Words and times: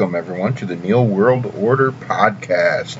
welcome 0.00 0.16
everyone 0.16 0.54
to 0.54 0.64
the 0.64 0.76
Neil 0.76 1.04
World 1.04 1.44
Order 1.58 1.92
podcast, 1.92 2.98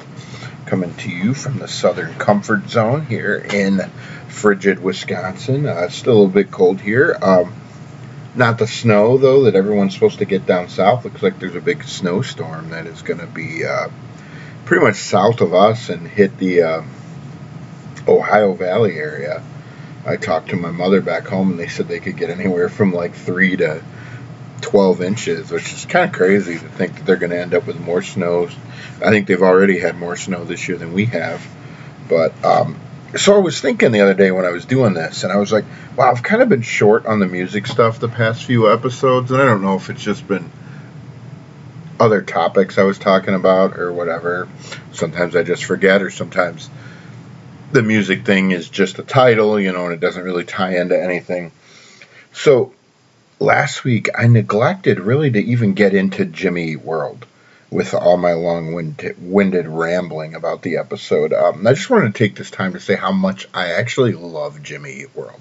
coming 0.67 0.93
to 0.97 1.09
you 1.11 1.33
from 1.33 1.59
the 1.59 1.67
Southern 1.67 2.13
Comfort 2.17 2.69
Zone 2.69 3.07
here 3.07 3.37
in 3.37 3.81
frigid 4.29 4.83
Wisconsin. 4.83 5.65
Uh, 5.65 5.89
still 5.89 6.27
a 6.27 6.29
bit 6.29 6.51
cold 6.51 6.79
here. 6.79 7.17
Um, 7.23 7.55
not 8.35 8.59
the 8.59 8.67
snow 8.67 9.17
though 9.17 9.45
that 9.45 9.55
everyone's 9.55 9.95
supposed 9.95 10.19
to 10.19 10.27
get 10.27 10.45
down 10.45 10.69
south. 10.69 11.07
Looks 11.07 11.23
like 11.23 11.39
there's 11.39 11.55
a 11.55 11.63
big 11.63 11.85
snowstorm 11.85 12.69
that 12.69 12.87
is 12.87 13.01
going 13.01 13.21
to 13.21 13.27
be 13.27 13.65
uh, 13.65 13.89
pretty 14.67 14.85
much 14.85 14.97
south 14.97 15.41
of 15.41 15.55
us 15.55 15.89
and 15.89 16.07
hit 16.07 16.37
the 16.37 16.63
uh, 16.63 16.83
Ohio 18.07 18.53
Valley 18.53 18.99
area. 18.99 19.43
I 20.05 20.17
talked 20.17 20.51
to 20.51 20.57
my 20.57 20.71
mother 20.71 21.01
back 21.01 21.27
home, 21.27 21.53
and 21.53 21.59
they 21.59 21.69
said 21.69 21.89
they 21.89 22.01
could 22.01 22.19
get 22.19 22.29
anywhere 22.29 22.69
from 22.69 22.93
like 22.93 23.15
three 23.15 23.57
to 23.57 23.83
12 24.63 25.03
inches, 25.03 25.51
which 25.51 25.73
is 25.73 25.85
kind 25.85 26.09
of 26.09 26.17
crazy 26.17 26.59
to 26.59 26.69
think 26.69 26.97
that 26.97 27.07
they're 27.07 27.17
going 27.17 27.31
to 27.31 27.41
end 27.41 27.55
up 27.55 27.67
with 27.67 27.81
more 27.81 28.03
snow. 28.03 28.49
I 29.05 29.11
think 29.11 29.27
they've 29.27 29.43
already 29.43 29.79
had 29.79 29.97
more 29.97 30.17
snow 30.17 30.45
this 30.45 30.69
year 30.69 30.79
than 30.79 30.93
we 30.93 31.07
have. 31.07 31.47
But 32.09 32.45
um, 32.45 32.79
so 33.17 33.35
I 33.35 33.39
was 33.39 33.61
thinking 33.61 33.93
the 33.93 34.01
other 34.01 34.15
day 34.15 34.31
when 34.31 34.45
I 34.45 34.51
was 34.51 34.65
doing 34.65 34.95
this, 34.95 35.25
and 35.25 35.33
I 35.33 35.37
was 35.37 35.53
like, 35.53 35.65
wow, 35.97 36.11
I've 36.11 36.23
kind 36.23 36.43
of 36.43 36.49
been 36.49 36.63
short 36.63 37.07
on 37.07 37.19
the 37.19 37.27
music 37.27 37.67
stuff 37.67 37.99
the 37.99 38.09
past 38.09 38.45
few 38.45 38.73
episodes, 38.73 39.31
and 39.31 39.41
I 39.41 39.45
don't 39.45 39.63
know 39.63 39.77
if 39.77 39.91
it's 39.91 40.03
just 40.03 40.27
been 40.27 40.51
other 41.99 42.23
topics 42.23 42.79
I 42.79 42.85
was 42.85 42.99
talking 42.99 43.35
about 43.35 43.79
or 43.79 43.93
whatever. 43.93 44.49
Sometimes 44.93 45.37
I 45.37 45.43
just 45.43 45.65
forget, 45.65 46.03
or 46.03 46.11
sometimes 46.11 46.71
the 47.73 47.83
music 47.83 48.25
thing 48.25 48.51
is 48.53 48.69
just 48.69 48.99
a 48.99 49.03
title, 49.03 49.61
you 49.61 49.73
know, 49.73 49.85
and 49.85 49.95
it 49.95 50.01
doesn't 50.01 50.23
really 50.23 50.45
tie 50.45 50.77
into 50.77 51.01
anything. 51.01 51.53
So 52.33 52.73
last 53.41 53.83
week 53.83 54.11
I 54.17 54.27
neglected 54.27 55.01
really 55.01 55.31
to 55.31 55.39
even 55.39 55.75
get 55.75 55.95
into 55.95 56.25
Jimmy 56.25 56.77
World 56.77 57.27
with 57.71 57.95
all 57.95 58.17
my 58.17 58.35
long 58.35 58.75
winded 58.75 59.67
rambling 59.67 60.35
about 60.35 60.63
the 60.63 60.77
episode. 60.77 61.33
Um, 61.33 61.67
I 61.67 61.73
just 61.73 61.89
wanted 61.89 62.15
to 62.15 62.19
take 62.19 62.35
this 62.35 62.51
time 62.51 62.75
to 62.75 62.81
say 62.81 62.97
how 62.97 63.13
much 63.13 63.49
I 63.55 63.73
actually 63.73 64.13
love 64.13 64.63
Jimmy 64.63 65.07
World. 65.15 65.41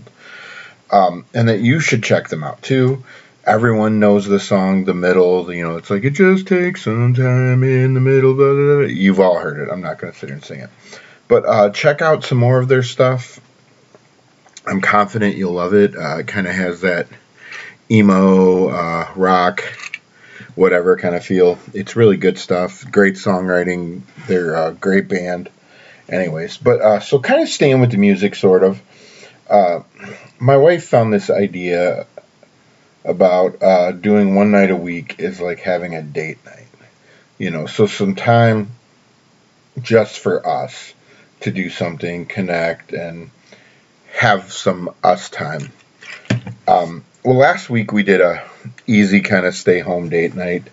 Um, 0.91 1.25
and 1.33 1.49
that 1.49 1.59
you 1.59 1.79
should 1.79 2.03
check 2.03 2.29
them 2.29 2.43
out 2.43 2.61
too. 2.61 3.03
Everyone 3.45 3.99
knows 3.99 4.27
the 4.27 4.39
song, 4.39 4.85
The 4.85 4.93
Middle. 4.93 5.51
You 5.53 5.67
know, 5.67 5.77
it's 5.77 5.89
like, 5.89 6.03
it 6.03 6.11
just 6.11 6.47
takes 6.47 6.83
some 6.83 7.13
time 7.13 7.63
in 7.63 7.93
the 7.95 7.99
middle. 7.99 8.35
Blah, 8.35 8.53
blah, 8.53 8.75
blah. 8.77 8.85
You've 8.85 9.19
all 9.19 9.39
heard 9.39 9.59
it. 9.59 9.71
I'm 9.71 9.81
not 9.81 9.97
going 9.99 10.13
to 10.13 10.19
sit 10.19 10.29
here 10.29 10.35
and 10.35 10.45
sing 10.45 10.59
it. 10.61 10.69
But 11.27 11.45
uh, 11.45 11.69
check 11.71 12.01
out 12.01 12.23
some 12.23 12.37
more 12.37 12.59
of 12.59 12.67
their 12.67 12.83
stuff. 12.83 13.39
I'm 14.67 14.81
confident 14.81 15.35
you'll 15.35 15.53
love 15.53 15.73
it. 15.73 15.95
Uh, 15.95 16.19
it 16.19 16.27
kind 16.27 16.47
of 16.47 16.53
has 16.53 16.81
that 16.81 17.07
emo, 17.91 18.69
uh, 18.69 19.11
rock, 19.15 19.63
whatever 20.55 20.97
kind 20.97 21.15
of 21.15 21.25
feel. 21.25 21.57
It's 21.73 21.95
really 21.95 22.17
good 22.17 22.37
stuff. 22.37 22.89
Great 22.91 23.15
songwriting. 23.15 24.01
They're 24.27 24.55
a 24.55 24.73
great 24.73 25.07
band. 25.07 25.49
Anyways, 26.07 26.57
but 26.57 26.81
uh, 26.81 26.99
so 26.99 27.19
kind 27.19 27.41
of 27.41 27.49
staying 27.49 27.81
with 27.81 27.91
the 27.91 27.97
music, 27.97 28.35
sort 28.35 28.63
of. 28.63 28.81
Uh, 29.49 29.81
my 30.39 30.57
wife 30.57 30.85
found 30.85 31.13
this 31.13 31.29
idea 31.29 32.05
about 33.05 33.61
uh, 33.61 33.91
doing 33.91 34.35
one 34.35 34.51
night 34.51 34.71
a 34.71 34.75
week 34.75 35.15
is 35.19 35.39
like 35.39 35.59
having 35.59 35.95
a 35.95 36.01
date 36.01 36.43
night. 36.45 36.67
You 37.37 37.51
know, 37.51 37.67
so 37.67 37.87
some 37.87 38.15
time 38.15 38.71
just 39.81 40.19
for 40.19 40.45
us 40.47 40.93
to 41.41 41.51
do 41.51 41.69
something, 41.69 42.25
connect, 42.25 42.91
and 42.91 43.29
have 44.11 44.51
some 44.51 44.93
us 45.03 45.29
time. 45.29 45.71
Um, 46.67 47.05
well, 47.23 47.37
last 47.37 47.69
week 47.69 47.91
we 47.91 48.03
did 48.03 48.21
a 48.21 48.43
easy 48.87 49.21
kind 49.21 49.45
of 49.45 49.53
stay 49.55 49.79
home 49.79 50.09
date 50.09 50.35
night. 50.35 50.63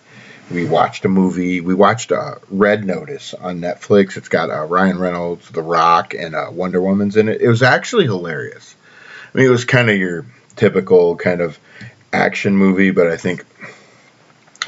We 0.50 0.64
watched 0.64 1.04
a 1.04 1.08
movie. 1.08 1.60
We 1.60 1.74
watched 1.74 2.12
uh, 2.12 2.36
Red 2.50 2.84
Notice 2.84 3.34
on 3.34 3.60
Netflix. 3.60 4.16
It's 4.16 4.28
got 4.28 4.48
uh, 4.48 4.64
Ryan 4.64 4.98
Reynolds, 4.98 5.50
The 5.50 5.62
Rock, 5.62 6.14
and 6.14 6.36
uh, 6.36 6.50
Wonder 6.52 6.80
Woman's 6.80 7.16
in 7.16 7.28
it. 7.28 7.40
It 7.40 7.48
was 7.48 7.64
actually 7.64 8.04
hilarious. 8.04 8.76
I 9.34 9.38
mean, 9.38 9.46
it 9.46 9.50
was 9.50 9.64
kind 9.64 9.90
of 9.90 9.96
your 9.96 10.24
typical 10.54 11.16
kind 11.16 11.40
of 11.40 11.58
action 12.12 12.56
movie, 12.56 12.92
but 12.92 13.08
I 13.08 13.16
think 13.16 13.44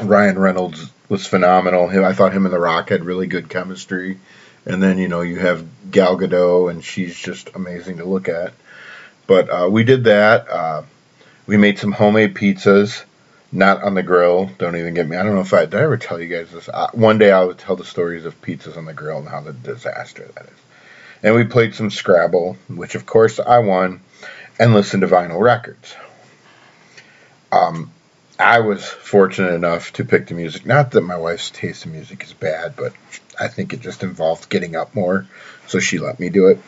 Ryan 0.02 0.38
Reynolds 0.38 0.90
was 1.08 1.26
phenomenal. 1.26 1.88
I 1.88 2.12
thought 2.12 2.32
him 2.32 2.44
and 2.44 2.52
The 2.52 2.58
Rock 2.58 2.88
had 2.88 3.04
really 3.04 3.28
good 3.28 3.48
chemistry. 3.48 4.18
And 4.66 4.82
then, 4.82 4.98
you 4.98 5.08
know, 5.08 5.22
you 5.22 5.38
have 5.38 5.64
Gal 5.90 6.18
Gadot, 6.18 6.70
and 6.70 6.84
she's 6.84 7.16
just 7.16 7.50
amazing 7.54 7.98
to 7.98 8.04
look 8.04 8.28
at. 8.28 8.52
But 9.28 9.48
uh, 9.48 9.68
we 9.70 9.84
did 9.84 10.04
that. 10.04 10.48
Uh, 10.50 10.82
we 11.48 11.56
made 11.56 11.78
some 11.78 11.92
homemade 11.92 12.34
pizzas, 12.34 13.02
not 13.50 13.82
on 13.82 13.94
the 13.94 14.02
grill. 14.02 14.50
Don't 14.58 14.76
even 14.76 14.92
get 14.92 15.08
me. 15.08 15.16
I 15.16 15.22
don't 15.22 15.34
know 15.34 15.40
if 15.40 15.54
I 15.54 15.64
did 15.64 15.74
I 15.74 15.82
ever 15.82 15.96
tell 15.96 16.20
you 16.20 16.28
guys 16.28 16.50
this. 16.52 16.68
Uh, 16.68 16.90
one 16.92 17.16
day 17.16 17.32
I 17.32 17.42
will 17.42 17.54
tell 17.54 17.74
the 17.74 17.86
stories 17.86 18.26
of 18.26 18.40
pizzas 18.42 18.76
on 18.76 18.84
the 18.84 18.92
grill 18.92 19.18
and 19.18 19.28
how 19.28 19.40
the 19.40 19.54
disaster 19.54 20.30
that 20.34 20.44
is. 20.44 20.58
And 21.22 21.34
we 21.34 21.44
played 21.44 21.74
some 21.74 21.90
Scrabble, 21.90 22.58
which 22.68 22.94
of 22.94 23.06
course 23.06 23.40
I 23.40 23.60
won, 23.60 24.00
and 24.60 24.74
listened 24.74 25.00
to 25.00 25.08
vinyl 25.08 25.40
records. 25.40 25.96
Um, 27.50 27.92
I 28.38 28.60
was 28.60 28.84
fortunate 28.84 29.54
enough 29.54 29.94
to 29.94 30.04
pick 30.04 30.26
the 30.26 30.34
music. 30.34 30.66
Not 30.66 30.90
that 30.90 31.00
my 31.00 31.16
wife's 31.16 31.50
taste 31.50 31.86
in 31.86 31.92
music 31.92 32.22
is 32.24 32.34
bad, 32.34 32.76
but 32.76 32.92
I 33.40 33.48
think 33.48 33.72
it 33.72 33.80
just 33.80 34.02
involved 34.02 34.50
getting 34.50 34.76
up 34.76 34.94
more, 34.94 35.26
so 35.66 35.80
she 35.80 35.98
let 35.98 36.20
me 36.20 36.28
do 36.28 36.48
it. 36.48 36.58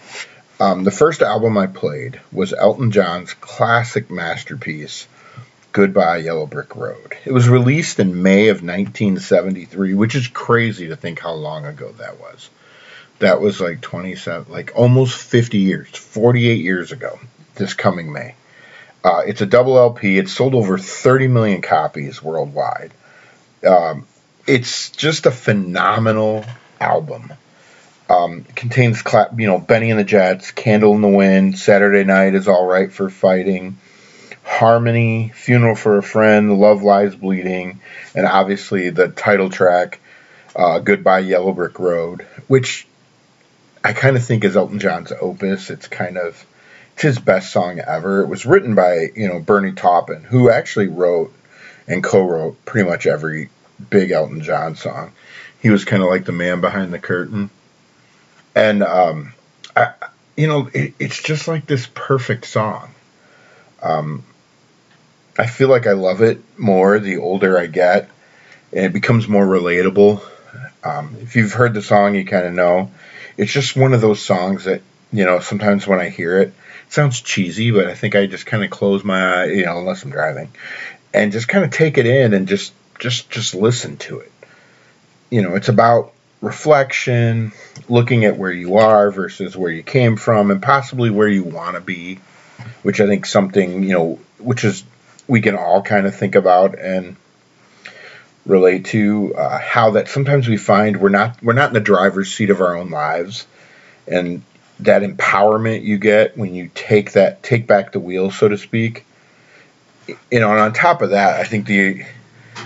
Um, 0.61 0.85
the 0.85 0.91
first 0.91 1.23
album 1.23 1.57
I 1.57 1.67
played 1.69 2.21
was 2.31 2.53
Elton 2.53 2.91
John's 2.91 3.33
classic 3.33 4.11
masterpiece, 4.11 5.09
Goodbye 5.73 6.19
Yellow 6.19 6.45
Brick 6.45 6.77
Road. 6.77 7.17
It 7.25 7.33
was 7.33 7.49
released 7.49 7.99
in 7.99 8.23
May 8.23 8.49
of 8.49 8.57
1973, 8.57 9.95
which 9.95 10.15
is 10.15 10.29
crazy 10.29 10.89
to 10.89 10.97
think 10.97 11.19
how 11.19 11.33
long 11.33 11.65
ago 11.65 11.93
that 11.93 12.21
was. 12.21 12.51
That 13.21 13.41
was 13.41 13.59
like 13.59 13.81
27, 13.81 14.53
like 14.53 14.73
almost 14.75 15.17
50 15.17 15.57
years, 15.57 15.89
48 15.89 16.63
years 16.63 16.93
ago, 16.93 17.19
this 17.55 17.73
coming 17.73 18.13
May. 18.13 18.35
Uh, 19.03 19.23
it's 19.27 19.41
a 19.41 19.47
double 19.47 19.79
LP. 19.79 20.19
It's 20.19 20.33
sold 20.33 20.55
over 20.55 20.77
30 20.77 21.29
million 21.29 21.63
copies 21.63 22.23
worldwide. 22.23 22.93
Um, 23.67 24.07
it's 24.47 24.91
just 24.91 25.25
a 25.25 25.31
phenomenal 25.31 26.45
album. 26.79 27.33
Um, 28.11 28.43
contains, 28.57 29.05
you 29.37 29.47
know, 29.47 29.61
Bennie 29.61 29.91
and 29.91 30.01
the 30.01 30.05
Jets, 30.05 30.51
Candle 30.51 30.97
in 30.97 31.01
the 31.01 31.09
Wind, 31.09 31.57
Saturday 31.57 32.03
Night 32.03 32.35
is 32.35 32.49
All 32.49 32.67
Right 32.67 32.93
for 32.93 33.09
Fighting, 33.09 33.79
Harmony, 34.43 35.31
Funeral 35.33 35.77
for 35.77 35.99
a 35.99 36.03
Friend, 36.03 36.59
Love 36.59 36.83
Lies 36.83 37.15
Bleeding, 37.15 37.81
and 38.17 38.27
obviously 38.27 38.91
the 38.91 39.07
title 39.07 39.49
track, 39.49 40.01
uh, 40.57 40.81
Goodbye 40.81 41.21
Yellow 41.21 41.53
Brick 41.53 41.79
Road, 41.79 42.27
which 42.49 42.89
I 43.85 43.93
kind 43.93 44.17
of 44.17 44.25
think 44.25 44.43
is 44.43 44.57
Elton 44.57 44.81
John's 44.81 45.13
opus. 45.13 45.71
It's 45.71 45.87
kind 45.87 46.19
of 46.19 46.45
it's 46.95 47.03
his 47.03 47.19
best 47.21 47.53
song 47.53 47.79
ever. 47.79 48.23
It 48.23 48.29
was 48.29 48.45
written 48.45 48.75
by, 48.75 49.07
you 49.15 49.29
know, 49.29 49.39
Bernie 49.39 49.73
Taupin, 49.73 50.25
who 50.25 50.51
actually 50.51 50.89
wrote 50.89 51.33
and 51.87 52.03
co-wrote 52.03 52.65
pretty 52.65 52.91
much 52.91 53.07
every 53.07 53.51
big 53.89 54.11
Elton 54.11 54.43
John 54.43 54.75
song. 54.75 55.13
He 55.63 55.71
was 55.71 55.85
kind 55.85 56.03
of 56.03 56.09
like 56.09 56.25
the 56.25 56.33
man 56.33 56.61
behind 56.61 56.93
the 56.93 56.99
curtain. 56.99 57.51
And 58.55 58.83
um, 58.83 59.33
I, 59.77 59.93
you 60.37 60.47
know, 60.47 60.69
it, 60.73 60.95
it's 60.99 61.23
just 61.23 61.49
like 61.49 61.67
this 61.67 61.89
perfect 61.95 62.47
song. 62.47 62.95
Um, 63.83 64.25
I 65.39 65.47
feel 65.47 65.69
like 65.69 65.87
I 65.87 65.93
love 65.93 66.23
it 66.23 66.43
more 66.59 66.99
the 66.99 67.19
older 67.19 67.59
I 67.59 67.67
get, 67.67 68.11
and 68.73 68.85
it 68.85 68.93
becomes 68.93 69.29
more 69.29 69.47
relatable. 69.47 70.23
Um, 70.83 71.17
if 71.21 71.37
you've 71.37 71.53
heard 71.53 71.75
the 71.75 71.83
song, 71.83 72.15
you 72.15 72.25
kind 72.25 72.47
of 72.47 72.53
know. 72.53 72.91
It's 73.37 73.53
just 73.53 73.77
one 73.77 73.95
of 73.95 74.01
those 74.01 74.21
songs 74.21 74.65
that 74.65 74.83
you 75.13 75.25
know 75.25 75.41
sometimes 75.41 75.87
when 75.87 76.01
I 76.01 76.09
hear 76.09 76.41
it, 76.41 76.49
it 76.49 76.93
sounds 76.93 77.21
cheesy, 77.21 77.71
but 77.71 77.87
I 77.87 77.95
think 77.95 78.17
I 78.17 78.27
just 78.27 78.47
kind 78.47 78.65
of 78.65 78.71
close 78.71 79.05
my 79.05 79.21
eye, 79.21 79.45
you 79.47 79.65
know, 79.65 79.79
unless 79.79 80.03
I'm 80.03 80.11
driving, 80.11 80.51
and 81.15 81.33
just 81.33 81.49
kind 81.49 81.65
of 81.65 81.71
take 81.71 81.97
it 81.97 82.07
in 82.07 82.35
and 82.35 82.49
just 82.49 82.73
just 82.99 83.31
just 83.31 83.55
listen 83.55 83.97
to 83.99 84.21
it. 84.21 84.33
You 85.31 85.43
know, 85.43 85.55
it's 85.55 85.69
about 85.69 86.13
reflection, 86.41 87.53
looking 87.89 88.25
at 88.25 88.37
where 88.37 88.53
you 88.53 88.79
are 88.79 89.11
versus 89.11 89.57
where 89.57 89.71
you 89.71 89.83
came 89.83 90.17
from, 90.17 90.51
and 90.51 90.63
possibly 90.63 91.11
where 91.11 91.29
you 91.29 91.45
want 91.45 91.75
to 91.75 91.81
be, 91.81 92.19
which 92.83 93.01
I 93.01 93.07
think 93.07 93.27
something 93.27 93.83
you 93.83 93.93
know, 93.93 94.19
which 94.39 94.65
is 94.65 94.85
we 95.29 95.41
can 95.41 95.57
all 95.57 95.83
kind 95.83 96.07
of 96.07 96.15
think 96.15 96.35
about 96.35 96.79
and 96.79 97.17
relate 98.47 98.87
to 98.87 99.35
uh, 99.35 99.59
how 99.59 99.93
that 99.93 100.09
sometimes 100.09 100.49
we 100.49 100.57
find 100.57 100.97
we're 101.01 101.11
not 101.11 101.43
we're 101.43 101.53
not 101.53 101.69
in 101.69 101.75
the 101.75 101.81
driver's 101.81 102.35
seat 102.35 102.51
of 102.51 102.61
our 102.61 102.77
own 102.77 102.91
lives 102.91 103.47
and 104.09 104.43
that 104.81 105.03
empowerment 105.03 105.85
you 105.85 105.99
get 105.99 106.37
when 106.37 106.55
you 106.55 106.71
take 106.75 107.13
that 107.13 107.43
take 107.43 107.67
back 107.67 107.93
the 107.93 108.01
wheel, 108.01 108.31
so 108.31 108.49
to 108.49 108.59
speak. 108.59 109.05
You 110.31 110.41
know, 110.41 110.51
and 110.51 110.59
on 110.59 110.73
top 110.73 111.03
of 111.03 111.11
that, 111.11 111.39
I 111.39 111.45
think 111.45 111.67
the 111.67 112.05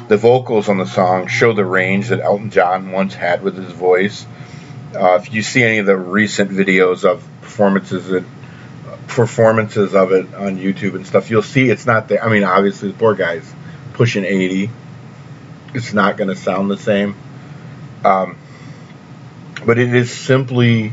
the 0.09 0.17
vocals 0.17 0.69
on 0.69 0.79
the 0.79 0.87
song 0.87 1.27
show 1.29 1.53
the 1.53 1.65
range 1.65 2.09
that 2.09 2.21
Elton 2.21 2.51
John 2.51 2.93
once 2.93 3.15
had 3.15 3.43
with 3.43 3.57
his 3.57 3.73
voice. 3.73 4.27
Uh, 4.95 5.19
if 5.21 5.33
you 5.33 5.43
see 5.43 5.63
any 5.63 5.79
of 5.79 5.87
the 5.87 5.97
recent 5.97 6.51
videos 6.51 7.05
of 7.05 7.27
performances 7.41 8.09
that 8.09 8.25
performances 9.09 9.95
of 9.95 10.13
it 10.13 10.35
on 10.35 10.59
YouTube 10.59 10.95
and 10.95 11.07
stuff, 11.07 11.31
you'll 11.31 11.43
see 11.43 11.71
it's 11.71 11.87
not 11.87 12.09
there. 12.09 12.23
I 12.23 12.29
mean, 12.29 12.45
obviously 12.45 12.91
the 12.91 12.99
poor 12.99 13.15
guy's 13.15 13.53
pushing 13.95 14.25
80, 14.25 14.71
it's 15.73 15.93
not 15.93 16.17
going 16.17 16.29
to 16.29 16.37
sound 16.37 16.71
the 16.71 16.77
same. 16.77 17.17
Um, 18.05 18.37
but 19.65 19.79
it 19.79 19.95
is 19.95 20.13
simply 20.13 20.93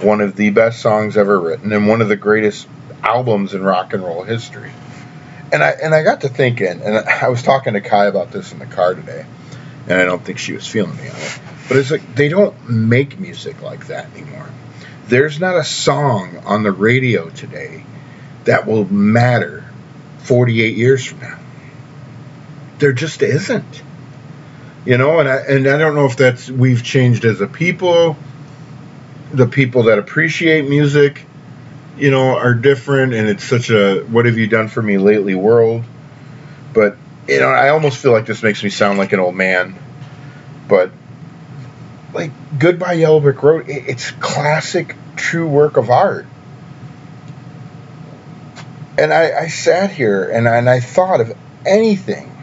one 0.00 0.20
of 0.20 0.36
the 0.36 0.50
best 0.50 0.80
songs 0.80 1.16
ever 1.16 1.38
written 1.38 1.72
and 1.72 1.88
one 1.88 2.00
of 2.00 2.08
the 2.08 2.16
greatest 2.16 2.66
albums 3.02 3.54
in 3.54 3.62
rock 3.62 3.92
and 3.92 4.02
roll 4.02 4.22
history. 4.22 4.72
And 5.50 5.62
I 5.62 5.70
and 5.70 5.94
I 5.94 6.02
got 6.02 6.22
to 6.22 6.28
thinking, 6.28 6.82
and 6.82 6.96
I 6.96 7.28
was 7.28 7.42
talking 7.42 7.74
to 7.74 7.80
Kai 7.80 8.06
about 8.06 8.32
this 8.32 8.52
in 8.52 8.58
the 8.58 8.66
car 8.66 8.94
today, 8.94 9.24
and 9.86 10.00
I 10.00 10.04
don't 10.04 10.22
think 10.22 10.38
she 10.38 10.52
was 10.52 10.66
feeling 10.66 10.96
me 10.96 11.08
on 11.08 11.16
it. 11.16 11.40
But 11.68 11.76
it's 11.78 11.90
like 11.90 12.14
they 12.14 12.28
don't 12.28 12.68
make 12.68 13.18
music 13.18 13.62
like 13.62 13.86
that 13.86 14.12
anymore. 14.14 14.48
There's 15.06 15.40
not 15.40 15.56
a 15.56 15.64
song 15.64 16.38
on 16.44 16.62
the 16.62 16.72
radio 16.72 17.30
today 17.30 17.84
that 18.44 18.66
will 18.66 18.84
matter 18.84 19.64
48 20.18 20.76
years 20.76 21.04
from 21.04 21.20
now. 21.20 21.38
There 22.78 22.92
just 22.92 23.22
isn't. 23.22 23.82
You 24.84 24.96
know, 24.96 25.18
and 25.18 25.28
I, 25.28 25.36
and 25.36 25.66
I 25.66 25.76
don't 25.76 25.94
know 25.94 26.06
if 26.06 26.16
that's 26.16 26.50
we've 26.50 26.82
changed 26.82 27.24
as 27.24 27.40
a 27.40 27.46
people. 27.46 28.16
The 29.32 29.46
people 29.46 29.84
that 29.84 29.98
appreciate 29.98 30.68
music, 30.68 31.26
you 31.98 32.10
know, 32.10 32.36
are 32.36 32.54
different, 32.54 33.14
and 33.14 33.28
it's 33.28 33.44
such 33.44 33.70
a 33.70 34.00
"what 34.02 34.26
have 34.26 34.38
you 34.38 34.46
done 34.46 34.68
for 34.68 34.82
me 34.82 34.98
lately" 34.98 35.34
world. 35.34 35.84
But 36.72 36.96
you 37.28 37.40
know, 37.40 37.48
I 37.48 37.70
almost 37.70 37.98
feel 37.98 38.12
like 38.12 38.26
this 38.26 38.42
makes 38.42 38.62
me 38.62 38.70
sound 38.70 38.98
like 38.98 39.12
an 39.12 39.20
old 39.20 39.34
man. 39.34 39.76
But 40.68 40.90
like 42.12 42.30
Goodbye 42.58 42.94
Yellow 42.94 43.20
Brick 43.20 43.42
Road, 43.42 43.66
it's 43.68 44.10
classic, 44.12 44.96
true 45.16 45.46
work 45.46 45.76
of 45.76 45.90
art. 45.90 46.26
And 48.96 49.12
I, 49.12 49.42
I 49.42 49.48
sat 49.48 49.92
here 49.92 50.28
and 50.28 50.48
I, 50.48 50.56
and 50.56 50.68
I 50.68 50.80
thought 50.80 51.20
of 51.20 51.36
anything 51.64 52.34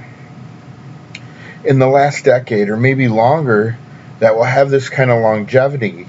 in 1.66 1.80
the 1.80 1.88
last 1.88 2.24
decade 2.24 2.70
or 2.70 2.78
maybe 2.78 3.08
longer 3.08 3.78
that 4.20 4.36
will 4.36 4.44
have 4.44 4.70
this 4.70 4.88
kind 4.88 5.12
of 5.12 5.22
longevity 5.22 6.08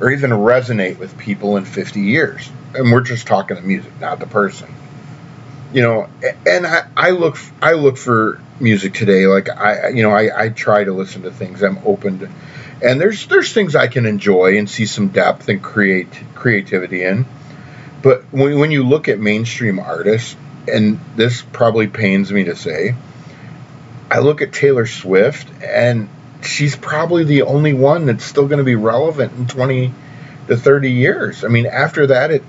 or 0.00 0.10
even 0.10 0.30
resonate 0.30 0.98
with 0.98 1.18
people 1.18 1.56
in 1.56 1.64
50 1.64 2.00
years. 2.00 2.50
And 2.74 2.92
we're 2.92 3.00
just 3.00 3.26
talking 3.26 3.56
the 3.56 3.62
music, 3.62 3.98
not 4.00 4.20
the 4.20 4.26
person. 4.26 4.72
You 5.72 5.82
know, 5.82 6.08
and 6.46 6.66
I, 6.66 6.88
I 6.96 7.10
look 7.10 7.36
I 7.60 7.72
look 7.72 7.96
for 7.98 8.40
music 8.60 8.94
today. 8.94 9.26
Like 9.26 9.48
I, 9.50 9.88
you 9.88 10.02
know, 10.02 10.10
I, 10.10 10.44
I 10.44 10.48
try 10.48 10.84
to 10.84 10.92
listen 10.92 11.22
to 11.22 11.30
things. 11.30 11.62
I'm 11.62 11.78
open 11.84 12.20
to, 12.20 12.30
and 12.82 13.00
there's 13.00 13.26
there's 13.26 13.52
things 13.52 13.76
I 13.76 13.88
can 13.88 14.06
enjoy 14.06 14.58
and 14.58 14.68
see 14.68 14.86
some 14.86 15.08
depth 15.08 15.48
and 15.48 15.62
create 15.62 16.08
creativity 16.34 17.02
in. 17.02 17.26
But 18.02 18.24
when, 18.30 18.58
when 18.58 18.70
you 18.70 18.84
look 18.84 19.08
at 19.08 19.18
mainstream 19.18 19.78
artists, 19.78 20.36
and 20.66 21.00
this 21.16 21.42
probably 21.42 21.86
pains 21.86 22.32
me 22.32 22.44
to 22.44 22.56
say, 22.56 22.94
I 24.10 24.20
look 24.20 24.40
at 24.40 24.52
Taylor 24.52 24.86
Swift, 24.86 25.48
and 25.62 26.08
she's 26.42 26.76
probably 26.76 27.24
the 27.24 27.42
only 27.42 27.74
one 27.74 28.06
that's 28.06 28.24
still 28.24 28.46
going 28.46 28.58
to 28.58 28.64
be 28.64 28.76
relevant 28.76 29.32
in 29.36 29.46
20 29.46 29.92
to 30.48 30.56
30 30.56 30.90
years. 30.90 31.44
I 31.44 31.48
mean, 31.48 31.66
after 31.66 32.08
that, 32.08 32.30
it 32.30 32.42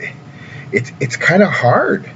it's 0.71 0.91
it's 0.99 1.15
kind 1.15 1.43
of 1.43 1.49
hard, 1.49 2.09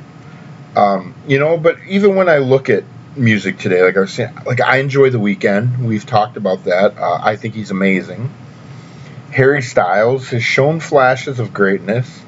um, 0.75 1.15
you 1.27 1.39
know. 1.39 1.57
But 1.57 1.77
even 1.87 2.15
when 2.15 2.29
I 2.29 2.37
look 2.37 2.69
at 2.69 2.83
music 3.15 3.57
today, 3.57 3.83
like 3.83 3.97
I 3.97 4.01
was 4.01 4.13
saying, 4.13 4.35
like 4.45 4.61
I 4.61 4.77
enjoy 4.77 5.09
The 5.09 5.19
Weeknd. 5.19 5.79
We've 5.79 6.05
talked 6.05 6.37
about 6.37 6.65
that. 6.65 6.97
Uh, 6.97 7.19
I 7.21 7.35
think 7.35 7.55
he's 7.55 7.71
amazing. 7.71 8.31
Harry 9.31 9.61
Styles 9.61 10.29
has 10.29 10.43
shown 10.43 10.79
flashes 10.79 11.39
of 11.39 11.53
greatness. 11.53 12.21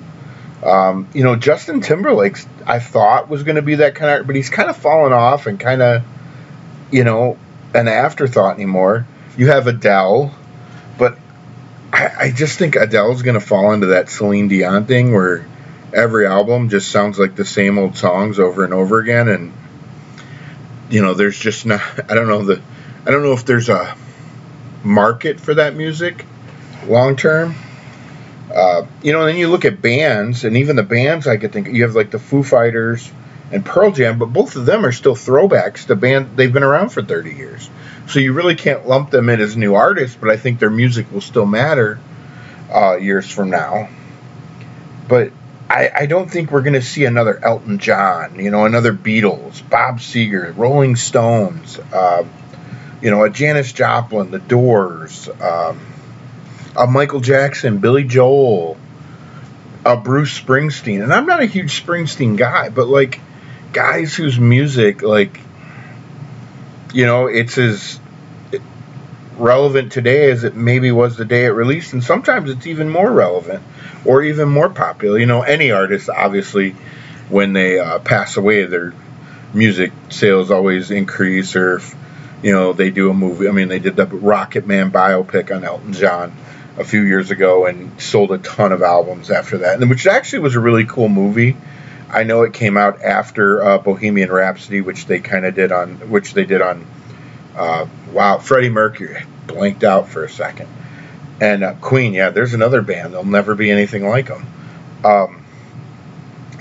Um, 0.63 1.07
you 1.13 1.23
know, 1.23 1.35
Justin 1.35 1.81
Timberlake, 1.81 2.37
I 2.65 2.79
thought 2.79 3.29
was 3.29 3.43
going 3.43 3.57
to 3.57 3.61
be 3.61 3.75
that 3.75 3.93
kind 3.93 4.19
of, 4.19 4.25
but 4.25 4.35
he's 4.35 4.49
kind 4.49 4.69
of 4.69 4.77
fallen 4.77 5.13
off 5.13 5.45
and 5.45 5.59
kind 5.59 5.83
of 5.83 6.03
you 6.91 7.03
know, 7.03 7.37
an 7.73 7.87
afterthought 7.87 8.55
anymore. 8.55 9.05
You 9.37 9.47
have 9.47 9.67
Adele, 9.67 10.33
I, 11.95 12.31
just 12.31 12.59
think 12.59 12.75
Adele's 12.75 13.21
to 13.21 13.39
fall 13.39 13.73
into 13.73 13.87
that 13.87 14.09
Celine 14.09 14.47
Dion 14.47 14.85
thing 14.85 15.13
where 15.13 15.47
every 15.93 16.27
album 16.27 16.69
just 16.69 16.91
sounds 16.91 17.17
like 17.17 17.35
the 17.35 17.45
same 17.45 17.77
old 17.77 17.97
songs 17.97 18.39
over 18.39 18.63
and 18.63 18.73
over 18.73 18.99
again, 18.99 19.27
and 19.29 19.53
you 20.89 21.01
know, 21.01 21.13
there's 21.13 21.39
just 21.39 21.65
not. 21.65 21.81
I 22.11 22.13
don't 22.13 22.27
know 22.27 22.43
the. 22.43 22.61
I 23.05 23.11
don't 23.11 23.23
know 23.23 23.33
if 23.33 23.45
there's 23.45 23.69
a 23.69 23.95
market 24.83 25.39
for 25.39 25.55
that 25.55 25.75
music 25.75 26.25
long 26.87 27.15
term. 27.15 27.55
Uh, 28.53 28.85
you 29.01 29.11
know, 29.11 29.21
and 29.21 29.29
then 29.29 29.37
you 29.37 29.47
look 29.47 29.65
at 29.65 29.81
bands, 29.81 30.43
and 30.43 30.57
even 30.57 30.75
the 30.75 30.83
bands 30.83 31.27
I 31.27 31.37
could 31.37 31.51
think 31.51 31.67
you 31.67 31.83
have 31.83 31.95
like 31.95 32.11
the 32.11 32.19
Foo 32.19 32.43
Fighters 32.43 33.11
and 33.51 33.65
Pearl 33.65 33.91
Jam, 33.91 34.19
but 34.19 34.27
both 34.27 34.55
of 34.55 34.65
them 34.65 34.85
are 34.85 34.91
still 34.91 35.15
throwbacks 35.15 35.87
to 35.87 35.95
band 35.95 36.35
they've 36.35 36.51
been 36.51 36.63
around 36.63 36.89
for 36.89 37.01
30 37.01 37.33
years. 37.33 37.69
So 38.07 38.19
you 38.19 38.33
really 38.33 38.55
can't 38.55 38.87
lump 38.87 39.09
them 39.09 39.29
in 39.29 39.39
as 39.41 39.57
new 39.57 39.75
artists, 39.75 40.17
but 40.19 40.29
I 40.29 40.37
think 40.37 40.59
their 40.59 40.69
music 40.69 41.11
will 41.11 41.21
still 41.21 41.45
matter 41.45 41.99
uh, 42.71 42.97
years 42.97 43.29
from 43.29 43.49
now. 43.49 43.89
But 45.07 45.31
I, 45.69 45.89
I 45.93 46.05
don't 46.05 46.29
think 46.29 46.51
we're 46.51 46.61
going 46.61 46.73
to 46.73 46.81
see 46.81 47.05
another 47.05 47.43
Elton 47.43 47.79
John, 47.79 48.39
you 48.39 48.51
know, 48.51 48.65
another 48.65 48.93
Beatles, 48.93 49.67
Bob 49.67 49.99
Seger, 49.99 50.55
Rolling 50.55 50.95
Stones, 50.95 51.79
uh, 51.79 52.23
you 53.01 53.09
know, 53.09 53.23
a 53.23 53.29
Janis 53.29 53.73
Joplin, 53.73 54.31
The 54.31 54.39
Doors, 54.39 55.27
um, 55.41 55.79
a 56.75 56.85
Michael 56.85 57.21
Jackson, 57.21 57.79
Billy 57.79 58.03
Joel, 58.03 58.77
a 59.83 59.97
Bruce 59.97 60.39
Springsteen. 60.39 61.03
And 61.03 61.11
I'm 61.11 61.25
not 61.25 61.41
a 61.41 61.45
huge 61.45 61.83
Springsteen 61.83 62.37
guy, 62.37 62.69
but 62.69 62.87
like 62.87 63.19
guys 63.73 64.15
whose 64.15 64.39
music, 64.39 65.01
like, 65.01 65.39
you 66.95 67.05
know, 67.05 67.27
it's 67.27 67.57
as 67.57 67.99
relevant 69.37 69.91
today 69.91 70.31
as 70.31 70.45
it 70.45 70.55
maybe 70.55 70.93
was 70.93 71.17
the 71.17 71.25
day 71.25 71.43
it 71.43 71.49
released, 71.49 71.91
and 71.91 72.01
sometimes 72.01 72.49
it's 72.49 72.65
even 72.67 72.89
more 72.89 73.11
relevant 73.11 73.61
or 74.05 74.23
even 74.23 74.47
more 74.47 74.69
popular. 74.69 75.19
You 75.19 75.25
know, 75.25 75.41
any 75.41 75.71
artist, 75.71 76.09
obviously, 76.09 76.71
when 77.27 77.51
they 77.51 77.79
uh, 77.79 77.99
pass 77.99 78.37
away, 78.37 78.63
their 78.63 78.93
music 79.53 79.91
sales 80.07 80.51
always 80.51 80.89
increase, 80.89 81.57
or 81.57 81.75
if, 81.75 81.93
you 82.41 82.53
know, 82.53 82.71
they 82.71 82.91
do 82.91 83.09
a 83.09 83.13
movie. 83.13 83.49
I 83.49 83.51
mean, 83.51 83.67
they 83.67 83.79
did 83.79 83.97
the 83.97 84.05
Rocketman 84.05 84.91
biopic 84.91 85.53
on 85.53 85.65
Elton 85.65 85.91
John 85.91 86.33
a 86.77 86.85
few 86.85 87.01
years 87.01 87.29
ago 87.29 87.65
and 87.65 88.01
sold 88.01 88.31
a 88.31 88.37
ton 88.37 88.71
of 88.71 88.81
albums 88.81 89.29
after 89.31 89.57
that, 89.59 89.85
which 89.85 90.07
actually 90.07 90.39
was 90.39 90.55
a 90.55 90.61
really 90.61 90.85
cool 90.85 91.09
movie. 91.09 91.57
I 92.15 92.23
know 92.23 92.43
it 92.43 92.53
came 92.53 92.77
out 92.77 93.01
after 93.01 93.61
uh, 93.61 93.77
Bohemian 93.77 94.31
Rhapsody, 94.31 94.79
which 94.79 95.05
they 95.05 95.19
kind 95.19 95.45
of 95.45 95.53
did 95.53 95.73
on, 95.73 96.09
which 96.09 96.33
they 96.33 96.45
did 96.45 96.61
on. 96.61 96.87
Uh, 97.57 97.87
wow, 98.13 98.37
Freddie 98.37 98.69
Mercury 98.69 99.21
blanked 99.47 99.83
out 99.83 100.07
for 100.07 100.23
a 100.23 100.29
second, 100.29 100.69
and 101.41 101.65
uh, 101.65 101.73
Queen. 101.75 102.13
Yeah, 102.13 102.29
there's 102.29 102.53
another 102.53 102.81
band. 102.81 103.11
There'll 103.11 103.25
never 103.25 103.53
be 103.53 103.69
anything 103.69 104.07
like 104.07 104.27
them. 104.27 104.47
Um, 105.03 105.43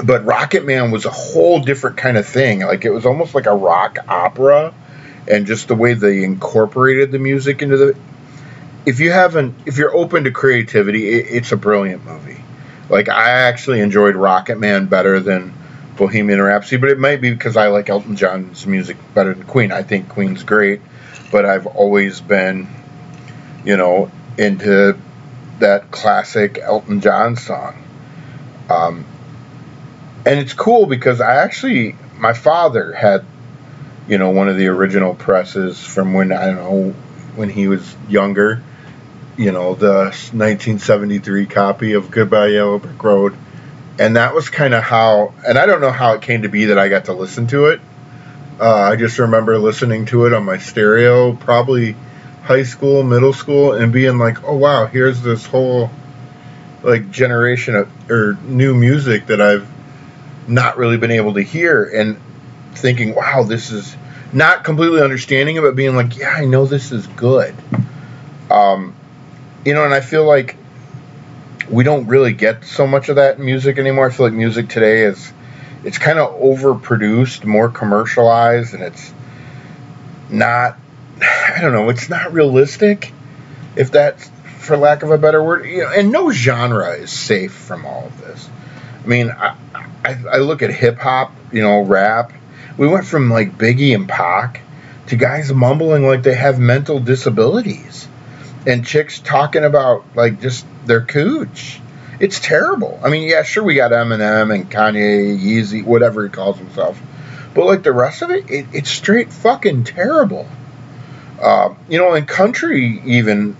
but 0.03 0.25
Rocketman 0.27 0.91
was 0.91 1.05
a 1.05 1.11
whole 1.11 1.61
different 1.61 1.99
kind 1.99 2.17
of 2.17 2.27
thing. 2.27 2.61
Like 2.61 2.85
it 2.85 2.91
was 2.91 3.07
almost 3.07 3.37
like 3.37 3.47
a 3.47 3.55
rock 3.55 3.99
opera, 4.09 4.75
and 5.31 5.47
just 5.47 5.69
the 5.69 5.77
way 5.77 5.95
they 5.95 6.25
incorporated 6.25 7.13
the 7.13 7.21
music 7.21 7.63
into 7.63 7.77
the. 7.77 7.99
If 8.87 8.99
you 8.99 9.13
haven't, 9.13 9.55
if 9.67 9.79
you're 9.79 9.95
open 9.95 10.25
to 10.25 10.33
creativity, 10.33 11.09
it, 11.11 11.27
it's 11.31 11.53
a 11.53 11.57
brilliant 11.57 12.05
movie. 12.05 12.44
Like 12.95 13.09
I 13.09 13.31
actually 13.31 13.81
enjoyed 13.81 14.15
Rocketman 14.15 14.89
better 14.89 15.19
than 15.19 15.53
Bohemian 15.97 16.41
Rhapsody, 16.41 16.77
but 16.77 16.91
it 16.91 16.99
might 17.01 17.21
be 17.21 17.33
because 17.33 17.57
I 17.57 17.67
like 17.67 17.91
Elton 17.91 18.15
John's 18.15 18.69
music 18.69 18.97
better 19.15 19.35
than 19.35 19.43
Queen. 19.49 19.73
I 19.73 19.83
think 19.83 20.09
Queen's 20.09 20.45
great, 20.45 20.81
but 21.33 21.45
I've 21.45 21.67
always 21.67 22.21
been, 22.21 22.69
you 23.65 23.77
know, 23.77 24.13
into 24.39 24.97
that 25.59 25.91
classic 25.91 26.59
Elton 26.59 27.01
John 27.01 27.35
song. 27.35 27.83
Um, 28.71 29.05
and 30.25 30.39
it's 30.39 30.53
cool 30.53 30.87
because 30.87 31.21
I 31.21 31.35
actually, 31.43 31.97
my 32.17 32.33
father 32.33 32.93
had, 32.93 33.25
you 34.07 34.19
know, 34.19 34.31
one 34.31 34.49
of 34.49 34.57
the 34.57 34.69
original 34.69 35.17
presses 35.17 35.85
from 35.85 36.15
when 36.15 36.31
I 36.31 36.47
don't 36.47 36.57
know 36.59 36.91
when 37.35 37.49
he 37.49 37.67
was 37.67 37.97
younger 38.09 38.63
you 39.37 39.53
know, 39.53 39.75
the 39.75 40.05
1973 40.05 41.47
copy 41.47 41.93
of 41.93 42.11
Goodbye 42.11 42.49
Yellow 42.49 42.79
Brick 42.79 43.03
Road. 43.03 43.37
And 43.99 44.17
that 44.17 44.35
was 44.35 44.49
kind 44.49 44.75
of 44.75 44.83
how, 44.83 45.35
and 45.47 45.59
I 45.59 45.67
don't 45.67 45.81
know 45.81 45.91
how 45.91 46.15
it 46.15 46.23
came 46.23 46.43
to 46.43 46.49
be 46.49 46.67
that 46.67 46.79
I 46.79 46.89
got 46.89 47.07
to 47.07 47.13
listen 47.13 47.47
to 47.49 47.67
it. 47.67 47.81
Uh, 48.61 48.73
I 48.73 48.97
just 48.97 49.19
remember 49.19 49.59
listening 49.59 50.07
to 50.07 50.27
it 50.27 50.33
on 50.33 50.45
my 50.45 50.59
stereo, 50.59 51.35
probably 51.35 51.97
high 52.45 52.63
school, 52.63 53.03
middle 53.03 53.33
school, 53.33 53.73
and 53.73 53.93
being 53.93 54.19
like, 54.19 54.45
oh 54.45 54.57
wow, 54.57 54.87
here's 54.87 55.23
this 55.23 55.45
whole 55.47 55.91
like 56.83 57.11
generation 57.11 57.75
of 57.75 58.11
or 58.11 58.35
new 58.45 58.75
music 58.75 59.27
that 59.27 59.41
I've 59.41 59.69
not 60.47 60.77
really 60.77 60.99
been 60.99 61.11
able 61.11 61.35
to 61.35 61.43
hear, 61.43 61.85
and 61.85 62.21
thinking, 62.75 63.15
wow, 63.15 63.43
this 63.43 63.71
is 63.71 63.97
not 64.33 64.63
completely 64.63 65.01
understanding 65.01 65.57
it, 65.57 65.63
but 65.63 65.75
being 65.75 65.97
like, 65.97 66.17
yeah, 66.17 66.31
I 66.31 66.45
know 66.45 66.67
this 66.67 66.93
is 66.93 67.07
good. 67.07 67.55
Um, 68.51 68.95
you 69.65 69.75
know, 69.75 69.85
and 69.85 69.95
I 69.95 70.01
feel 70.01 70.25
like 70.25 70.57
we 71.71 71.85
don't 71.85 72.07
really 72.07 72.33
get 72.33 72.65
so 72.65 72.87
much 72.87 73.09
of 73.09 73.17
that 73.17 73.39
music 73.39 73.79
anymore. 73.79 74.09
I 74.09 74.11
feel 74.13 74.27
like 74.27 74.35
music 74.35 74.69
today 74.69 75.03
is 75.05 75.33
it's 75.85 75.99
kind 75.99 76.19
of 76.19 76.41
overproduced, 76.41 77.45
more 77.45 77.69
commercialized, 77.69 78.75
and 78.75 78.83
it's 78.83 79.13
not. 80.31 80.79
I 81.23 81.61
don't 81.61 81.73
know, 81.73 81.89
it's 81.91 82.09
not 82.09 82.33
realistic. 82.33 83.13
If 83.77 83.91
that's 83.93 84.31
for 84.59 84.77
lack 84.77 85.03
of 85.03 85.11
a 85.11 85.19
better 85.19 85.43
word, 85.43 85.67
you 85.67 85.83
know, 85.83 85.91
and 85.91 86.11
no 86.11 86.31
genre 86.33 86.93
is 86.93 87.11
safe 87.11 87.53
from 87.53 87.85
all 87.87 88.07
of 88.07 88.21
this. 88.21 88.49
I 89.03 89.07
mean, 89.07 89.31
I, 89.31 89.57
I, 90.05 90.19
I 90.33 90.37
look 90.39 90.63
at 90.63 90.71
hip 90.71 90.99
hop, 90.99 91.33
you 91.53 91.63
know, 91.63 91.83
rap. 91.83 92.33
We 92.77 92.89
went 92.89 93.07
from 93.07 93.31
like 93.31 93.57
Biggie 93.57 93.95
and 93.95 94.09
Pac 94.09 94.63
to 95.09 95.17
guys 95.17 95.53
mumbling 95.53 96.07
like 96.07 96.23
they 96.23 96.35
have 96.35 96.59
mental 96.59 96.99
disabilities, 96.99 98.09
and 98.67 98.85
chicks 98.85 99.21
talking 99.21 99.65
about 99.65 100.05
like 100.15 100.41
just 100.41 100.67
their 100.87 101.03
cooch. 101.03 101.81
It's 102.21 102.41
terrible. 102.41 103.01
I 103.03 103.11
mean, 103.11 103.29
yeah, 103.29 103.43
sure, 103.43 103.65
we 103.65 103.75
got 103.75 103.91
Eminem 103.91 104.55
and 104.55 104.71
Kanye, 104.71 105.39
Yeezy, 105.39 105.85
whatever 105.85 106.23
he 106.23 106.31
calls 106.31 106.57
himself, 106.59 107.01
but 107.55 107.67
like 107.67 107.83
the 107.83 107.93
rest 107.93 108.23
of 108.23 108.31
it, 108.31 108.51
it 108.51 108.67
it's 108.73 108.91
straight 108.91 109.33
fucking 109.33 109.85
terrible. 109.85 110.49
Uh, 111.41 111.75
you 111.89 111.99
know, 111.99 112.15
in 112.15 112.25
country, 112.27 113.03
even 113.05 113.57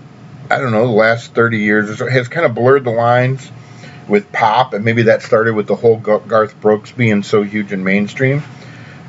I 0.49 0.59
don't 0.59 0.71
know, 0.71 0.85
the 0.85 0.93
last 0.93 1.33
30 1.33 1.59
years 1.59 1.97
so 1.97 2.07
has 2.07 2.27
kind 2.27 2.45
of 2.45 2.55
blurred 2.55 2.83
the 2.83 2.91
lines 2.91 3.51
with 4.07 4.31
pop, 4.31 4.73
and 4.73 4.85
maybe 4.85 5.03
that 5.03 5.21
started 5.21 5.55
with 5.55 5.67
the 5.67 5.75
whole 5.75 5.97
Garth 5.97 6.59
Brooks 6.61 6.91
being 6.91 7.23
so 7.23 7.41
huge 7.41 7.71
and 7.71 7.83
mainstream. 7.83 8.43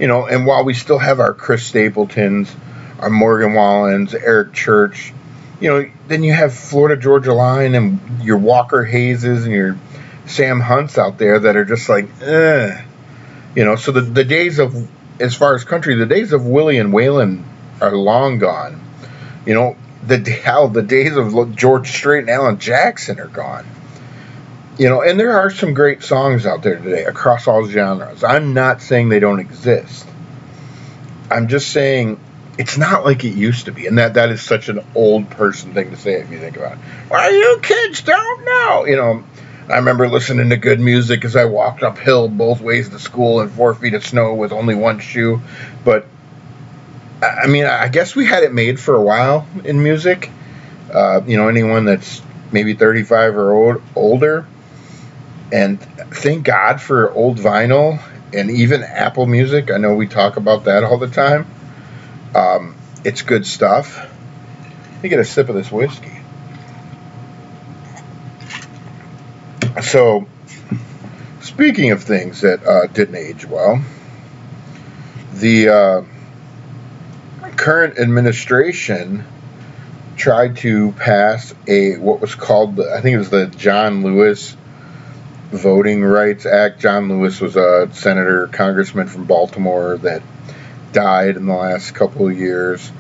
You 0.00 0.06
know, 0.06 0.26
and 0.26 0.46
while 0.46 0.64
we 0.64 0.74
still 0.74 0.98
have 0.98 1.20
our 1.20 1.34
Chris 1.34 1.64
Stapletons, 1.64 2.54
our 2.98 3.10
Morgan 3.10 3.52
Wallens, 3.52 4.14
Eric 4.14 4.52
Church, 4.52 5.12
you 5.60 5.68
know, 5.68 5.90
then 6.08 6.22
you 6.22 6.32
have 6.32 6.54
Florida 6.54 7.00
Georgia 7.00 7.32
Line 7.32 7.74
and 7.74 8.22
your 8.22 8.38
Walker 8.38 8.84
Hayes' 8.84 9.24
and 9.24 9.52
your 9.52 9.76
Sam 10.26 10.60
Hunts 10.60 10.98
out 10.98 11.18
there 11.18 11.38
that 11.40 11.56
are 11.56 11.64
just 11.64 11.88
like, 11.88 12.08
eh. 12.22 12.82
You 13.54 13.64
know, 13.64 13.76
so 13.76 13.92
the, 13.92 14.02
the 14.02 14.24
days 14.24 14.58
of, 14.58 14.88
as 15.18 15.34
far 15.34 15.54
as 15.54 15.64
country, 15.64 15.94
the 15.94 16.06
days 16.06 16.32
of 16.32 16.46
Willie 16.46 16.78
and 16.78 16.92
Waylon 16.92 17.42
are 17.80 17.96
long 17.96 18.38
gone. 18.38 18.82
You 19.46 19.54
know, 19.54 19.76
the 20.06 20.18
how 20.44 20.66
the 20.66 20.82
days 20.82 21.16
of 21.16 21.56
George 21.56 21.90
Strait 21.90 22.20
and 22.20 22.30
Alan 22.30 22.58
Jackson 22.58 23.18
are 23.18 23.28
gone. 23.28 23.66
You 24.78 24.90
know, 24.90 25.00
and 25.00 25.18
there 25.18 25.38
are 25.38 25.50
some 25.50 25.72
great 25.72 26.02
songs 26.02 26.44
out 26.44 26.62
there 26.62 26.76
today 26.76 27.04
across 27.04 27.48
all 27.48 27.66
genres. 27.66 28.22
I'm 28.22 28.52
not 28.52 28.82
saying 28.82 29.08
they 29.08 29.20
don't 29.20 29.40
exist. 29.40 30.06
I'm 31.30 31.48
just 31.48 31.72
saying 31.72 32.20
it's 32.58 32.78
not 32.78 33.04
like 33.04 33.24
it 33.24 33.34
used 33.34 33.66
to 33.66 33.72
be, 33.72 33.86
and 33.86 33.98
that 33.98 34.14
that 34.14 34.30
is 34.30 34.42
such 34.42 34.68
an 34.68 34.84
old 34.94 35.28
person 35.30 35.74
thing 35.74 35.90
to 35.90 35.96
say 35.96 36.14
if 36.14 36.30
you 36.30 36.38
think 36.38 36.56
about 36.56 36.72
it. 36.72 36.78
Why 37.08 37.28
you 37.28 37.58
kids 37.62 38.02
don't 38.02 38.44
know? 38.44 38.86
You 38.86 38.96
know, 38.96 39.24
I 39.68 39.76
remember 39.76 40.08
listening 40.08 40.50
to 40.50 40.56
good 40.56 40.80
music 40.80 41.24
as 41.24 41.36
I 41.36 41.44
walked 41.44 41.82
uphill 41.82 42.28
both 42.28 42.60
ways 42.60 42.88
to 42.90 42.98
school 42.98 43.40
in 43.40 43.48
four 43.50 43.74
feet 43.74 43.94
of 43.94 44.06
snow 44.06 44.34
with 44.34 44.52
only 44.52 44.74
one 44.74 45.00
shoe, 45.00 45.40
but 45.84 46.06
I 47.22 47.46
mean, 47.46 47.64
I 47.64 47.88
guess 47.88 48.14
we 48.14 48.26
had 48.26 48.42
it 48.42 48.52
made 48.52 48.78
for 48.78 48.94
a 48.94 49.02
while 49.02 49.46
in 49.64 49.82
music. 49.82 50.30
Uh, 50.92 51.22
you 51.26 51.36
know, 51.36 51.48
anyone 51.48 51.84
that's 51.84 52.22
maybe 52.52 52.74
35 52.74 53.36
or 53.36 53.52
old, 53.52 53.82
older. 53.94 54.46
And 55.52 55.80
thank 55.80 56.44
God 56.44 56.80
for 56.80 57.10
old 57.12 57.38
vinyl 57.38 58.00
and 58.32 58.50
even 58.50 58.82
Apple 58.82 59.26
Music. 59.26 59.70
I 59.70 59.78
know 59.78 59.94
we 59.94 60.06
talk 60.06 60.36
about 60.36 60.64
that 60.64 60.84
all 60.84 60.98
the 60.98 61.08
time. 61.08 61.46
Um, 62.36 62.76
it's 63.04 63.22
good 63.22 63.46
stuff. 63.46 64.08
Me 65.02 65.08
get 65.08 65.20
a 65.20 65.24
sip 65.24 65.48
of 65.48 65.54
this 65.54 65.70
whiskey. 65.70 66.20
So, 69.82 70.26
speaking 71.40 71.92
of 71.92 72.02
things 72.02 72.40
that 72.40 72.66
uh, 72.66 72.86
didn't 72.86 73.16
age 73.16 73.44
well, 73.46 73.82
the. 75.34 75.68
Uh, 75.68 76.02
current 77.56 77.98
administration 77.98 79.24
tried 80.16 80.56
to 80.58 80.92
pass 80.92 81.54
a 81.66 81.96
what 81.96 82.20
was 82.20 82.34
called 82.34 82.76
the, 82.76 82.92
I 82.92 83.00
think 83.00 83.14
it 83.14 83.18
was 83.18 83.30
the 83.30 83.46
John 83.46 84.02
Lewis 84.02 84.56
Voting 85.50 86.04
Rights 86.04 86.46
Act. 86.46 86.80
John 86.80 87.08
Lewis 87.08 87.40
was 87.40 87.56
a 87.56 87.88
senator, 87.92 88.46
congressman 88.48 89.08
from 89.08 89.24
Baltimore 89.24 89.96
that 89.98 90.22
died 90.96 91.36
in 91.36 91.44
the 91.44 91.54
last 91.54 91.94
couple 91.94 92.26
of 92.26 92.36
years. 92.36 92.90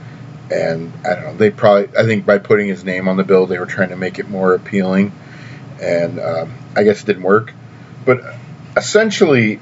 And 0.52 0.92
I 1.04 1.14
don't 1.14 1.24
know, 1.24 1.36
they 1.36 1.50
probably, 1.50 1.96
I 1.98 2.04
think 2.04 2.26
by 2.26 2.38
putting 2.38 2.68
his 2.68 2.84
name 2.84 3.08
on 3.08 3.16
the 3.16 3.24
bill, 3.24 3.46
they 3.46 3.58
were 3.58 3.66
trying 3.66 3.88
to 3.88 3.96
make 3.96 4.18
it 4.18 4.28
more 4.28 4.54
appealing. 4.54 5.12
And 5.80 6.20
um, 6.20 6.54
I 6.76 6.84
guess 6.84 7.02
it 7.02 7.06
didn't 7.06 7.22
work. 7.22 7.54
But 8.04 8.20
essentially, 8.76 9.60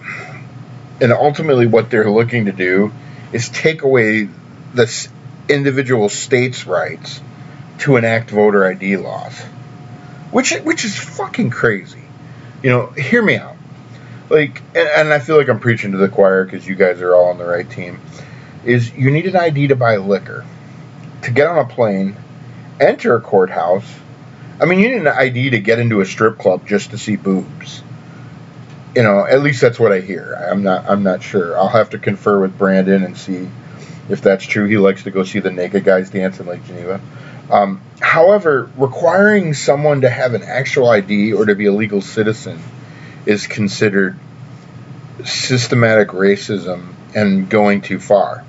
and 1.00 1.12
ultimately, 1.12 1.66
what 1.66 1.90
they're 1.90 2.10
looking 2.10 2.46
to 2.46 2.52
do 2.52 2.92
is 3.32 3.48
take 3.48 3.82
away 3.82 4.28
the 4.74 5.08
individual 5.48 6.08
states' 6.08 6.66
rights 6.66 7.20
to 7.78 7.96
enact 7.96 8.30
voter 8.30 8.66
ID 8.66 8.96
laws, 8.96 9.38
which 10.30 10.52
which 10.62 10.84
is 10.84 10.96
fucking 10.96 11.50
crazy. 11.50 12.02
You 12.62 12.70
know, 12.70 12.86
hear 12.86 13.22
me 13.22 13.36
out. 13.36 13.53
Like, 14.30 14.60
and, 14.74 14.88
and 14.88 15.12
I 15.12 15.18
feel 15.18 15.36
like 15.36 15.48
I'm 15.48 15.60
preaching 15.60 15.92
to 15.92 15.98
the 15.98 16.08
choir 16.08 16.44
because 16.44 16.66
you 16.66 16.74
guys 16.74 17.00
are 17.02 17.14
all 17.14 17.26
on 17.26 17.38
the 17.38 17.44
right 17.44 17.68
team. 17.68 18.00
Is 18.64 18.92
you 18.92 19.10
need 19.10 19.26
an 19.26 19.36
ID 19.36 19.68
to 19.68 19.76
buy 19.76 19.96
liquor, 19.96 20.44
to 21.22 21.30
get 21.30 21.46
on 21.46 21.58
a 21.58 21.66
plane, 21.66 22.16
enter 22.80 23.14
a 23.14 23.20
courthouse. 23.20 23.86
I 24.60 24.64
mean, 24.64 24.78
you 24.78 24.88
need 24.88 25.00
an 25.02 25.08
ID 25.08 25.50
to 25.50 25.60
get 25.60 25.78
into 25.78 26.00
a 26.00 26.06
strip 26.06 26.38
club 26.38 26.66
just 26.66 26.90
to 26.90 26.98
see 26.98 27.16
boobs. 27.16 27.82
You 28.96 29.02
know, 29.02 29.26
at 29.26 29.42
least 29.42 29.60
that's 29.60 29.78
what 29.78 29.92
I 29.92 30.00
hear. 30.00 30.32
I'm 30.34 30.62
not. 30.62 30.88
I'm 30.88 31.02
not 31.02 31.22
sure. 31.22 31.58
I'll 31.58 31.68
have 31.68 31.90
to 31.90 31.98
confer 31.98 32.40
with 32.40 32.56
Brandon 32.56 33.02
and 33.02 33.18
see 33.18 33.48
if 34.08 34.22
that's 34.22 34.44
true. 34.44 34.66
He 34.66 34.78
likes 34.78 35.02
to 35.02 35.10
go 35.10 35.24
see 35.24 35.40
the 35.40 35.50
naked 35.50 35.84
guys 35.84 36.10
dance 36.10 36.40
in 36.40 36.46
Lake 36.46 36.64
Geneva. 36.64 37.00
Um, 37.50 37.82
however, 38.00 38.70
requiring 38.76 39.52
someone 39.52 40.02
to 40.02 40.08
have 40.08 40.32
an 40.32 40.42
actual 40.42 40.88
ID 40.88 41.34
or 41.34 41.44
to 41.44 41.54
be 41.54 41.66
a 41.66 41.72
legal 41.72 42.00
citizen 42.00 42.62
is 43.26 43.46
considered 43.46 44.18
systematic 45.24 46.08
racism 46.08 46.94
and 47.14 47.48
going 47.48 47.80
too 47.80 47.98
far. 47.98 48.44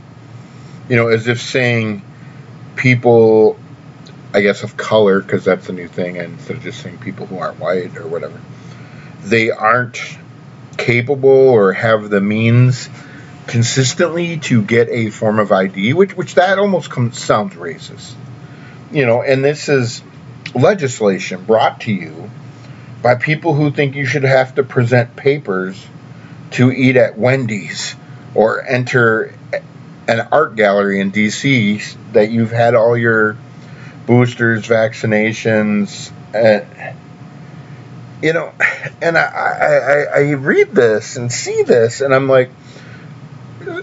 You 0.89 0.95
know, 0.97 1.07
as 1.07 1.27
if 1.27 1.41
saying 1.41 2.03
people, 2.75 3.57
I 4.33 4.41
guess, 4.41 4.63
of 4.63 4.77
color, 4.77 5.21
because 5.21 5.45
that's 5.45 5.67
the 5.67 5.73
new 5.73 5.87
thing, 5.87 6.17
instead 6.17 6.57
of 6.57 6.63
just 6.63 6.81
saying 6.81 6.99
people 6.99 7.25
who 7.25 7.37
aren't 7.37 7.59
white 7.59 7.97
or 7.97 8.07
whatever, 8.07 8.39
they 9.23 9.49
aren't 9.49 9.99
capable 10.77 11.29
or 11.29 11.73
have 11.73 12.09
the 12.09 12.21
means 12.21 12.89
consistently 13.47 14.37
to 14.39 14.61
get 14.61 14.89
a 14.89 15.09
form 15.09 15.39
of 15.39 15.51
ID, 15.51 15.93
which 15.93 16.15
which 16.15 16.35
that 16.35 16.59
almost 16.59 16.89
comes, 16.89 17.17
sounds 17.19 17.53
racist, 17.53 18.13
you 18.91 19.05
know. 19.05 19.21
And 19.21 19.43
this 19.43 19.69
is 19.69 20.01
legislation 20.53 21.43
brought 21.43 21.81
to 21.81 21.91
you 21.91 22.29
by 23.05 23.13
people 23.13 23.53
who 23.53 23.69
think 23.69 23.93
you 23.93 24.03
should 24.03 24.23
have 24.23 24.55
to 24.55 24.63
present 24.63 25.15
papers 25.15 25.79
to 26.49 26.71
eat 26.71 26.97
at 26.97 27.15
Wendy's 27.15 27.95
or 28.33 28.65
enter 28.65 29.31
an 30.07 30.27
art 30.31 30.55
gallery 30.55 30.99
in 30.99 31.11
D.C. 31.11 31.81
that 32.13 32.31
you've 32.31 32.49
had 32.49 32.73
all 32.73 32.97
your 32.97 33.37
boosters, 34.07 34.67
vaccinations, 34.67 36.11
and 36.33 36.97
you 38.23 38.33
know, 38.33 38.51
and 39.03 39.19
I, 39.19 39.21
I, 39.21 40.21
I 40.21 40.31
read 40.31 40.71
this 40.71 41.15
and 41.15 41.31
see 41.31 41.61
this, 41.61 42.01
and 42.01 42.11
I'm 42.11 42.27
like 42.27 42.49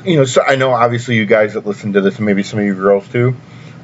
you 0.04 0.16
know, 0.16 0.24
so 0.24 0.42
I 0.42 0.56
know 0.56 0.72
obviously 0.72 1.14
you 1.14 1.26
guys 1.26 1.54
that 1.54 1.64
listen 1.64 1.92
to 1.92 2.00
this, 2.00 2.18
maybe 2.18 2.42
some 2.42 2.58
of 2.58 2.64
you 2.64 2.74
girls 2.74 3.06
too. 3.06 3.36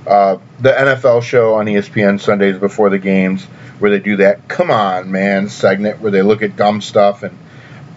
Uh, 0.08 0.38
the 0.60 0.70
NFL 0.70 1.22
show 1.22 1.56
on 1.56 1.66
ESPN 1.66 2.18
Sundays 2.18 2.56
before 2.56 2.88
the 2.88 2.98
games, 2.98 3.44
where 3.78 3.90
they 3.90 3.98
do 3.98 4.16
that 4.16 4.48
"Come 4.48 4.70
on, 4.70 5.10
man" 5.12 5.50
segment, 5.50 6.00
where 6.00 6.10
they 6.10 6.22
look 6.22 6.40
at 6.40 6.56
dumb 6.56 6.80
stuff, 6.80 7.22
and 7.22 7.36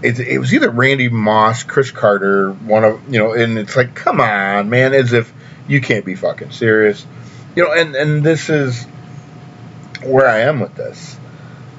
it, 0.04 0.20
it 0.20 0.38
was 0.38 0.54
either 0.54 0.70
Randy 0.70 1.08
Moss, 1.08 1.64
Cris 1.64 1.90
Carter, 1.90 2.52
one 2.52 2.84
of 2.84 3.14
you 3.14 3.20
know, 3.20 3.32
and 3.32 3.58
it's 3.58 3.78
like, 3.78 3.96
"Come 3.96 4.20
on, 4.20 4.70
man," 4.70 4.94
as 4.94 5.14
if 5.14 5.34
you 5.70 5.80
can't 5.80 6.04
be 6.04 6.16
fucking 6.16 6.52
serious, 6.52 7.06
you 7.56 7.64
know. 7.64 7.72
And 7.72 7.96
and 7.96 8.24
this 8.24 8.50
is 8.50 8.84
where 10.04 10.28
I 10.28 10.40
am 10.40 10.60
with 10.60 10.76
this. 10.76 11.18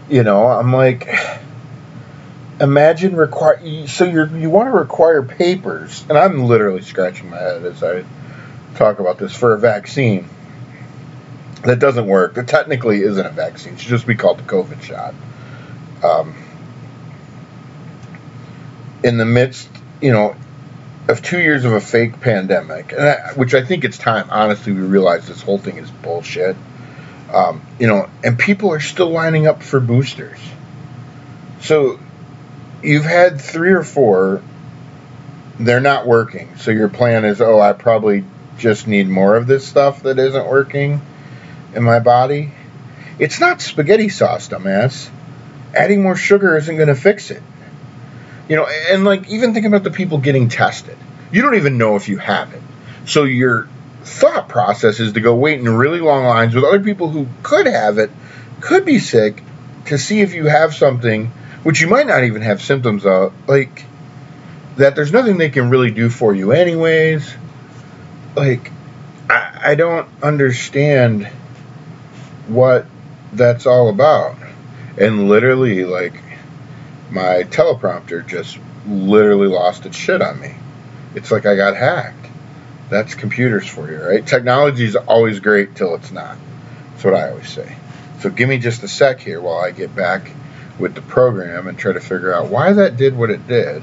You 0.09 0.23
know, 0.23 0.47
I'm 0.47 0.73
like 0.73 1.09
imagine 2.61 3.17
require 3.17 3.87
so 3.87 4.05
you 4.05 4.25
you 4.37 4.49
want 4.49 4.69
to 4.69 4.71
require 4.71 5.23
papers 5.23 6.05
and 6.09 6.17
i'm 6.17 6.45
literally 6.45 6.83
scratching 6.83 7.29
my 7.29 7.37
head 7.37 7.65
as 7.65 7.83
i 7.83 8.05
talk 8.75 8.99
about 8.99 9.19
this 9.19 9.35
for 9.35 9.55
a 9.55 9.59
vaccine. 9.59 10.29
That 11.65 11.79
doesn't 11.79 12.07
work. 12.07 12.35
That 12.35 12.49
technically 12.49 13.03
isn't 13.03 13.25
a 13.25 13.31
vaccine. 13.31 13.75
It 13.75 13.81
should 13.81 13.91
just 13.91 14.07
be 14.07 14.17
called 14.17 14.39
the 14.39 14.43
covid 14.43 14.83
shot. 14.83 15.15
Um, 16.03 16.35
in 19.05 19.17
the 19.17 19.25
midst 19.25 19.69
you 20.01 20.13
know 20.13 20.35
of 21.09 21.23
two 21.23 21.41
years 21.41 21.65
of 21.65 21.73
a 21.73 21.81
fake 21.81 22.21
pandemic 22.21 22.93
and 22.93 23.03
I, 23.03 23.33
which 23.35 23.55
i 23.55 23.65
think 23.65 23.85
it's 23.85 23.99
time 23.99 24.29
honestly 24.31 24.73
we 24.73 24.83
realize 24.83 25.27
this 25.27 25.43
whole 25.43 25.59
thing 25.59 25.77
is 25.77 25.91
bullshit. 25.91 26.57
Um, 27.33 27.63
you 27.79 27.87
know 27.87 28.09
and 28.23 28.39
people 28.39 28.73
are 28.73 28.81
still 28.81 29.11
lining 29.11 29.47
up 29.47 29.63
for 29.63 29.81
boosters. 29.81 30.39
So 31.61 31.99
you've 32.83 33.05
had 33.05 33.41
three 33.41 33.73
or 33.73 33.85
four. 33.85 34.43
They're 35.59 35.81
not 35.81 36.07
working, 36.07 36.57
so 36.57 36.73
your 36.73 36.89
plan 36.89 37.25
is, 37.25 37.41
oh, 37.41 37.61
I 37.61 37.73
probably 37.73 38.25
just 38.59 38.87
need 38.87 39.09
more 39.09 39.37
of 39.37 39.47
this 39.47 39.67
stuff 39.67 40.03
that 40.03 40.19
isn't 40.19 40.47
working 40.47 41.01
in 41.75 41.83
my 41.83 41.99
body. 41.99 42.53
It's 43.19 43.41
not 43.41 43.61
spaghetti 43.61 44.09
sauce, 44.09 44.49
dumbass. 44.49 45.11
Adding 45.75 46.03
more 46.03 46.17
sugar 46.17 46.57
isn't 46.57 46.77
going 46.77 46.89
to 46.89 46.95
fix 46.95 47.31
it. 47.31 47.43
You 48.49 48.57
know, 48.57 48.67
and 48.67 49.05
like 49.05 49.29
even 49.29 49.55
think 49.55 49.67
about 49.67 49.85
the 49.85 49.91
people 49.91 50.19
getting 50.19 50.49
tested. 50.49 50.97
You 51.31 51.43
don't 51.43 51.55
even 51.55 51.79
know 51.79 51.97
if 51.97 52.09
you 52.09 52.19
have 52.19 52.53
it. 52.53 52.63
So 53.07 53.25
your 53.25 53.69
thought 54.03 54.49
process 54.49 55.01
is 55.01 55.13
to 55.13 55.21
go 55.21 55.35
wait 55.35 55.61
in 55.61 55.69
really 55.69 56.01
long 56.01 56.25
lines 56.25 56.55
with 56.55 56.65
other 56.65 56.81
people 56.81 57.09
who 57.09 57.27
could 57.43 57.67
have 57.67 57.99
it, 57.99 58.11
could 58.61 58.85
be 58.85 58.99
sick, 58.99 59.43
to 59.87 59.99
see 59.99 60.21
if 60.21 60.35
you 60.35 60.47
have 60.47 60.75
something 60.75 61.33
which 61.63 61.81
you 61.81 61.89
might 61.89 62.07
not 62.07 62.25
even 62.25 62.43
have 62.43 62.61
symptoms 62.61 63.07
of. 63.07 63.33
Like 63.49 63.85
that 64.77 64.97
there's 64.97 65.13
nothing 65.13 65.39
they 65.39 65.51
can 65.51 65.71
really 65.71 65.91
do 65.91 66.09
for 66.11 66.35
you 66.35 66.53
anyways. 66.53 67.33
Like 68.35 68.71
I, 69.29 69.61
I 69.63 69.75
don't 69.75 70.09
understand 70.23 71.27
what 72.49 72.87
that's 73.33 73.67
all 73.67 73.89
about. 73.89 74.37
And 74.99 75.29
literally 75.29 75.85
like 75.85 76.15
my 77.11 77.45
teleprompter 77.45 78.27
just 78.27 78.59
literally 78.87 79.49
lost 79.49 79.87
its 79.87 79.97
shit 79.97 80.23
on 80.23 80.41
me. 80.41 80.55
It's 81.15 81.31
like 81.31 81.47
I 81.47 81.57
got 81.57 81.77
hacked. 81.77 82.27
That's 82.91 83.15
computers 83.15 83.67
for 83.67 83.91
you, 83.91 84.03
right? 84.03 84.27
Technology 84.27 84.85
is 84.85 84.97
always 84.97 85.41
great 85.41 85.77
till 85.77 85.95
it's 85.95 86.11
not. 86.11 86.37
That's 86.91 87.05
what 87.05 87.15
I 87.15 87.31
always 87.31 87.49
say. 87.49 87.77
So 88.21 88.31
give 88.31 88.49
me 88.49 88.59
just 88.59 88.83
a 88.83 88.89
sec 88.89 89.21
here 89.21 89.41
while 89.41 89.59
I 89.59 89.71
get 89.71 89.95
back 89.95 90.31
with 90.79 90.95
the 90.95 91.03
program 91.03 91.69
and 91.69 91.79
try 91.79 91.93
to 91.93 92.01
figure 92.01 92.35
out 92.35 92.49
why 92.49 92.73
that 92.75 92.97
did 92.97 93.17
what 93.17 93.31
it 93.31 93.47
did. 93.47 93.83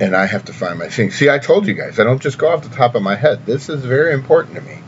And 0.00 0.16
I 0.16 0.24
have 0.24 0.46
to 0.46 0.52
find 0.54 0.78
my 0.78 0.88
thing. 0.88 1.10
See, 1.10 1.28
I 1.28 1.38
told 1.38 1.66
you 1.66 1.74
guys, 1.74 2.00
I 2.00 2.04
don't 2.04 2.22
just 2.22 2.38
go 2.38 2.48
off 2.48 2.62
the 2.62 2.74
top 2.74 2.94
of 2.94 3.02
my 3.02 3.16
head. 3.16 3.44
This 3.44 3.68
is 3.68 3.84
very 3.84 4.14
important 4.14 4.56
to 4.56 4.62
me. 4.62 4.78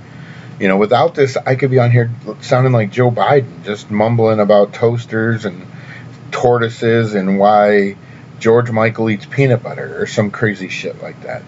You 0.59 0.69
know, 0.69 0.79
without 0.79 1.15
this, 1.15 1.37
I 1.37 1.55
could 1.55 1.71
be 1.71 1.79
on 1.79 1.91
here 1.91 2.11
sounding 2.41 2.73
like 2.73 2.91
Joe 2.91 3.11
Biden, 3.11 3.63
just 3.63 3.91
mumbling 3.91 4.41
about 4.41 4.73
toasters 4.73 5.45
and 5.45 5.67
tortoises 6.31 7.15
and 7.15 7.39
why 7.39 7.97
George 8.39 8.71
Michael 8.71 9.11
eats 9.11 9.27
peanut 9.27 9.63
butter 9.63 10.01
or 10.01 10.07
some 10.07 10.31
crazy 10.31 10.69
shit 10.69 11.03
like 11.03 11.23
that. 11.25 11.43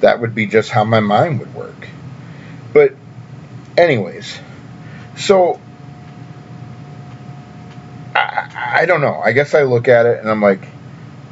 That 0.00 0.20
would 0.20 0.34
be 0.34 0.46
just 0.46 0.70
how 0.70 0.84
my 0.84 1.00
mind 1.00 1.40
would 1.40 1.54
work. 1.54 1.88
But, 2.72 2.94
anyways, 3.76 4.38
so 5.16 5.60
I, 8.14 8.80
I 8.80 8.86
don't 8.86 9.02
know. 9.02 9.20
I 9.20 9.32
guess 9.32 9.54
I 9.54 9.64
look 9.64 9.88
at 9.88 10.06
it 10.06 10.20
and 10.20 10.30
I'm 10.30 10.40
like, 10.40 10.64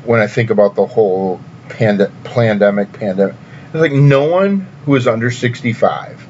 when 0.04 0.20
I 0.20 0.26
think 0.26 0.50
about 0.50 0.74
the 0.74 0.86
whole 0.86 1.40
pand- 1.68 2.10
pandemic, 2.24 2.92
pandemic, 2.92 3.36
it's 3.66 3.74
like 3.74 3.92
no 3.92 4.24
one 4.24 4.66
who 4.84 4.94
is 4.96 5.06
under 5.06 5.30
65 5.30 6.26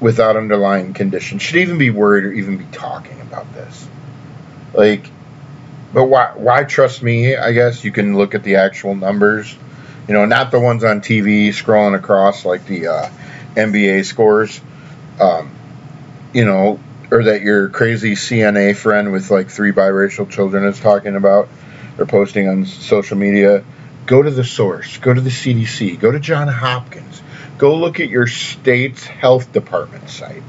without 0.00 0.36
underlying 0.36 0.94
condition 0.94 1.38
should 1.38 1.56
even 1.56 1.78
be 1.78 1.90
worried 1.90 2.24
or 2.24 2.32
even 2.32 2.56
be 2.56 2.64
talking 2.66 3.20
about 3.20 3.52
this. 3.54 3.88
Like, 4.72 5.10
but 5.92 6.04
why? 6.04 6.32
Why 6.36 6.64
trust 6.64 7.02
me? 7.02 7.34
I 7.34 7.52
guess 7.52 7.82
you 7.82 7.90
can 7.90 8.16
look 8.16 8.34
at 8.34 8.44
the 8.44 8.56
actual 8.56 8.94
numbers. 8.94 9.56
You 10.06 10.14
know, 10.14 10.26
not 10.26 10.50
the 10.50 10.60
ones 10.60 10.84
on 10.84 11.00
TV 11.00 11.48
scrolling 11.48 11.96
across 11.96 12.44
like 12.44 12.66
the 12.66 12.88
uh, 12.88 13.10
NBA 13.54 14.04
scores. 14.04 14.60
Um, 15.20 15.50
you 16.32 16.44
know, 16.44 16.78
or 17.10 17.24
that 17.24 17.42
your 17.42 17.68
crazy 17.70 18.12
CNA 18.12 18.76
friend 18.76 19.12
with 19.12 19.30
like 19.30 19.48
three 19.48 19.72
biracial 19.72 20.30
children 20.30 20.64
is 20.64 20.78
talking 20.78 21.16
about 21.16 21.48
or 21.98 22.06
posting 22.06 22.48
on 22.48 22.64
social 22.64 23.16
media. 23.16 23.64
Go 24.06 24.22
to 24.22 24.30
the 24.30 24.44
source. 24.44 24.96
Go 24.98 25.12
to 25.12 25.20
the 25.20 25.30
CDC. 25.30 26.00
Go 26.00 26.10
to 26.10 26.20
John 26.20 26.48
Hopkins. 26.48 27.20
Go 27.58 27.76
look 27.76 28.00
at 28.00 28.08
your 28.08 28.26
state's 28.26 29.04
health 29.04 29.52
department 29.52 30.08
site. 30.08 30.42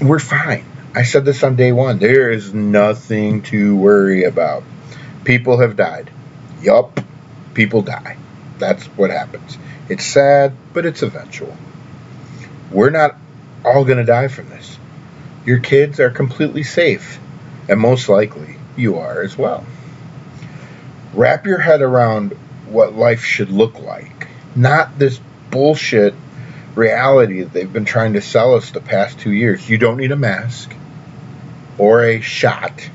We're 0.00 0.18
fine. 0.18 0.66
I 0.94 1.04
said 1.04 1.24
this 1.24 1.42
on 1.42 1.56
day 1.56 1.72
one. 1.72 1.98
There 1.98 2.30
is 2.30 2.52
nothing 2.52 3.42
to 3.44 3.74
worry 3.76 4.24
about. 4.24 4.62
People 5.24 5.60
have 5.60 5.76
died. 5.76 6.10
Yup, 6.60 7.00
people 7.54 7.82
die. 7.82 8.18
That's 8.58 8.84
what 8.86 9.10
happens. 9.10 9.56
It's 9.88 10.04
sad, 10.04 10.54
but 10.72 10.84
it's 10.84 11.02
eventual. 11.02 11.56
We're 12.70 12.90
not 12.90 13.16
all 13.64 13.84
going 13.84 13.98
to 13.98 14.04
die 14.04 14.28
from 14.28 14.48
this. 14.48 14.78
Your 15.46 15.58
kids 15.58 15.98
are 15.98 16.10
completely 16.10 16.62
safe, 16.62 17.18
and 17.68 17.80
most 17.80 18.08
likely 18.08 18.56
you 18.76 18.98
are 18.98 19.22
as 19.22 19.36
well. 19.36 19.64
Wrap 21.14 21.46
your 21.46 21.58
head 21.58 21.82
around 21.82 22.32
what 22.66 22.94
life 22.94 23.24
should 23.24 23.50
look 23.50 23.78
like, 23.78 24.28
not 24.56 24.98
this 24.98 25.20
bullshit 25.50 26.14
reality 26.74 27.42
that 27.42 27.52
they've 27.52 27.72
been 27.72 27.84
trying 27.84 28.14
to 28.14 28.20
sell 28.22 28.54
us 28.54 28.70
the 28.70 28.80
past 28.80 29.18
two 29.18 29.32
years. 29.32 29.68
You 29.68 29.78
don't 29.78 29.98
need 29.98 30.12
a 30.12 30.16
mask 30.16 30.74
or 31.78 32.04
a 32.04 32.20
shot 32.20 32.88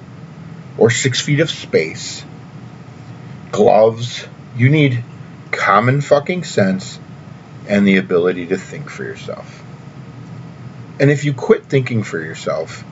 or 0.77 0.89
six 0.89 1.21
feet 1.21 1.39
of 1.39 1.49
space, 1.49 2.23
gloves. 3.51 4.25
You 4.55 4.69
need 4.69 5.03
common 5.51 6.01
fucking 6.01 6.43
sense 6.43 6.99
and 7.67 7.87
the 7.87 7.97
ability 7.97 8.47
to 8.47 8.57
think 8.57 8.89
for 8.89 9.03
yourself. 9.03 9.63
And 10.99 11.11
if 11.11 11.25
you 11.25 11.33
quit 11.33 11.65
thinking 11.65 12.03
for 12.03 12.19
yourself, 12.19 12.83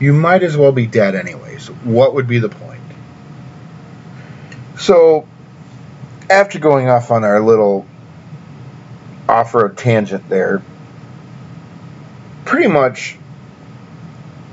you 0.00 0.12
might 0.12 0.42
as 0.42 0.56
well 0.56 0.72
be 0.72 0.86
dead 0.86 1.14
anyways. 1.14 1.70
What 1.70 2.14
would 2.14 2.26
be 2.26 2.38
the 2.38 2.48
point? 2.48 2.75
So, 4.78 5.26
after 6.28 6.58
going 6.58 6.88
off 6.88 7.10
on 7.10 7.24
our 7.24 7.40
little 7.40 7.86
off 9.28 9.54
road 9.54 9.76
tangent 9.76 10.28
there, 10.28 10.62
pretty 12.44 12.68
much 12.68 13.16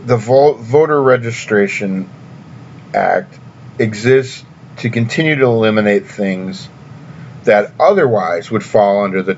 the 0.05 0.17
Voter 0.17 1.01
Registration 1.01 2.09
Act 2.93 3.39
exists 3.79 4.45
to 4.77 4.89
continue 4.89 5.35
to 5.35 5.45
eliminate 5.45 6.07
things 6.07 6.69
that 7.43 7.73
otherwise 7.79 8.49
would 8.49 8.63
fall 8.63 9.03
under 9.03 9.21
the, 9.21 9.37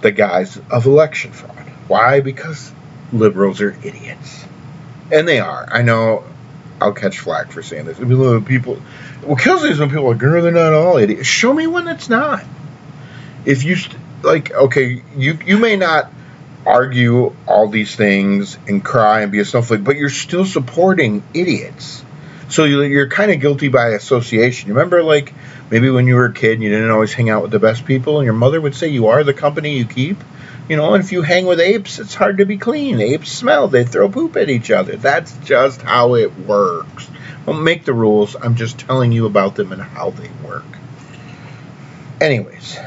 the 0.00 0.10
guise 0.10 0.58
of 0.70 0.86
election 0.86 1.32
fraud. 1.32 1.56
Why? 1.88 2.20
Because 2.20 2.72
liberals 3.12 3.60
are 3.60 3.72
idiots. 3.84 4.44
And 5.12 5.26
they 5.26 5.40
are. 5.40 5.66
I 5.70 5.82
know 5.82 6.24
I'll 6.80 6.92
catch 6.92 7.18
flack 7.18 7.52
for 7.52 7.62
saying 7.62 7.84
this. 7.84 7.98
People, 7.98 8.76
what 9.22 9.40
kills 9.40 9.62
me 9.62 9.70
is 9.70 9.78
when 9.78 9.90
people 9.90 10.06
are 10.06 10.10
like, 10.10 10.18
"Girl, 10.18 10.42
they're 10.42 10.52
not 10.52 10.72
all 10.72 10.96
idiots." 10.96 11.26
Show 11.26 11.52
me 11.52 11.66
when 11.66 11.88
it's 11.88 12.08
not. 12.08 12.44
If 13.44 13.64
you 13.64 13.76
like, 14.22 14.52
okay, 14.52 15.02
you 15.16 15.38
you 15.44 15.58
may 15.58 15.76
not 15.76 16.12
argue 16.66 17.34
all 17.46 17.68
these 17.68 17.96
things 17.96 18.58
and 18.68 18.84
cry 18.84 19.22
and 19.22 19.32
be 19.32 19.40
a 19.40 19.44
snowflake, 19.44 19.82
but 19.84 19.96
you're 19.96 20.10
still 20.10 20.44
supporting 20.44 21.22
idiots. 21.34 22.04
So 22.48 22.64
you, 22.64 22.82
you're 22.82 23.08
kind 23.08 23.30
of 23.30 23.40
guilty 23.40 23.68
by 23.68 23.90
association. 23.90 24.68
You 24.68 24.74
remember, 24.74 25.02
like 25.02 25.32
maybe 25.70 25.90
when 25.90 26.06
you 26.06 26.16
were 26.16 26.26
a 26.26 26.32
kid, 26.32 26.54
and 26.54 26.62
you 26.62 26.70
didn't 26.70 26.90
always 26.90 27.12
hang 27.12 27.30
out 27.30 27.42
with 27.42 27.50
the 27.50 27.60
best 27.60 27.84
people, 27.84 28.18
and 28.18 28.24
your 28.24 28.34
mother 28.34 28.60
would 28.60 28.74
say, 28.74 28.88
"You 28.88 29.08
are 29.08 29.22
the 29.22 29.34
company 29.34 29.78
you 29.78 29.84
keep." 29.84 30.18
You 30.70 30.76
know, 30.76 30.94
if 30.94 31.10
you 31.10 31.22
hang 31.22 31.46
with 31.46 31.58
apes, 31.58 31.98
it's 31.98 32.14
hard 32.14 32.38
to 32.38 32.46
be 32.46 32.56
clean. 32.56 33.00
Apes 33.00 33.32
smell, 33.32 33.66
they 33.66 33.82
throw 33.82 34.08
poop 34.08 34.36
at 34.36 34.48
each 34.48 34.70
other. 34.70 34.94
That's 34.94 35.36
just 35.38 35.82
how 35.82 36.14
it 36.14 36.32
works. 36.38 37.10
Don't 37.44 37.64
make 37.64 37.84
the 37.84 37.92
rules. 37.92 38.36
I'm 38.36 38.54
just 38.54 38.78
telling 38.78 39.10
you 39.10 39.26
about 39.26 39.56
them 39.56 39.72
and 39.72 39.82
how 39.82 40.10
they 40.10 40.30
work. 40.46 40.62
Anyways, 42.20 42.78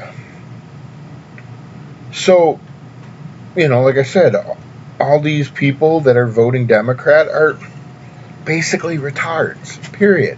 so, 2.14 2.62
you 3.54 3.68
know, 3.68 3.82
like 3.82 3.98
I 3.98 4.04
said, 4.04 4.34
all 4.98 5.20
these 5.20 5.50
people 5.50 6.00
that 6.02 6.16
are 6.16 6.28
voting 6.28 6.68
Democrat 6.68 7.28
are 7.28 7.60
basically 8.46 8.98
retards, 8.98 9.92
period. 9.92 10.38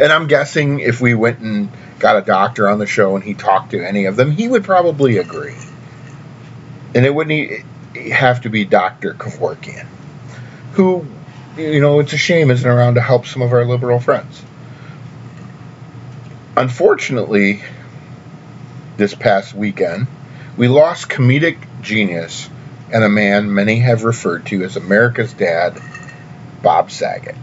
And 0.00 0.12
I'm 0.12 0.26
guessing 0.26 0.80
if 0.80 1.00
we 1.00 1.14
went 1.14 1.38
and 1.38 1.70
got 2.00 2.16
a 2.16 2.22
doctor 2.22 2.68
on 2.68 2.80
the 2.80 2.86
show 2.86 3.14
and 3.14 3.22
he 3.22 3.34
talked 3.34 3.70
to 3.70 3.86
any 3.86 4.06
of 4.06 4.16
them, 4.16 4.32
he 4.32 4.48
would 4.48 4.64
probably 4.64 5.18
agree 5.18 5.54
and 6.94 7.04
it 7.04 7.14
wouldn't 7.14 7.64
have 8.12 8.42
to 8.42 8.50
be 8.50 8.64
Dr. 8.64 9.14
Kevorkian, 9.14 9.86
who, 10.72 11.06
you 11.56 11.80
know, 11.80 12.00
it's 12.00 12.12
a 12.12 12.18
shame 12.18 12.50
isn't 12.50 12.68
around 12.68 12.94
to 12.94 13.00
help 13.00 13.26
some 13.26 13.42
of 13.42 13.52
our 13.52 13.64
liberal 13.64 14.00
friends. 14.00 14.42
Unfortunately, 16.56 17.62
this 18.96 19.14
past 19.14 19.54
weekend, 19.54 20.06
we 20.56 20.68
lost 20.68 21.08
comedic 21.08 21.58
genius 21.80 22.48
and 22.92 23.04
a 23.04 23.08
man 23.08 23.54
many 23.54 23.78
have 23.78 24.04
referred 24.04 24.46
to 24.46 24.62
as 24.64 24.76
America's 24.76 25.32
dad, 25.32 25.80
Bob 26.62 26.90
Saget. 26.90 27.36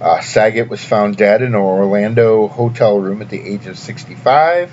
Uh, 0.00 0.20
Saget 0.20 0.68
was 0.68 0.84
found 0.84 1.16
dead 1.16 1.42
in 1.42 1.48
an 1.48 1.54
Orlando 1.54 2.46
hotel 2.48 2.98
room 2.98 3.22
at 3.22 3.28
the 3.28 3.40
age 3.40 3.66
of 3.66 3.78
65 3.78 4.72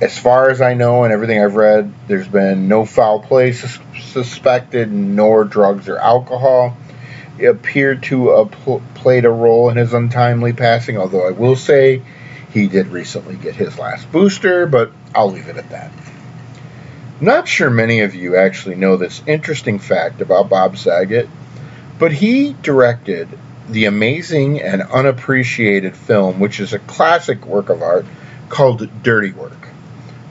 as 0.00 0.18
far 0.18 0.50
as 0.50 0.60
I 0.60 0.74
know 0.74 1.04
and 1.04 1.12
everything 1.12 1.42
I've 1.42 1.54
read, 1.54 1.92
there's 2.08 2.28
been 2.28 2.68
no 2.68 2.84
foul 2.84 3.20
play 3.20 3.52
sus- 3.52 3.78
suspected, 4.00 4.90
nor 4.92 5.44
drugs 5.44 5.88
or 5.88 5.98
alcohol. 5.98 6.76
It 7.38 7.46
appeared 7.46 8.02
to 8.04 8.30
have 8.30 8.50
pl- 8.50 8.82
played 8.94 9.24
a 9.24 9.30
role 9.30 9.70
in 9.70 9.76
his 9.76 9.92
untimely 9.92 10.52
passing, 10.52 10.96
although 10.98 11.26
I 11.26 11.30
will 11.30 11.56
say 11.56 12.02
He 12.52 12.68
did 12.68 12.86
recently 12.88 13.34
get 13.34 13.56
his 13.56 13.76
last 13.78 14.10
booster, 14.12 14.66
but 14.66 14.92
I'll 15.12 15.30
leave 15.30 15.48
it 15.48 15.56
at 15.56 15.70
that. 15.70 15.90
Not 17.20 17.48
sure 17.48 17.68
many 17.68 18.00
of 18.00 18.14
you 18.14 18.36
actually 18.36 18.76
know 18.76 18.96
this 18.96 19.22
interesting 19.26 19.80
fact 19.80 20.20
about 20.20 20.48
Bob 20.48 20.76
Saget, 20.76 21.28
but 21.98 22.12
he 22.12 22.54
directed 22.62 23.28
the 23.68 23.86
amazing 23.86 24.60
and 24.60 24.82
unappreciated 24.82 25.96
film, 25.96 26.38
which 26.38 26.60
is 26.60 26.72
a 26.72 26.78
classic 26.78 27.44
work 27.44 27.70
of 27.70 27.82
art 27.82 28.06
called 28.48 28.88
Dirty 29.02 29.32
Work, 29.32 29.68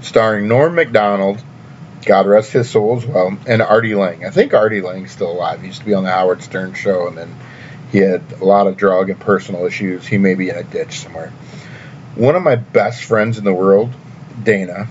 starring 0.03 0.47
Norm 0.47 0.75
Macdonald, 0.75 1.41
God 2.05 2.27
rest 2.27 2.51
his 2.51 2.69
soul 2.69 2.97
as 2.97 3.05
well, 3.05 3.37
and 3.47 3.61
Artie 3.61 3.95
Lange. 3.95 4.25
I 4.25 4.29
think 4.29 4.53
Artie 4.53 4.81
Lange's 4.81 5.11
still 5.11 5.31
alive. 5.31 5.61
He 5.61 5.67
used 5.67 5.79
to 5.79 5.85
be 5.85 5.93
on 5.93 6.03
the 6.03 6.11
Howard 6.11 6.43
Stern 6.43 6.73
show, 6.73 7.07
and 7.07 7.17
then 7.17 7.33
he 7.91 7.99
had 7.99 8.21
a 8.41 8.45
lot 8.45 8.67
of 8.67 8.77
drug 8.77 9.09
and 9.09 9.19
personal 9.19 9.65
issues. 9.65 10.05
He 10.05 10.17
may 10.17 10.35
be 10.35 10.49
in 10.49 10.55
a 10.55 10.63
ditch 10.63 10.99
somewhere. 10.99 11.31
One 12.15 12.35
of 12.35 12.43
my 12.43 12.55
best 12.55 13.03
friends 13.03 13.37
in 13.37 13.43
the 13.43 13.53
world, 13.53 13.91
Dana, 14.43 14.87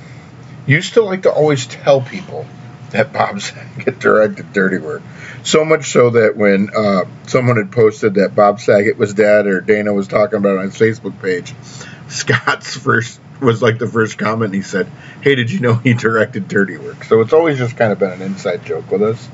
used 0.67 0.95
to 0.95 1.03
like 1.03 1.23
to 1.23 1.33
always 1.33 1.67
tell 1.67 2.01
people 2.01 2.47
that 2.91 3.13
Bob 3.13 3.41
Saget 3.41 3.99
directed 3.99 4.53
Dirty 4.53 4.79
Work. 4.79 5.03
So 5.45 5.65
much 5.65 5.91
so 5.91 6.11
that 6.11 6.37
when 6.37 6.71
uh, 6.75 7.05
someone 7.27 7.57
had 7.57 7.73
posted 7.73 8.15
that 8.15 8.35
Bob 8.35 8.61
Saget 8.61 8.97
was 8.97 9.15
dead, 9.15 9.47
or 9.47 9.61
Dana 9.61 9.93
was 9.93 10.09
talking 10.09 10.39
about 10.39 10.57
it 10.57 10.59
on 10.59 10.65
his 10.71 10.79
Facebook 10.79 11.21
page, 11.21 11.55
Scott's 12.09 12.77
first 12.77 13.21
was 13.43 13.63
like 13.63 13.79
the 13.79 13.87
first 13.87 14.19
comment. 14.19 14.55
He 14.55 14.63
said, 14.63 14.87
"Hey, 15.21 15.35
did 15.35 15.51
you 15.51 15.61
know 15.61 15.75
he 15.75 15.95
directed 15.95 16.49
Dirty 16.49 16.79
Work?" 16.79 17.05
So 17.05 17.21
it's 17.21 17.33
always 17.33 17.59
just 17.59 17.77
kind 17.77 17.93
of 17.93 17.99
been 17.99 18.13
an 18.13 18.23
inside 18.23 18.65
joke 18.65 18.91
with 18.91 19.03
us. 19.03 19.29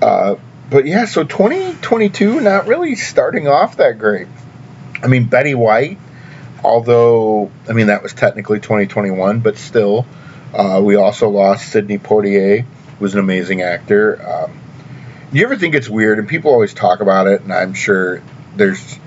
Uh, 0.00 0.36
but 0.70 0.86
yeah, 0.86 1.06
so 1.06 1.24
2022 1.24 2.40
not 2.40 2.66
really 2.66 2.94
starting 2.94 3.48
off 3.48 3.78
that 3.78 3.98
great. 3.98 4.28
I 5.02 5.06
mean, 5.06 5.24
Betty 5.24 5.54
White, 5.54 5.98
although 6.62 7.50
I 7.68 7.72
mean 7.72 7.88
that 7.88 8.02
was 8.02 8.14
technically 8.14 8.60
2021, 8.60 9.40
but 9.40 9.58
still, 9.58 10.06
uh, 10.54 10.80
we 10.84 10.96
also 10.96 11.28
lost 11.28 11.70
Sidney 11.70 11.98
Poitier, 11.98 12.62
who 12.62 13.04
was 13.04 13.14
an 13.14 13.20
amazing 13.20 13.62
actor. 13.62 14.20
Um, 14.26 14.60
you 15.32 15.44
ever 15.44 15.56
think 15.56 15.74
it's 15.74 15.88
weird? 15.88 16.18
And 16.18 16.28
people 16.28 16.50
always 16.50 16.74
talk 16.74 17.00
about 17.00 17.26
it, 17.26 17.42
and 17.42 17.52
I'm 17.52 17.74
sure 17.74 18.22
there's 18.56 18.98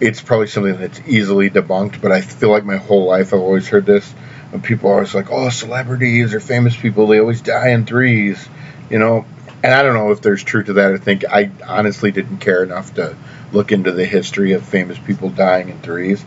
it's 0.00 0.20
probably 0.22 0.46
something 0.46 0.78
that's 0.78 1.00
easily 1.06 1.50
debunked, 1.50 2.00
but 2.00 2.10
I 2.10 2.22
feel 2.22 2.50
like 2.50 2.64
my 2.64 2.76
whole 2.76 3.06
life 3.06 3.34
I've 3.34 3.40
always 3.40 3.68
heard 3.68 3.86
this. 3.86 4.12
And 4.52 4.64
people 4.64 4.90
are 4.90 4.94
always 4.94 5.14
like, 5.14 5.30
oh, 5.30 5.50
celebrities 5.50 6.34
or 6.34 6.40
famous 6.40 6.76
people, 6.76 7.06
they 7.06 7.20
always 7.20 7.40
die 7.40 7.68
in 7.68 7.86
threes, 7.86 8.48
you 8.88 8.98
know. 8.98 9.24
And 9.62 9.74
I 9.74 9.82
don't 9.82 9.94
know 9.94 10.10
if 10.10 10.22
there's 10.22 10.42
truth 10.42 10.66
to 10.66 10.72
that. 10.74 10.92
I 10.92 10.96
think 10.96 11.24
I 11.24 11.50
honestly 11.66 12.10
didn't 12.10 12.38
care 12.38 12.62
enough 12.62 12.94
to 12.94 13.14
look 13.52 13.72
into 13.72 13.92
the 13.92 14.06
history 14.06 14.52
of 14.52 14.64
famous 14.64 14.98
people 14.98 15.28
dying 15.28 15.68
in 15.68 15.80
threes. 15.80 16.24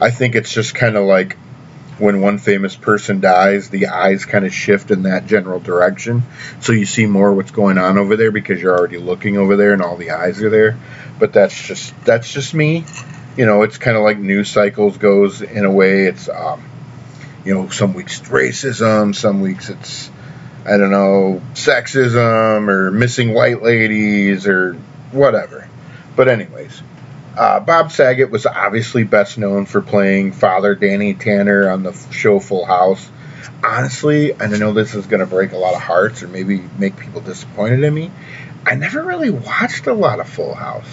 I 0.00 0.10
think 0.10 0.34
it's 0.34 0.52
just 0.52 0.74
kind 0.74 0.96
of 0.96 1.04
like 1.04 1.36
when 1.98 2.20
one 2.20 2.38
famous 2.38 2.76
person 2.76 3.20
dies, 3.20 3.70
the 3.70 3.86
eyes 3.86 4.24
kind 4.24 4.44
of 4.44 4.52
shift 4.52 4.90
in 4.90 5.04
that 5.04 5.26
general 5.26 5.60
direction. 5.60 6.24
So 6.60 6.72
you 6.72 6.86
see 6.86 7.06
more 7.06 7.32
what's 7.32 7.52
going 7.52 7.78
on 7.78 7.98
over 7.98 8.16
there 8.16 8.32
because 8.32 8.60
you're 8.60 8.76
already 8.76 8.98
looking 8.98 9.36
over 9.36 9.56
there 9.56 9.72
and 9.72 9.80
all 9.80 9.96
the 9.96 10.10
eyes 10.10 10.42
are 10.42 10.50
there. 10.50 10.78
But 11.18 11.32
that's 11.32 11.60
just 11.60 11.94
that's 12.04 12.32
just 12.32 12.52
me 12.52 12.84
you 13.36 13.46
know, 13.46 13.62
it's 13.62 13.78
kind 13.78 13.96
of 13.96 14.02
like 14.02 14.18
news 14.18 14.50
cycles 14.50 14.96
goes 14.98 15.42
in 15.42 15.64
a 15.64 15.70
way. 15.70 16.06
It's, 16.06 16.28
um, 16.28 16.62
you 17.44 17.54
know, 17.54 17.68
some 17.68 17.94
weeks 17.94 18.20
it's 18.20 18.28
racism, 18.28 19.14
some 19.14 19.40
weeks 19.40 19.68
it's, 19.70 20.10
I 20.64 20.76
don't 20.76 20.90
know, 20.90 21.42
sexism 21.54 22.68
or 22.68 22.90
missing 22.90 23.34
white 23.34 23.62
ladies 23.62 24.46
or 24.46 24.74
whatever. 25.10 25.68
But, 26.16 26.28
anyways, 26.28 26.82
uh, 27.36 27.60
Bob 27.60 27.90
Saget 27.90 28.30
was 28.30 28.46
obviously 28.46 29.02
best 29.02 29.36
known 29.36 29.66
for 29.66 29.80
playing 29.80 30.32
Father 30.32 30.74
Danny 30.74 31.14
Tanner 31.14 31.68
on 31.68 31.82
the 31.82 31.92
show 32.12 32.38
Full 32.38 32.64
House. 32.64 33.10
Honestly, 33.64 34.32
and 34.32 34.54
I 34.54 34.58
know 34.58 34.72
this 34.72 34.94
is 34.94 35.06
going 35.06 35.20
to 35.20 35.26
break 35.26 35.52
a 35.52 35.58
lot 35.58 35.74
of 35.74 35.80
hearts 35.80 36.22
or 36.22 36.28
maybe 36.28 36.62
make 36.78 36.96
people 36.96 37.20
disappointed 37.20 37.82
in 37.82 37.92
me, 37.92 38.10
I 38.64 38.76
never 38.76 39.02
really 39.02 39.30
watched 39.30 39.86
a 39.86 39.92
lot 39.92 40.20
of 40.20 40.28
Full 40.28 40.54
House 40.54 40.86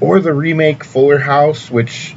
or 0.00 0.20
the 0.20 0.32
remake 0.32 0.84
Fuller 0.84 1.18
House, 1.18 1.70
which 1.70 2.14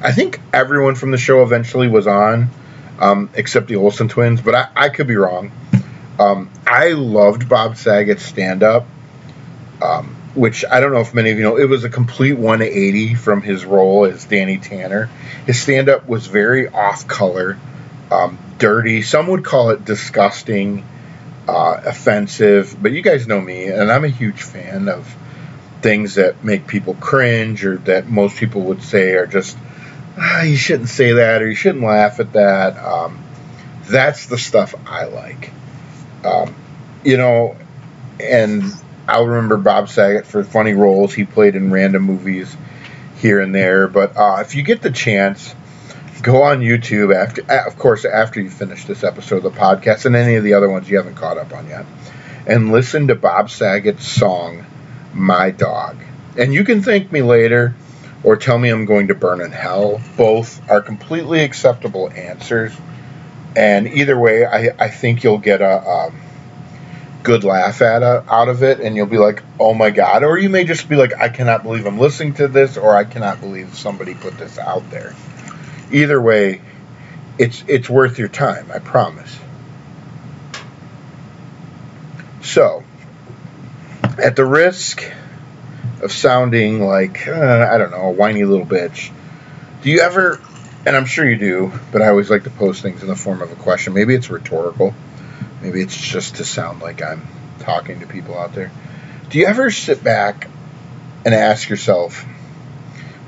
I 0.00 0.12
think 0.12 0.40
everyone 0.52 0.94
from 0.94 1.10
the 1.10 1.18
show 1.18 1.42
eventually 1.42 1.88
was 1.88 2.06
on, 2.06 2.50
um, 2.98 3.30
except 3.34 3.68
the 3.68 3.76
Olsen 3.76 4.08
twins, 4.08 4.40
but 4.40 4.54
I, 4.54 4.68
I 4.74 4.88
could 4.88 5.06
be 5.06 5.16
wrong. 5.16 5.52
Um, 6.18 6.50
I 6.66 6.92
loved 6.92 7.48
Bob 7.48 7.76
Saget's 7.76 8.24
stand 8.24 8.62
up, 8.62 8.86
um, 9.80 10.14
which 10.34 10.64
I 10.64 10.80
don't 10.80 10.92
know 10.92 11.00
if 11.00 11.14
many 11.14 11.30
of 11.30 11.38
you 11.38 11.42
know. 11.42 11.56
It 11.56 11.68
was 11.68 11.84
a 11.84 11.88
complete 11.88 12.34
180 12.34 13.14
from 13.14 13.42
his 13.42 13.64
role 13.64 14.04
as 14.04 14.24
Danny 14.24 14.58
Tanner. 14.58 15.08
His 15.46 15.60
stand 15.60 15.88
up 15.88 16.06
was 16.06 16.26
very 16.26 16.68
off 16.68 17.08
color, 17.08 17.58
um, 18.10 18.38
dirty. 18.58 19.02
Some 19.02 19.28
would 19.28 19.44
call 19.44 19.70
it 19.70 19.84
disgusting, 19.84 20.84
uh, 21.48 21.80
offensive, 21.84 22.76
but 22.80 22.92
you 22.92 23.02
guys 23.02 23.26
know 23.26 23.40
me, 23.40 23.64
and 23.64 23.90
I'm 23.90 24.04
a 24.04 24.08
huge 24.08 24.42
fan 24.42 24.88
of 24.88 25.12
things 25.82 26.14
that 26.14 26.44
make 26.44 26.66
people 26.66 26.94
cringe 26.94 27.64
or 27.64 27.76
that 27.78 28.08
most 28.08 28.36
people 28.36 28.62
would 28.62 28.82
say 28.82 29.14
are 29.14 29.26
just 29.26 29.56
ah, 30.16 30.42
you 30.42 30.56
shouldn't 30.56 30.88
say 30.88 31.12
that 31.12 31.42
or 31.42 31.48
you 31.48 31.54
shouldn't 31.54 31.84
laugh 31.84 32.20
at 32.20 32.32
that. 32.32 32.76
Um, 32.78 33.22
that's 33.84 34.26
the 34.26 34.38
stuff 34.38 34.74
I 34.86 35.06
like. 35.06 35.50
Um, 36.24 36.54
you 37.04 37.16
know, 37.16 37.56
and 38.20 38.62
I'll 39.08 39.26
remember 39.26 39.56
Bob 39.56 39.88
Saget 39.88 40.26
for 40.26 40.44
funny 40.44 40.74
roles 40.74 41.12
he 41.12 41.24
played 41.24 41.56
in 41.56 41.72
random 41.72 42.02
movies 42.02 42.56
here 43.16 43.40
and 43.40 43.54
there. 43.54 43.88
But 43.88 44.16
uh, 44.16 44.38
if 44.40 44.54
you 44.54 44.62
get 44.62 44.82
the 44.82 44.90
chance, 44.90 45.54
go 46.22 46.42
on 46.42 46.60
YouTube 46.60 47.14
after, 47.14 47.42
of 47.50 47.76
course, 47.76 48.04
after 48.04 48.40
you 48.40 48.50
finish 48.50 48.84
this 48.84 49.02
episode 49.02 49.44
of 49.44 49.54
the 49.54 49.58
podcast 49.58 50.06
and 50.06 50.14
any 50.14 50.36
of 50.36 50.44
the 50.44 50.54
other 50.54 50.70
ones 50.70 50.88
you 50.88 50.96
haven't 50.96 51.16
caught 51.16 51.38
up 51.38 51.52
on 51.52 51.68
yet, 51.68 51.84
and 52.46 52.70
listen 52.70 53.08
to 53.08 53.14
Bob 53.14 53.50
Saget's 53.50 54.06
song 54.06 54.64
my 55.14 55.50
dog. 55.50 55.96
And 56.36 56.52
you 56.52 56.64
can 56.64 56.82
thank 56.82 57.12
me 57.12 57.22
later 57.22 57.74
or 58.22 58.36
tell 58.36 58.58
me 58.58 58.70
I'm 58.70 58.84
going 58.84 59.08
to 59.08 59.14
burn 59.14 59.40
in 59.40 59.52
hell. 59.52 60.00
Both 60.16 60.68
are 60.70 60.80
completely 60.80 61.40
acceptable 61.40 62.10
answers. 62.10 62.72
And 63.56 63.86
either 63.86 64.18
way, 64.18 64.46
I, 64.46 64.70
I 64.78 64.88
think 64.88 65.24
you'll 65.24 65.38
get 65.38 65.60
a 65.60 65.86
um, 65.86 66.20
good 67.22 67.44
laugh 67.44 67.82
at 67.82 68.02
a, 68.02 68.24
out 68.28 68.48
of 68.48 68.62
it, 68.62 68.80
and 68.80 68.96
you'll 68.96 69.06
be 69.06 69.18
like, 69.18 69.42
"Oh 69.60 69.74
my 69.74 69.90
god!" 69.90 70.24
Or 70.24 70.38
you 70.38 70.48
may 70.48 70.64
just 70.64 70.88
be 70.88 70.96
like, 70.96 71.12
"I 71.18 71.28
cannot 71.28 71.62
believe 71.62 71.86
I'm 71.86 71.98
listening 71.98 72.34
to 72.34 72.48
this," 72.48 72.76
or 72.76 72.96
"I 72.96 73.04
cannot 73.04 73.40
believe 73.40 73.74
somebody 73.74 74.14
put 74.14 74.38
this 74.38 74.58
out 74.58 74.88
there." 74.90 75.14
Either 75.90 76.20
way, 76.20 76.60
it's 77.38 77.64
it's 77.66 77.88
worth 77.88 78.18
your 78.18 78.28
time. 78.28 78.70
I 78.72 78.78
promise. 78.78 79.38
So, 82.42 82.82
at 84.22 84.36
the 84.36 84.44
risk 84.44 85.02
of 86.00 86.12
sounding 86.12 86.80
like 86.80 87.26
uh, 87.26 87.68
I 87.70 87.76
don't 87.76 87.90
know 87.90 88.02
a 88.02 88.10
whiny 88.10 88.44
little 88.44 88.66
bitch, 88.66 89.10
do 89.82 89.90
you 89.90 90.00
ever? 90.00 90.40
And 90.86 90.96
I'm 90.96 91.06
sure 91.06 91.28
you 91.28 91.36
do, 91.36 91.72
but 91.92 92.02
I 92.02 92.08
always 92.08 92.30
like 92.30 92.44
to 92.44 92.50
post 92.50 92.82
things 92.82 93.02
in 93.02 93.08
the 93.08 93.16
form 93.16 93.42
of 93.42 93.52
a 93.52 93.56
question. 93.56 93.94
Maybe 93.94 94.14
it's 94.14 94.30
rhetorical. 94.30 94.94
Maybe 95.60 95.80
it's 95.80 95.96
just 95.96 96.36
to 96.36 96.44
sound 96.44 96.80
like 96.80 97.02
I'm 97.02 97.26
talking 97.60 98.00
to 98.00 98.06
people 98.06 98.36
out 98.36 98.52
there. 98.52 98.72
Do 99.28 99.38
you 99.38 99.46
ever 99.46 99.70
sit 99.70 100.02
back 100.02 100.48
and 101.24 101.34
ask 101.34 101.68
yourself 101.68 102.24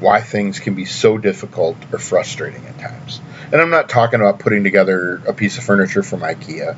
why 0.00 0.20
things 0.20 0.58
can 0.58 0.74
be 0.74 0.84
so 0.84 1.16
difficult 1.16 1.76
or 1.92 1.98
frustrating 1.98 2.66
at 2.66 2.78
times? 2.78 3.20
And 3.52 3.60
I'm 3.60 3.70
not 3.70 3.88
talking 3.88 4.20
about 4.20 4.40
putting 4.40 4.64
together 4.64 5.22
a 5.26 5.32
piece 5.32 5.56
of 5.58 5.64
furniture 5.64 6.02
from 6.02 6.20
IKEA. 6.20 6.76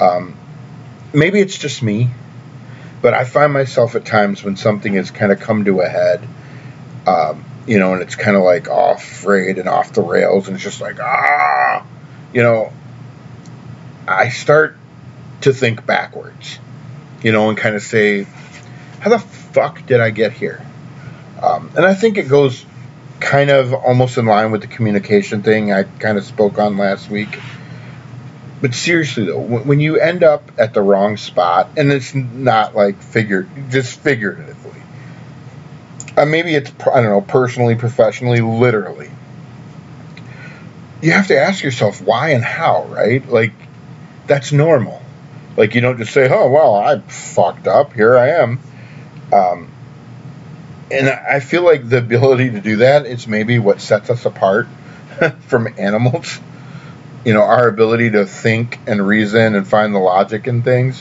Um, 0.00 0.36
maybe 1.12 1.40
it's 1.40 1.58
just 1.58 1.82
me 1.82 2.10
but 3.04 3.12
I 3.12 3.24
find 3.24 3.52
myself 3.52 3.96
at 3.96 4.06
times 4.06 4.42
when 4.42 4.56
something 4.56 4.94
has 4.94 5.10
kind 5.10 5.30
of 5.30 5.38
come 5.38 5.66
to 5.66 5.82
a 5.82 5.86
head, 5.86 6.26
um, 7.06 7.44
you 7.66 7.78
know, 7.78 7.92
and 7.92 8.00
it's 8.00 8.14
kind 8.14 8.34
of 8.34 8.42
like 8.44 8.70
off 8.70 9.04
frayed 9.04 9.58
and 9.58 9.68
off 9.68 9.92
the 9.92 10.00
rails, 10.00 10.48
and 10.48 10.54
it's 10.54 10.64
just 10.64 10.80
like, 10.80 10.98
ah, 11.00 11.84
you 12.32 12.42
know, 12.42 12.72
I 14.08 14.30
start 14.30 14.78
to 15.42 15.52
think 15.52 15.84
backwards, 15.84 16.58
you 17.22 17.30
know, 17.30 17.50
and 17.50 17.58
kind 17.58 17.76
of 17.76 17.82
say, 17.82 18.26
how 19.00 19.10
the 19.10 19.18
fuck 19.18 19.84
did 19.84 20.00
I 20.00 20.08
get 20.08 20.32
here? 20.32 20.64
Um, 21.42 21.72
and 21.76 21.84
I 21.84 21.92
think 21.92 22.16
it 22.16 22.26
goes 22.26 22.64
kind 23.20 23.50
of 23.50 23.74
almost 23.74 24.16
in 24.16 24.24
line 24.24 24.50
with 24.50 24.62
the 24.62 24.66
communication 24.66 25.42
thing 25.42 25.74
I 25.74 25.82
kind 25.82 26.16
of 26.16 26.24
spoke 26.24 26.58
on 26.58 26.78
last 26.78 27.10
week 27.10 27.38
but 28.64 28.72
seriously 28.72 29.26
though, 29.26 29.42
when 29.42 29.78
you 29.78 30.00
end 30.00 30.24
up 30.24 30.50
at 30.56 30.72
the 30.72 30.80
wrong 30.80 31.18
spot, 31.18 31.68
and 31.76 31.92
it's 31.92 32.14
not 32.14 32.74
like 32.74 33.02
figure, 33.02 33.46
just 33.68 34.00
figuratively. 34.00 34.80
Uh, 36.16 36.24
maybe 36.24 36.54
it's 36.54 36.72
I 36.80 37.02
don't 37.02 37.10
know, 37.10 37.20
personally, 37.20 37.74
professionally, 37.74 38.40
literally. 38.40 39.10
You 41.02 41.12
have 41.12 41.26
to 41.26 41.38
ask 41.38 41.62
yourself 41.62 42.00
why 42.00 42.30
and 42.30 42.42
how, 42.42 42.84
right? 42.84 43.28
Like 43.28 43.52
that's 44.26 44.50
normal. 44.50 45.02
Like 45.58 45.74
you 45.74 45.82
don't 45.82 45.98
just 45.98 46.14
say, 46.14 46.26
"Oh 46.30 46.48
well, 46.48 46.74
I 46.74 47.00
fucked 47.00 47.66
up. 47.66 47.92
Here 47.92 48.16
I 48.16 48.28
am." 48.30 48.60
Um, 49.30 49.70
and 50.90 51.10
I 51.10 51.40
feel 51.40 51.64
like 51.64 51.86
the 51.86 51.98
ability 51.98 52.52
to 52.52 52.62
do 52.62 52.76
that 52.76 53.04
is 53.04 53.28
maybe 53.28 53.58
what 53.58 53.82
sets 53.82 54.08
us 54.08 54.24
apart 54.24 54.68
from 55.48 55.68
animals. 55.76 56.40
You 57.24 57.32
know, 57.32 57.42
our 57.42 57.68
ability 57.68 58.10
to 58.10 58.26
think 58.26 58.78
and 58.86 59.06
reason 59.06 59.54
and 59.54 59.66
find 59.66 59.94
the 59.94 59.98
logic 59.98 60.46
in 60.46 60.62
things, 60.62 61.00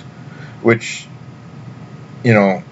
which, 0.62 1.08
you 2.24 2.34
know, 2.34 2.64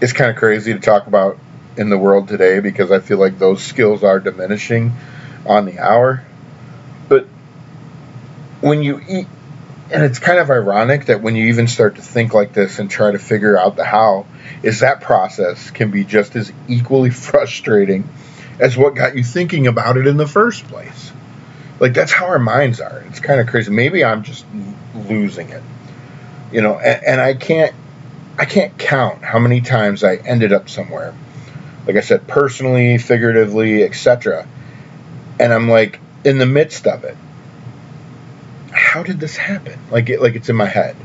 is 0.00 0.12
kind 0.12 0.30
of 0.30 0.36
crazy 0.36 0.72
to 0.72 0.78
talk 0.78 1.06
about 1.06 1.38
in 1.76 1.88
the 1.88 1.98
world 1.98 2.28
today 2.28 2.60
because 2.60 2.90
I 2.90 3.00
feel 3.00 3.18
like 3.18 3.38
those 3.38 3.62
skills 3.62 4.04
are 4.04 4.20
diminishing 4.20 4.92
on 5.46 5.64
the 5.64 5.78
hour. 5.78 6.24
But 7.08 7.26
when 8.60 8.82
you 8.82 9.00
eat, 9.08 9.26
and 9.90 10.02
it's 10.04 10.18
kind 10.18 10.38
of 10.38 10.50
ironic 10.50 11.06
that 11.06 11.22
when 11.22 11.34
you 11.34 11.46
even 11.46 11.66
start 11.66 11.96
to 11.96 12.02
think 12.02 12.34
like 12.34 12.52
this 12.52 12.78
and 12.78 12.90
try 12.90 13.10
to 13.10 13.18
figure 13.18 13.58
out 13.58 13.76
the 13.76 13.84
how, 13.84 14.26
is 14.62 14.80
that 14.80 15.00
process 15.00 15.70
can 15.70 15.90
be 15.90 16.04
just 16.04 16.36
as 16.36 16.52
equally 16.68 17.10
frustrating 17.28 18.08
as 18.58 18.76
what 18.76 18.94
got 18.94 19.16
you 19.16 19.24
thinking 19.24 19.66
about 19.66 19.96
it 19.96 20.06
in 20.06 20.16
the 20.16 20.26
first 20.26 20.66
place. 20.66 21.12
Like 21.80 21.94
that's 21.94 22.12
how 22.12 22.26
our 22.26 22.38
minds 22.38 22.80
are. 22.80 23.04
It's 23.08 23.20
kind 23.20 23.40
of 23.40 23.46
crazy. 23.46 23.70
Maybe 23.70 24.04
I'm 24.04 24.22
just 24.22 24.44
losing 24.94 25.50
it, 25.50 25.62
you 26.52 26.60
know. 26.60 26.78
And, 26.78 27.04
and 27.04 27.20
I 27.20 27.34
can't, 27.34 27.74
I 28.38 28.44
can't 28.44 28.76
count 28.78 29.22
how 29.22 29.38
many 29.38 29.60
times 29.60 30.04
I 30.04 30.16
ended 30.16 30.52
up 30.52 30.68
somewhere, 30.68 31.14
like 31.86 31.96
I 31.96 32.00
said, 32.00 32.26
personally, 32.26 32.98
figuratively, 32.98 33.84
etc. 33.84 34.46
And 35.38 35.52
I'm 35.52 35.68
like 35.68 36.00
in 36.24 36.38
the 36.38 36.46
midst 36.46 36.86
of 36.86 37.04
it. 37.04 37.16
How 38.72 39.02
did 39.02 39.20
this 39.20 39.36
happen? 39.36 39.78
Like 39.90 40.08
it, 40.08 40.20
like 40.20 40.34
it's 40.34 40.48
in 40.48 40.56
my 40.56 40.66
head 40.66 40.96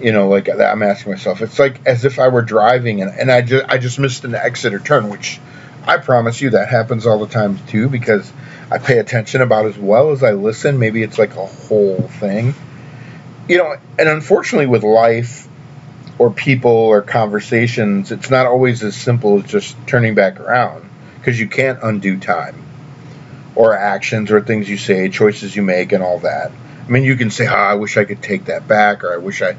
you 0.00 0.12
know, 0.12 0.28
like 0.28 0.48
I'm 0.48 0.82
asking 0.82 1.12
myself. 1.12 1.42
It's 1.42 1.58
like 1.58 1.86
as 1.86 2.04
if 2.04 2.18
I 2.18 2.28
were 2.28 2.42
driving 2.42 3.02
and, 3.02 3.10
and 3.10 3.30
I 3.30 3.42
just 3.42 3.64
I 3.68 3.78
just 3.78 3.98
missed 3.98 4.24
an 4.24 4.34
exit 4.34 4.72
or 4.74 4.78
turn, 4.78 5.08
which 5.08 5.40
I 5.86 5.98
promise 5.98 6.40
you 6.40 6.50
that 6.50 6.68
happens 6.68 7.06
all 7.06 7.18
the 7.18 7.32
time 7.32 7.58
too 7.66 7.88
because 7.88 8.30
I 8.70 8.78
pay 8.78 8.98
attention 8.98 9.40
about 9.40 9.66
as 9.66 9.76
well 9.76 10.10
as 10.10 10.22
I 10.22 10.32
listen. 10.32 10.78
Maybe 10.78 11.02
it's 11.02 11.18
like 11.18 11.34
a 11.36 11.46
whole 11.46 12.02
thing. 12.02 12.54
You 13.48 13.58
know, 13.58 13.76
and 13.98 14.08
unfortunately 14.08 14.66
with 14.66 14.84
life 14.84 15.48
or 16.18 16.30
people 16.30 16.70
or 16.70 17.02
conversations, 17.02 18.12
it's 18.12 18.30
not 18.30 18.46
always 18.46 18.84
as 18.84 18.94
simple 18.94 19.38
as 19.38 19.50
just 19.50 19.76
turning 19.86 20.14
back 20.14 20.38
around 20.38 20.88
because 21.18 21.38
you 21.40 21.48
can't 21.48 21.80
undo 21.82 22.18
time 22.18 22.62
or 23.56 23.74
actions 23.74 24.30
or 24.30 24.40
things 24.40 24.68
you 24.68 24.76
say, 24.76 25.08
choices 25.08 25.56
you 25.56 25.62
make 25.62 25.92
and 25.92 26.02
all 26.02 26.20
that. 26.20 26.52
I 26.86 26.90
mean, 26.90 27.02
you 27.04 27.16
can 27.16 27.30
say, 27.30 27.46
"Oh, 27.48 27.54
I 27.54 27.74
wish 27.74 27.96
I 27.96 28.04
could 28.04 28.22
take 28.22 28.46
that 28.46 28.68
back," 28.68 29.04
or 29.04 29.12
"I 29.12 29.16
wish 29.16 29.42
I," 29.42 29.56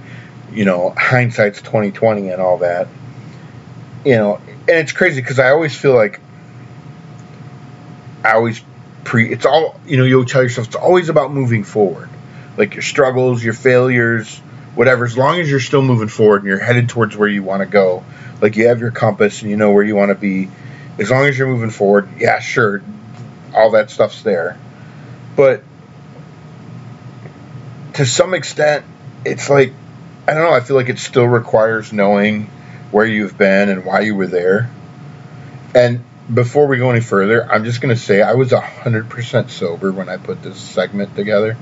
you 0.52 0.66
know, 0.66 0.94
hindsight's 0.98 1.62
twenty 1.62 1.92
twenty 1.92 2.30
and 2.30 2.42
all 2.42 2.58
that. 2.60 2.88
You 4.06 4.16
know, 4.16 4.36
and 4.48 4.70
it's 4.70 4.92
crazy 4.92 5.22
because 5.22 5.40
I 5.40 5.50
always 5.50 5.76
feel 5.76 5.94
like 5.94 6.20
I 8.24 8.34
always 8.34 8.62
pre. 9.04 9.32
It's 9.32 9.46
all 9.46 9.80
you 9.86 9.98
know. 9.98 10.04
You'll 10.04 10.26
tell 10.26 10.44
yourself 10.44 10.68
it's 10.68 10.76
always 10.76 11.10
about 11.10 11.34
moving 11.34 11.64
forward, 11.64 12.10
like 12.58 12.76
your 12.76 12.84
struggles, 12.84 13.44
your 13.44 13.54
failures, 13.54 14.38
whatever. 14.76 15.06
As 15.06 15.18
long 15.18 15.40
as 15.40 15.50
you're 15.50 15.60
still 15.60 15.82
moving 15.82 16.08
forward 16.08 16.38
and 16.38 16.48
you're 16.48 16.60
headed 16.60 16.90
towards 16.90 17.16
where 17.16 17.28
you 17.28 17.44
want 17.44 17.62
to 17.62 17.66
go, 17.66 18.04
like 18.42 18.56
you 18.56 18.68
have 18.68 18.80
your 18.80 18.92
compass 18.92 19.42
and 19.42 19.52
you 19.52 19.58
know 19.58 19.72
where 19.72 19.84
you 19.84 19.96
want 19.96 20.10
to 20.10 20.16
be. 20.16 20.50
As 21.00 21.10
long 21.10 21.26
as 21.26 21.38
you're 21.38 21.48
moving 21.48 21.70
forward, 21.70 22.10
yeah, 22.18 22.40
sure, 22.40 22.84
all 23.56 23.72
that 23.72 23.90
stuff's 23.90 24.22
there. 24.24 24.60
But 25.36 25.64
to 27.94 28.06
some 28.06 28.34
extent, 28.34 28.86
it's 29.26 29.50
like 29.50 29.74
I 30.28 30.34
don't 30.34 30.44
know. 30.44 30.56
I 30.56 30.60
feel 30.62 30.76
like 30.76 30.90
it 30.90 31.00
still 31.00 31.26
requires 31.26 31.92
knowing 31.92 32.46
where 32.92 33.06
you've 33.06 33.38
been 33.38 33.70
and 33.70 33.86
why 33.86 34.02
you 34.02 34.16
were 34.16 34.28
there. 34.28 34.70
And 35.74 36.04
before 36.34 36.68
we 36.68 36.78
go 36.78 36.90
any 36.90 37.02
further, 37.02 37.50
I'm 37.50 37.64
just 37.64 37.82
going 37.82 37.96
to 37.96 38.02
say 38.02 38.22
I 38.22 38.34
was 38.34 38.52
100% 38.52 39.50
sober 39.50 39.92
when 39.92 40.10
I 40.10 40.18
put 40.18 40.42
this 40.42 40.60
segment 40.60 41.16
together. 41.16 41.58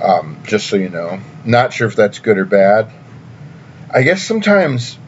Um, 0.00 0.42
just 0.44 0.66
so 0.68 0.76
you 0.76 0.88
know. 0.88 1.20
Not 1.44 1.72
sure 1.72 1.86
if 1.86 1.96
that's 1.96 2.18
good 2.18 2.38
or 2.38 2.44
bad. 2.44 2.90
I 3.90 4.02
guess 4.02 4.22
sometimes 4.22 4.98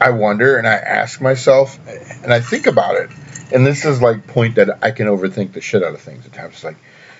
I 0.00 0.10
wonder 0.10 0.58
and 0.58 0.66
I 0.66 0.74
ask 0.74 1.20
myself 1.20 1.78
and 2.22 2.32
I 2.32 2.40
think 2.40 2.66
about 2.66 2.96
it. 2.96 3.10
And 3.52 3.66
this 3.66 3.84
is 3.84 4.02
like 4.02 4.26
point 4.26 4.56
that 4.56 4.82
I 4.82 4.90
can 4.90 5.06
overthink 5.06 5.52
the 5.52 5.60
shit 5.60 5.82
out 5.82 5.94
of 5.94 6.00
things 6.00 6.26
at 6.26 6.32
times. 6.32 6.54
It's 6.54 6.64
like, 6.64 6.76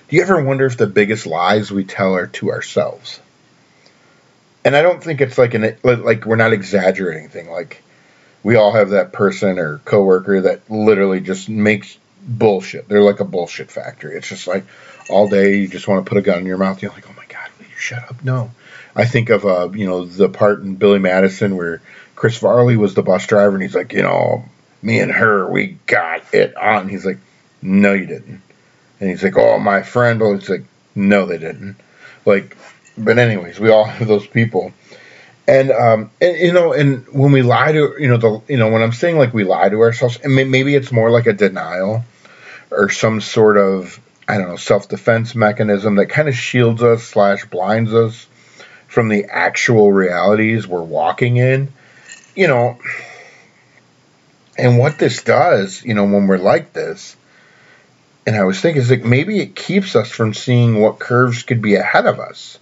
do 0.08 0.16
you 0.16 0.22
ever 0.22 0.42
wonder 0.42 0.66
if 0.66 0.76
the 0.76 0.86
biggest 0.86 1.26
lies 1.26 1.70
we 1.70 1.84
tell 1.84 2.14
are 2.14 2.26
to 2.26 2.50
ourselves? 2.50 3.20
and 4.64 4.76
I 4.76 4.82
don't 4.82 5.02
think 5.02 5.20
it's 5.20 5.38
like 5.38 5.54
an 5.54 5.76
like 5.82 6.26
we're 6.26 6.36
not 6.36 6.52
exaggerating 6.52 7.28
thing. 7.28 7.50
Like 7.50 7.82
we 8.42 8.56
all 8.56 8.72
have 8.72 8.90
that 8.90 9.12
person 9.12 9.58
or 9.58 9.78
coworker 9.78 10.42
that 10.42 10.70
literally 10.70 11.20
just 11.20 11.48
makes 11.48 11.98
bullshit. 12.22 12.88
They're 12.88 13.02
like 13.02 13.20
a 13.20 13.24
bullshit 13.24 13.70
factory. 13.70 14.16
It's 14.16 14.28
just 14.28 14.46
like 14.46 14.64
all 15.08 15.28
day 15.28 15.56
you 15.56 15.68
just 15.68 15.88
want 15.88 16.04
to 16.04 16.08
put 16.08 16.18
a 16.18 16.22
gun 16.22 16.38
in 16.38 16.46
your 16.46 16.58
mouth. 16.58 16.82
You're 16.82 16.92
like, 16.92 17.08
oh 17.08 17.14
my 17.16 17.26
god, 17.28 17.48
will 17.58 17.66
you 17.66 17.76
shut 17.76 18.04
up? 18.04 18.24
No. 18.24 18.50
I 18.94 19.04
think 19.04 19.30
of 19.30 19.44
uh, 19.44 19.70
you 19.72 19.86
know 19.86 20.04
the 20.04 20.28
part 20.28 20.62
in 20.62 20.76
Billy 20.76 20.98
Madison 20.98 21.56
where 21.56 21.80
Chris 22.16 22.38
Farley 22.38 22.76
was 22.76 22.94
the 22.94 23.02
bus 23.02 23.26
driver 23.26 23.54
and 23.54 23.62
he's 23.62 23.74
like, 23.74 23.92
you 23.92 24.02
know, 24.02 24.44
me 24.82 25.00
and 25.00 25.12
her, 25.12 25.48
we 25.50 25.78
got 25.86 26.34
it 26.34 26.56
on. 26.56 26.88
He's 26.88 27.06
like, 27.06 27.18
no, 27.62 27.92
you 27.92 28.06
didn't. 28.06 28.42
And 28.98 29.08
he's 29.08 29.22
like, 29.22 29.36
oh, 29.36 29.58
my 29.58 29.82
friend. 29.82 30.20
Well, 30.20 30.34
he's 30.34 30.48
like, 30.48 30.64
no, 30.94 31.26
they 31.26 31.38
didn't. 31.38 31.76
Like 32.26 32.56
but 33.04 33.18
anyways, 33.18 33.58
we 33.58 33.70
all 33.70 33.84
have 33.84 34.06
those 34.06 34.26
people. 34.26 34.72
And 35.50 35.72
um, 35.72 36.10
and 36.20 36.36
you 36.38 36.52
know, 36.52 36.72
and 36.72 37.08
when 37.08 37.32
we 37.32 37.42
lie 37.42 37.72
to 37.72 37.96
you 37.98 38.06
know 38.06 38.18
the 38.18 38.40
you 38.46 38.56
know 38.56 38.70
when 38.70 38.82
I'm 38.82 38.92
saying 38.92 39.18
like 39.18 39.34
we 39.34 39.42
lie 39.42 39.68
to 39.68 39.80
ourselves, 39.80 40.16
and 40.22 40.36
maybe 40.36 40.76
it's 40.76 40.92
more 40.92 41.10
like 41.10 41.26
a 41.26 41.32
denial 41.32 42.04
or 42.70 42.88
some 42.88 43.20
sort 43.20 43.56
of 43.56 43.98
I 44.28 44.38
don't 44.38 44.46
know 44.46 44.56
self 44.56 44.88
defense 44.88 45.34
mechanism 45.34 45.96
that 45.96 46.06
kind 46.06 46.28
of 46.28 46.36
shields 46.36 46.84
us 46.84 47.02
slash 47.02 47.46
blinds 47.46 47.92
us 47.92 48.28
from 48.86 49.08
the 49.08 49.24
actual 49.24 49.92
realities 49.92 50.68
we're 50.68 50.82
walking 50.82 51.36
in. 51.36 51.72
You 52.36 52.46
know, 52.46 52.78
and 54.56 54.78
what 54.78 55.00
this 55.00 55.24
does, 55.24 55.84
you 55.84 55.94
know, 55.94 56.04
when 56.04 56.28
we're 56.28 56.38
like 56.38 56.72
this, 56.74 57.16
and 58.24 58.36
I 58.36 58.44
was 58.44 58.60
thinking 58.60 58.82
is 58.82 58.90
like 58.90 59.04
maybe 59.04 59.40
it 59.40 59.56
keeps 59.56 59.96
us 59.96 60.12
from 60.12 60.32
seeing 60.32 60.80
what 60.80 61.00
curves 61.00 61.42
could 61.42 61.60
be 61.60 61.74
ahead 61.74 62.06
of 62.06 62.20
us 62.20 62.60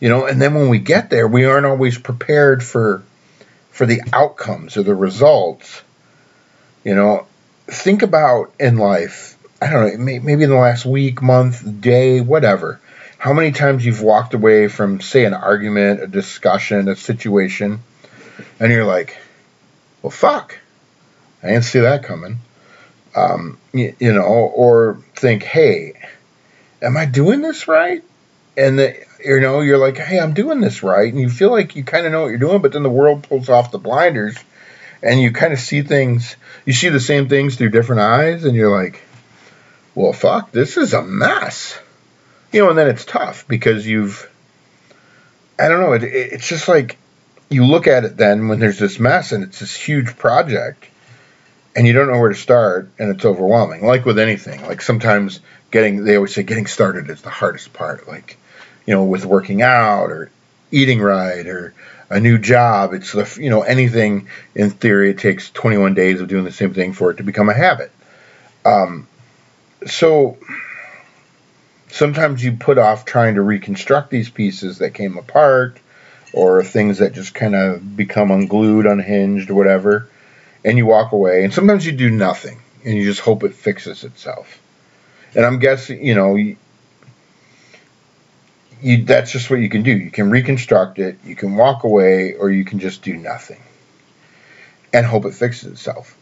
you 0.00 0.08
know 0.08 0.26
and 0.26 0.40
then 0.40 0.54
when 0.54 0.68
we 0.68 0.78
get 0.78 1.10
there 1.10 1.26
we 1.26 1.44
aren't 1.44 1.66
always 1.66 1.98
prepared 1.98 2.62
for 2.62 3.02
for 3.70 3.86
the 3.86 4.00
outcomes 4.12 4.76
or 4.76 4.82
the 4.82 4.94
results. 4.94 5.82
You 6.84 6.94
know 6.94 7.26
think 7.66 8.02
about 8.02 8.52
in 8.60 8.76
life 8.76 9.36
i 9.60 9.68
don't 9.70 9.98
know 9.98 9.98
maybe 9.98 10.44
in 10.44 10.50
the 10.50 10.56
last 10.56 10.86
week 10.86 11.20
month 11.20 11.80
day 11.80 12.20
whatever 12.20 12.80
how 13.18 13.32
many 13.32 13.50
times 13.50 13.84
you've 13.84 14.02
walked 14.02 14.34
away 14.34 14.68
from 14.68 15.00
say 15.00 15.24
an 15.24 15.34
argument 15.34 16.02
a 16.02 16.06
discussion 16.06 16.88
a 16.88 16.94
situation 16.94 17.80
and 18.60 18.70
you're 18.72 18.84
like 18.84 19.16
well 20.02 20.10
fuck 20.10 20.58
i 21.42 21.48
didn't 21.48 21.64
see 21.64 21.80
that 21.80 22.04
coming. 22.04 22.38
Um, 23.14 23.58
you, 23.72 23.96
you 23.98 24.12
know 24.12 24.22
or 24.22 24.98
think 25.14 25.42
hey 25.42 25.94
am 26.82 26.96
i 26.96 27.06
doing 27.06 27.40
this 27.40 27.66
right 27.66 28.04
and 28.56 28.78
the, 28.78 28.96
you 29.24 29.40
know 29.40 29.60
you're 29.60 29.78
like 29.78 29.96
hey 29.96 30.18
i'm 30.18 30.34
doing 30.34 30.60
this 30.60 30.82
right. 30.82 31.12
And 31.12 31.20
you 31.20 31.28
feel 31.28 31.50
like 31.50 31.76
you 31.76 31.84
kind 31.84 32.06
of 32.06 32.12
know 32.12 32.22
what 32.22 32.28
you're 32.28 32.38
doing 32.38 32.62
but 32.62 32.72
then 32.72 32.82
the 32.82 32.90
world 32.90 33.28
pulls 33.28 33.48
off 33.48 33.70
the 33.70 33.78
blinders 33.78 34.36
and 35.02 35.20
you 35.20 35.32
kind 35.32 35.52
of 35.52 35.58
see 35.58 35.82
things 35.82 36.36
you 36.64 36.72
see 36.72 36.88
the 36.88 37.00
same 37.00 37.28
things 37.28 37.56
through 37.56 37.70
different 37.70 38.02
eyes 38.02 38.44
and 38.44 38.56
you're 38.56 38.70
like 38.70 39.02
well 39.94 40.12
fuck 40.12 40.52
this 40.52 40.76
is 40.76 40.92
a 40.92 41.02
mess. 41.02 41.78
You 42.52 42.62
know 42.62 42.70
and 42.70 42.78
then 42.78 42.88
it's 42.88 43.04
tough 43.04 43.46
because 43.48 43.86
you've 43.86 44.30
i 45.58 45.68
don't 45.68 45.80
know 45.80 45.92
it, 45.92 46.04
it, 46.04 46.32
it's 46.32 46.48
just 46.48 46.68
like 46.68 46.96
you 47.48 47.64
look 47.64 47.86
at 47.86 48.04
it 48.04 48.16
then 48.16 48.48
when 48.48 48.58
there's 48.58 48.78
this 48.78 48.98
mess 48.98 49.32
and 49.32 49.44
it's 49.44 49.60
this 49.60 49.74
huge 49.74 50.16
project 50.16 50.86
and 51.74 51.86
you 51.86 51.92
don't 51.92 52.10
know 52.10 52.18
where 52.18 52.30
to 52.30 52.34
start 52.34 52.90
and 52.98 53.14
it's 53.14 53.24
overwhelming 53.24 53.84
like 53.84 54.04
with 54.04 54.18
anything 54.18 54.62
like 54.62 54.82
sometimes 54.82 55.40
getting 55.70 56.04
they 56.04 56.16
always 56.16 56.34
say 56.34 56.42
getting 56.42 56.66
started 56.66 57.10
is 57.10 57.22
the 57.22 57.30
hardest 57.30 57.72
part 57.72 58.08
like 58.08 58.38
you 58.86 58.94
know, 58.94 59.04
with 59.04 59.26
working 59.26 59.62
out 59.62 60.10
or 60.10 60.30
eating 60.70 61.00
right 61.00 61.46
or 61.46 61.74
a 62.08 62.20
new 62.20 62.38
job. 62.38 62.92
It's 62.92 63.12
the 63.12 63.38
you 63.40 63.50
know 63.50 63.62
anything 63.62 64.28
in 64.54 64.70
theory. 64.70 65.10
It 65.10 65.18
takes 65.18 65.50
21 65.50 65.94
days 65.94 66.20
of 66.20 66.28
doing 66.28 66.44
the 66.44 66.52
same 66.52 66.74
thing 66.74 66.92
for 66.92 67.10
it 67.10 67.18
to 67.18 67.22
become 67.22 67.48
a 67.48 67.54
habit. 67.54 67.90
Um, 68.64 69.06
so 69.86 70.38
sometimes 71.88 72.42
you 72.42 72.52
put 72.52 72.78
off 72.78 73.04
trying 73.04 73.36
to 73.36 73.42
reconstruct 73.42 74.10
these 74.10 74.30
pieces 74.30 74.78
that 74.78 74.94
came 74.94 75.18
apart 75.18 75.78
or 76.32 76.62
things 76.62 76.98
that 76.98 77.12
just 77.12 77.34
kind 77.34 77.54
of 77.54 77.96
become 77.96 78.30
unglued, 78.30 78.86
unhinged, 78.86 79.50
whatever, 79.50 80.08
and 80.64 80.76
you 80.76 80.86
walk 80.86 81.12
away. 81.12 81.44
And 81.44 81.52
sometimes 81.54 81.86
you 81.86 81.92
do 81.92 82.10
nothing 82.10 82.60
and 82.84 82.94
you 82.94 83.04
just 83.04 83.20
hope 83.20 83.44
it 83.44 83.54
fixes 83.54 84.04
itself. 84.04 84.60
And 85.34 85.44
I'm 85.44 85.58
guessing, 85.58 86.04
you 86.04 86.14
know, 86.14 86.36
you 88.86 89.04
that's 89.04 89.32
just 89.32 89.50
what 89.50 89.58
you 89.58 89.68
can 89.68 89.82
do. 89.82 89.90
You 89.90 90.12
can 90.12 90.30
reconstruct 90.30 91.00
it, 91.00 91.18
you 91.24 91.34
can 91.34 91.56
walk 91.56 91.82
away, 91.82 92.34
or 92.34 92.50
you 92.50 92.64
can 92.64 92.78
just 92.78 93.02
do 93.02 93.16
nothing 93.16 93.60
and 94.92 95.04
hope 95.04 95.24
it 95.24 95.34
fixes 95.34 95.72
itself. 95.72 96.16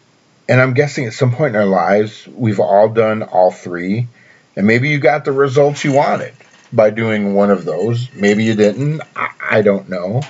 And 0.48 0.60
I'm 0.60 0.72
guessing 0.72 1.04
at 1.04 1.12
some 1.12 1.32
point 1.32 1.54
in 1.54 1.60
our 1.60 1.66
lives, 1.66 2.26
we've 2.26 2.60
all 2.60 2.88
done 2.88 3.22
all 3.22 3.50
three. 3.50 4.08
And 4.56 4.66
maybe 4.66 4.88
you 4.88 4.98
got 4.98 5.24
the 5.24 5.32
results 5.32 5.84
you 5.84 5.92
wanted 5.92 6.32
by 6.72 6.88
doing 6.88 7.34
one 7.34 7.50
of 7.50 7.66
those. 7.66 8.12
Maybe 8.14 8.44
you 8.44 8.54
didn't. 8.54 9.02
I, 9.14 9.28
I 9.50 9.62
don't 9.62 9.88
know. 9.90 10.22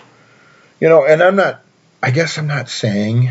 You 0.81 0.89
know, 0.89 1.05
and 1.05 1.23
I'm 1.23 1.37
not, 1.37 1.63
I 2.03 2.11
guess 2.11 2.37
I'm 2.37 2.49
not 2.49 2.69
saying 2.69 3.31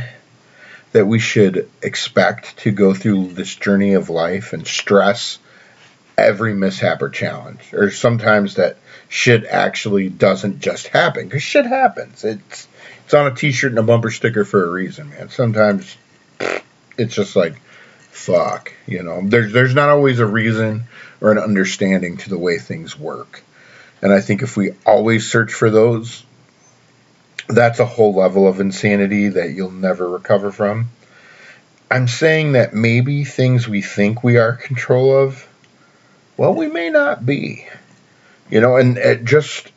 that 0.94 1.06
we 1.06 1.20
should 1.20 1.70
expect 1.82 2.58
to 2.60 2.72
go 2.72 2.94
through 2.94 3.34
this 3.34 3.54
journey 3.54 3.96
of 3.96 4.10
life 4.10 4.54
and 4.54 4.66
stress 4.66 5.40
every 6.18 6.54
mishap 6.54 7.02
or 7.02 7.10
challenge, 7.10 7.74
or 7.74 7.92
sometimes 7.92 8.56
that 8.56 8.78
shit 9.14 9.46
actually 9.46 10.10
doesn't 10.10 10.60
just 10.60 10.88
happen 10.88 11.26
because 11.26 11.44
shit 11.44 11.68
happens. 11.68 12.24
It's 12.24 12.68
it's 13.06 13.14
on 13.14 13.32
a 13.32 13.36
T-shirt 13.36 13.72
and 13.72 13.78
a 13.78 13.84
bumper 13.84 14.10
sticker 14.10 14.44
for 14.44 14.66
a 14.66 14.72
reason, 14.72 15.12
man. 15.12 15.30
Sometimes 15.30 15.96
it's 16.98 17.14
just 17.14 17.36
like 17.36 17.62
fuck, 18.10 18.74
you 18.88 19.04
know. 19.04 19.22
There's 19.24 19.54
there's 19.54 19.76
not 19.76 19.90
always 19.90 20.18
a 20.18 20.26
reason 20.26 20.86
or 21.22 21.32
an 21.32 21.38
understanding 21.38 22.18
to 22.18 22.30
the 22.30 22.40
way 22.40 22.58
things 22.58 22.98
work, 22.98 23.44
and 24.02 24.12
I 24.12 24.20
think 24.20 24.42
if 24.42 24.58
we 24.58 24.72
always 24.84 25.30
search 25.30 25.54
for 25.54 25.70
those, 25.70 26.24
that's 27.48 27.80
a 27.80 27.86
whole 27.86 28.16
level 28.16 28.48
of 28.48 28.60
insanity 28.60 29.30
that 29.30 29.52
you'll 29.52 29.70
never 29.70 30.10
recover 30.10 30.52
from. 30.52 30.90
I'm 31.92 32.08
saying 32.08 32.54
that 32.54 32.74
maybe 32.74 33.26
things 33.26 33.68
we 33.68 33.84
think 33.84 34.24
we 34.24 34.38
are 34.38 34.54
control 34.54 35.16
of, 35.16 35.48
well, 36.36 36.56
we 36.56 36.66
may 36.66 36.90
not 36.90 37.24
be. 37.24 37.68
You 38.50 38.62
know, 38.62 38.78
and 38.78 38.98
it 38.98 39.26
just 39.26 39.72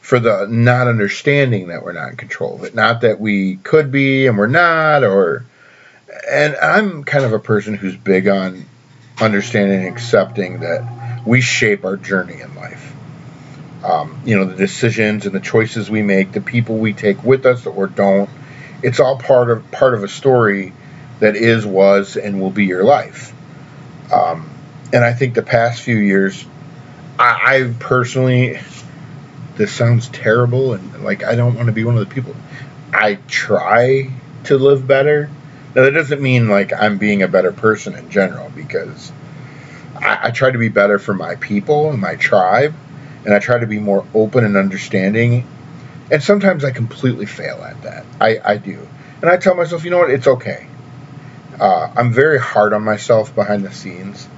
for 0.00 0.18
the 0.18 0.46
not 0.48 0.88
understanding 0.88 1.68
that 1.68 1.84
we're 1.84 1.92
not 1.92 2.10
in 2.10 2.16
control 2.16 2.56
of 2.56 2.64
it. 2.64 2.74
Not 2.74 3.02
that 3.02 3.20
we 3.20 3.56
could 3.56 3.92
be 3.92 4.26
and 4.26 4.38
we're 4.38 4.46
not, 4.46 5.04
or. 5.04 5.44
And 6.30 6.54
I'm 6.56 7.04
kind 7.04 7.24
of 7.24 7.32
a 7.32 7.38
person 7.38 7.74
who's 7.74 7.96
big 7.96 8.28
on 8.28 8.66
understanding 9.20 9.86
and 9.86 9.88
accepting 9.88 10.60
that 10.60 11.22
we 11.26 11.40
shape 11.40 11.84
our 11.84 11.96
journey 11.96 12.40
in 12.40 12.54
life 12.54 12.92
um, 13.84 14.22
you 14.24 14.36
know, 14.36 14.44
the 14.44 14.54
decisions 14.54 15.26
and 15.26 15.34
the 15.34 15.40
choices 15.40 15.90
we 15.90 16.02
make, 16.02 16.32
the 16.32 16.40
people 16.40 16.78
we 16.78 16.92
take 16.92 17.22
with 17.24 17.46
us 17.46 17.66
or 17.66 17.86
don't. 17.86 18.30
It's 18.82 19.00
all 19.00 19.18
part 19.18 19.50
of 19.50 19.70
part 19.70 19.94
of 19.94 20.04
a 20.04 20.08
story 20.08 20.72
that 21.20 21.36
is, 21.36 21.66
was, 21.66 22.16
and 22.16 22.40
will 22.40 22.50
be 22.50 22.64
your 22.64 22.84
life. 22.84 23.32
Um, 24.12 24.50
and 24.92 25.04
I 25.04 25.12
think 25.14 25.34
the 25.34 25.42
past 25.42 25.82
few 25.82 25.96
years, 25.96 26.44
I, 27.18 27.56
I 27.56 27.74
personally, 27.78 28.58
this 29.56 29.72
sounds 29.72 30.08
terrible, 30.08 30.74
and 30.74 31.04
like 31.04 31.24
I 31.24 31.34
don't 31.34 31.54
want 31.54 31.66
to 31.66 31.72
be 31.72 31.84
one 31.84 31.96
of 31.96 32.08
the 32.08 32.14
people. 32.14 32.34
I 32.92 33.18
try 33.28 34.10
to 34.44 34.58
live 34.58 34.86
better. 34.86 35.30
Now 35.74 35.84
that 35.84 35.92
doesn't 35.92 36.20
mean 36.20 36.48
like 36.48 36.72
I'm 36.72 36.98
being 36.98 37.22
a 37.22 37.28
better 37.28 37.52
person 37.52 37.94
in 37.94 38.10
general, 38.10 38.50
because 38.50 39.12
I, 39.96 40.28
I 40.28 40.30
try 40.30 40.50
to 40.50 40.58
be 40.58 40.68
better 40.68 40.98
for 40.98 41.14
my 41.14 41.36
people 41.36 41.90
and 41.90 42.00
my 42.00 42.16
tribe 42.16 42.74
and 43.24 43.32
I 43.32 43.38
try 43.38 43.58
to 43.58 43.66
be 43.66 43.78
more 43.78 44.04
open 44.14 44.44
and 44.44 44.56
understanding. 44.56 45.46
And 46.10 46.22
sometimes 46.22 46.64
I 46.64 46.72
completely 46.72 47.26
fail 47.26 47.62
at 47.62 47.82
that. 47.82 48.04
I, 48.20 48.40
I 48.44 48.56
do. 48.56 48.86
And 49.20 49.30
I 49.30 49.36
tell 49.36 49.54
myself, 49.54 49.84
you 49.84 49.90
know 49.90 49.98
what, 49.98 50.10
it's 50.10 50.26
okay. 50.26 50.66
Uh, 51.58 51.92
I'm 51.96 52.12
very 52.12 52.40
hard 52.40 52.72
on 52.72 52.82
myself 52.82 53.34
behind 53.34 53.64
the 53.64 53.72
scenes. 53.72 54.28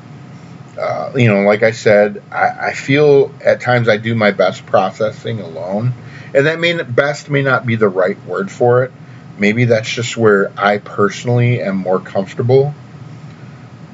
Uh, 0.78 1.12
you 1.14 1.28
know, 1.28 1.42
like 1.42 1.62
I 1.62 1.70
said, 1.70 2.22
I, 2.32 2.68
I, 2.68 2.72
feel 2.72 3.32
at 3.44 3.60
times 3.60 3.88
I 3.88 3.96
do 3.96 4.14
my 4.14 4.32
best 4.32 4.66
processing 4.66 5.40
alone. 5.40 5.92
And 6.34 6.46
that 6.46 6.58
may 6.58 6.80
best 6.82 7.30
may 7.30 7.42
not 7.42 7.64
be 7.64 7.76
the 7.76 7.88
right 7.88 8.20
word 8.24 8.50
for 8.50 8.82
it. 8.82 8.92
Maybe 9.38 9.66
that's 9.66 9.88
just 9.88 10.16
where 10.16 10.52
I 10.56 10.78
personally 10.78 11.60
am 11.60 11.76
more 11.76 12.00
comfortable. 12.00 12.74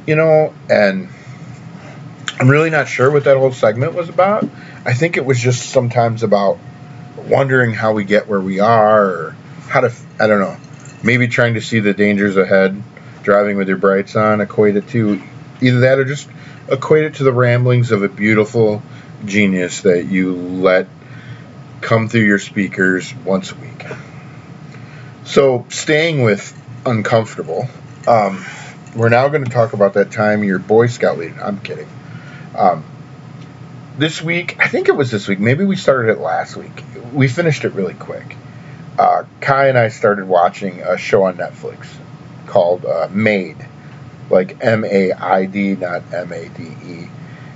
You 0.06 0.16
know, 0.16 0.54
and 0.70 1.10
I'm 2.38 2.50
really 2.50 2.70
not 2.70 2.88
sure 2.88 3.10
what 3.10 3.24
that 3.24 3.36
whole 3.36 3.52
segment 3.52 3.92
was 3.92 4.08
about. 4.08 4.48
I 4.86 4.94
think 4.94 5.18
it 5.18 5.24
was 5.26 5.38
just 5.38 5.70
sometimes 5.70 6.22
about 6.22 6.58
wondering 7.28 7.74
how 7.74 7.92
we 7.92 8.04
get 8.04 8.26
where 8.26 8.40
we 8.40 8.60
are, 8.60 9.04
or 9.04 9.36
how 9.68 9.80
to, 9.80 9.92
I 10.18 10.26
don't 10.26 10.40
know, 10.40 10.56
maybe 11.04 11.28
trying 11.28 11.54
to 11.54 11.60
see 11.60 11.80
the 11.80 11.92
dangers 11.92 12.38
ahead, 12.38 12.82
driving 13.22 13.58
with 13.58 13.68
your 13.68 13.76
brights 13.76 14.16
on, 14.16 14.40
equate 14.40 14.76
it 14.76 14.88
to 14.88 15.22
either 15.60 15.80
that 15.80 15.98
or 15.98 16.06
just 16.06 16.28
equate 16.70 17.04
it 17.04 17.14
to 17.16 17.24
the 17.24 17.32
ramblings 17.32 17.90
of 17.90 18.02
a 18.02 18.08
beautiful 18.08 18.82
genius 19.24 19.82
that 19.82 20.06
you 20.06 20.34
let 20.34 20.86
come 21.80 22.08
through 22.08 22.22
your 22.22 22.38
speakers 22.38 23.14
once 23.24 23.52
a 23.52 23.54
week. 23.56 23.84
So, 25.24 25.66
staying 25.68 26.22
with 26.22 26.56
uncomfortable, 26.84 27.68
um, 28.06 28.44
we're 28.96 29.08
now 29.08 29.28
going 29.28 29.44
to 29.44 29.50
talk 29.50 29.72
about 29.72 29.94
that 29.94 30.10
time 30.10 30.42
your 30.44 30.58
Boy 30.58 30.86
Scout 30.86 31.18
leader. 31.18 31.40
I'm 31.42 31.60
kidding. 31.60 31.88
Um, 32.56 32.84
this 33.98 34.22
week, 34.22 34.56
I 34.58 34.68
think 34.68 34.88
it 34.88 34.96
was 34.96 35.10
this 35.10 35.28
week. 35.28 35.38
Maybe 35.38 35.64
we 35.64 35.76
started 35.76 36.12
it 36.12 36.18
last 36.18 36.56
week. 36.56 36.82
We 37.12 37.28
finished 37.28 37.64
it 37.64 37.74
really 37.74 37.94
quick. 37.94 38.36
Uh, 38.98 39.24
Kai 39.40 39.68
and 39.68 39.78
I 39.78 39.88
started 39.88 40.26
watching 40.26 40.80
a 40.80 40.96
show 40.96 41.24
on 41.24 41.36
Netflix 41.36 41.86
called 42.46 42.84
uh, 42.84 43.08
Maid, 43.10 43.56
like 44.30 44.64
M 44.64 44.84
A 44.84 45.12
I 45.12 45.46
D, 45.46 45.76
not 45.76 46.02
M 46.12 46.32
A 46.32 46.48
D 46.48 46.62
E. 46.62 47.08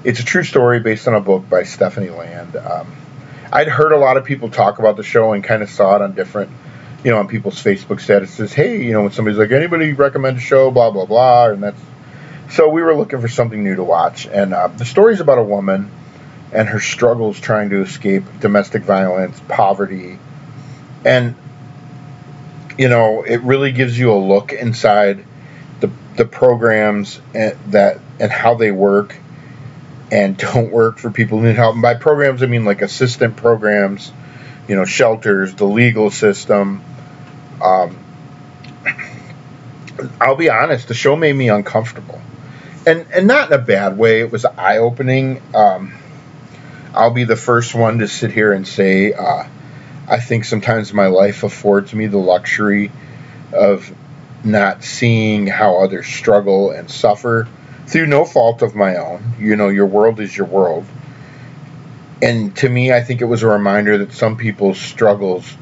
It's 0.03 0.21
a 0.21 0.25
true 0.25 0.43
story 0.43 0.81
based 0.81 1.09
on 1.09 1.15
a 1.15 1.21
book 1.21 1.49
by 1.49 1.63
Stephanie 1.63 2.11
Land. 2.11 2.57
Um, 2.57 2.95
I'd 3.53 3.69
heard 3.69 3.93
a 3.93 3.97
lot 3.97 4.17
of 4.17 4.25
people 4.25 4.51
talk 4.51 4.79
about 4.79 4.97
the 4.97 5.03
show 5.03 5.33
and 5.33 5.43
kind 5.43 5.63
of 5.63 5.71
saw 5.71 5.97
it 5.97 6.03
on 6.03 6.15
different, 6.15 6.51
you 7.05 7.11
know, 7.11 7.19
on 7.19 7.29
people's 7.29 7.63
Facebook 7.63 8.01
statuses. 8.01 8.53
Hey, 8.53 8.83
you 8.85 8.93
know, 8.93 9.03
when 9.03 9.13
somebody's 9.13 9.39
like, 9.39 9.53
anybody 9.53 9.93
recommend 9.93 10.39
a 10.39 10.41
show, 10.41 10.71
blah 10.71 10.91
blah 10.91 11.07
blah, 11.07 11.51
and 11.51 11.63
that's. 11.63 11.81
So 12.51 12.69
we 12.69 12.83
were 12.83 12.95
looking 12.95 13.21
for 13.21 13.29
something 13.29 13.63
new 13.63 13.77
to 13.77 13.85
watch, 13.85 14.27
and 14.27 14.53
uh, 14.53 14.69
the 14.69 14.85
story's 14.85 15.21
about 15.21 15.39
a 15.39 15.43
woman 15.43 15.91
and 16.53 16.69
her 16.69 16.81
struggles 16.81 17.41
trying 17.41 17.71
to 17.71 17.81
escape 17.81 18.25
domestic 18.41 18.83
violence, 18.83 19.41
poverty, 19.49 20.19
and 21.05 21.35
you 22.77 22.89
know 22.89 23.23
it 23.23 23.41
really 23.43 23.73
gives 23.73 23.99
you 23.99 24.13
a 24.13 24.19
look 24.19 24.53
inside 24.53 25.25
the 26.17 26.25
programs 26.25 27.21
and 27.35 27.57
that 27.73 27.99
and 28.21 28.31
how 28.31 28.55
they 28.55 28.71
work 28.71 29.17
and 30.11 30.37
don't 30.39 30.71
work 30.71 30.99
for 30.99 31.11
people 31.11 31.39
who 31.41 31.47
need 31.47 31.57
help. 31.57 31.75
And 31.75 31.83
by 31.83 31.95
programs, 31.95 32.43
I 32.43 32.47
mean 32.47 32.65
like 32.65 32.83
assistant 32.83 33.37
programs, 33.37 34.13
you 34.69 34.77
know, 34.77 34.85
shelters, 34.85 35.55
the 35.55 35.67
legal 35.67 36.11
system. 36.11 36.83
Um, 37.63 37.99
I'll 40.21 40.37
be 40.37 40.51
honest, 40.51 40.89
the 40.89 40.95
show 40.95 41.17
made 41.17 41.35
me 41.35 41.49
uncomfortable, 41.49 42.21
and 42.87 43.07
and 43.13 43.27
not 43.27 43.53
in 43.53 43.59
a 43.59 43.63
bad 43.63 43.97
way. 43.97 44.21
It 44.21 44.31
was 44.31 44.45
eye 44.45 44.79
opening. 44.79 45.41
Um, 45.55 45.95
I'll 46.93 47.11
be 47.11 47.25
the 47.25 47.37
first 47.37 47.75
one 47.75 47.99
to 47.99 48.09
sit 48.09 48.31
here 48.31 48.53
and 48.53 48.67
say 48.67 49.13
uh, 49.13 49.45
I 50.09 50.21
think 50.21 50.45
sometimes 50.45 50.93
my 50.93 51.07
life 51.07 51.43
affords 51.43 51.95
me 51.95 52.07
the 52.07 52.19
luxury 52.19 52.93
of 53.53 53.93
not 54.45 54.85
seeing 54.85 55.47
how 55.47 55.79
others 55.79 56.07
struggle 56.07 56.71
and 56.71 56.91
suffer 56.91 57.49
through 57.87 58.07
no 58.07 58.25
fault 58.25 58.63
of 58.63 58.75
my 58.75 58.97
own. 58.97 59.35
You 59.39 59.57
know, 59.57 59.69
your 59.69 59.87
world 59.87 60.21
is 60.21 60.37
your 60.37 60.47
world. 60.47 60.87
And 62.23 62.57
to 62.57 62.69
me, 62.69 62.93
I 62.93 63.03
think 63.03 63.21
it 63.21 63.27
was 63.27 63.43
a 63.43 63.49
reminder 63.49 63.99
that 63.99 64.13
some 64.13 64.37
people's 64.37 64.79
struggles 64.79 65.57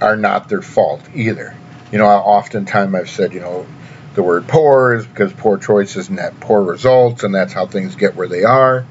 are 0.00 0.16
not 0.16 0.48
their 0.48 0.62
fault 0.62 1.02
either. 1.14 1.56
You 1.92 1.98
know, 1.98 2.06
oftentimes 2.06 2.94
I've 2.94 3.10
said, 3.10 3.32
you 3.32 3.40
know, 3.40 3.66
the 4.14 4.22
word 4.22 4.48
poor 4.48 4.94
is 4.94 5.06
because 5.06 5.32
poor 5.34 5.58
choices 5.58 6.08
net 6.08 6.38
poor 6.40 6.62
results, 6.62 7.22
and 7.22 7.34
that's 7.34 7.52
how 7.52 7.66
things 7.66 7.96
get 7.96 8.16
where 8.16 8.28
they 8.28 8.44
are. 8.44 8.86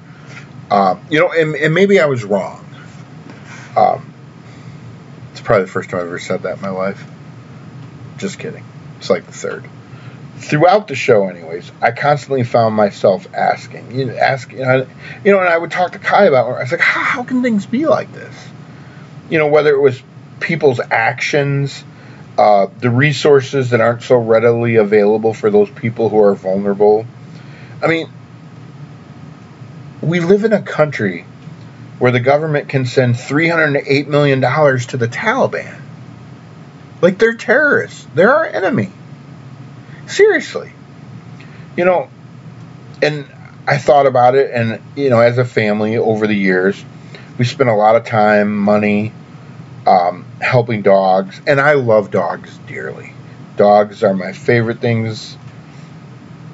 Um, 0.70 1.02
you 1.10 1.20
know, 1.20 1.32
and, 1.32 1.56
and, 1.56 1.74
maybe 1.74 2.00
I 2.00 2.06
was 2.06 2.24
wrong. 2.24 2.66
Um, 3.76 4.14
it's 5.32 5.42
probably 5.42 5.66
the 5.66 5.72
first 5.72 5.90
time 5.90 6.00
I've 6.00 6.08
ever 6.08 6.20
said 6.20 6.44
that 6.44 6.56
in 6.56 6.62
my 6.62 6.70
life. 6.70 7.04
Just 8.18 8.40
kidding. 8.40 8.64
It's 9.06 9.12
like 9.12 9.28
the 9.28 9.34
third. 9.34 9.70
Throughout 10.38 10.88
the 10.88 10.96
show, 10.96 11.28
anyways, 11.28 11.72
I 11.80 11.92
constantly 11.92 12.44
found 12.44 12.74
myself 12.74 13.32
asking, 13.36 13.92
you 13.92 14.06
know, 14.06 14.16
asking, 14.16 14.58
you 14.58 14.66
know, 14.66 14.88
you 15.24 15.32
know, 15.32 15.42
and 15.42 15.48
I 15.48 15.56
would 15.56 15.70
talk 15.70 15.92
to 15.92 16.00
Kai 16.00 16.24
about. 16.24 16.50
It. 16.50 16.54
I 16.56 16.62
was 16.64 16.72
like, 16.72 16.82
how, 16.82 17.04
how 17.04 17.24
can 17.24 17.44
things 17.44 17.68
be 17.68 17.86
like 17.86 18.12
this? 18.14 18.36
You 19.30 19.38
know, 19.38 19.46
whether 19.46 19.76
it 19.76 19.80
was 19.80 20.02
people's 20.40 20.80
actions, 20.90 21.84
uh, 22.40 22.66
the 22.80 22.90
resources 22.90 23.70
that 23.70 23.80
aren't 23.80 24.02
so 24.02 24.18
readily 24.18 24.78
available 24.78 25.36
for 25.36 25.52
those 25.52 25.70
people 25.70 26.10
who 26.10 26.20
are 26.24 26.34
vulnerable. 26.34 27.06
I 27.84 27.86
mean, 27.86 28.10
we 30.02 30.20
live 30.20 30.46
in 30.46 30.52
a 30.52 30.64
country 30.64 31.28
where 32.00 32.12
the 32.12 32.20
government 32.20 32.70
can 32.70 32.88
send 32.88 33.14
$308 33.14 34.08
million 34.08 34.42
to 34.42 34.98
the 34.98 35.08
Taliban. 35.08 35.80
Like 37.06 37.20
they're 37.20 37.36
terrorists, 37.36 38.08
they're 38.16 38.34
our 38.34 38.48
enemy. 38.48 38.90
Seriously. 40.08 40.72
You 41.78 41.86
know, 41.86 42.10
and 43.00 43.28
I 43.68 43.78
thought 43.78 44.08
about 44.08 44.34
it, 44.34 44.50
and, 44.52 44.82
you 44.96 45.12
know, 45.12 45.20
as 45.20 45.38
a 45.38 45.46
family 45.46 45.98
over 45.98 46.26
the 46.26 46.34
years, 46.34 46.84
we 47.38 47.46
spent 47.46 47.70
a 47.70 47.76
lot 47.76 47.96
of 47.96 48.06
time, 48.06 48.58
money, 48.58 49.14
um, 49.86 50.26
helping 50.42 50.82
dogs, 50.82 51.40
and 51.46 51.62
I 51.62 51.74
love 51.74 52.10
dogs 52.10 52.58
dearly. 52.66 53.14
Dogs 53.56 54.02
are 54.02 54.16
my 54.16 54.34
favorite 54.34 54.80
things. 54.80 55.38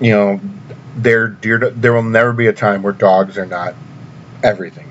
You 0.02 0.12
know, 0.12 0.41
they're 0.97 1.30
dear 1.30 1.60
to, 1.60 1.70
there 1.70 1.93
will 1.93 2.04
never 2.04 2.34
be 2.34 2.47
a 2.47 2.54
time 2.54 2.84
where 2.84 2.91
dogs 2.91 3.38
are 3.38 3.45
not 3.45 3.74
everything. 4.43 4.91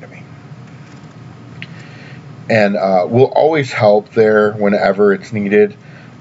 And 2.51 2.77
uh, 2.77 3.07
will 3.09 3.33
always 3.33 3.73
help 3.73 4.11
there 4.11 4.53
whenever 4.53 5.13
it's 5.15 5.33
needed. 5.33 5.77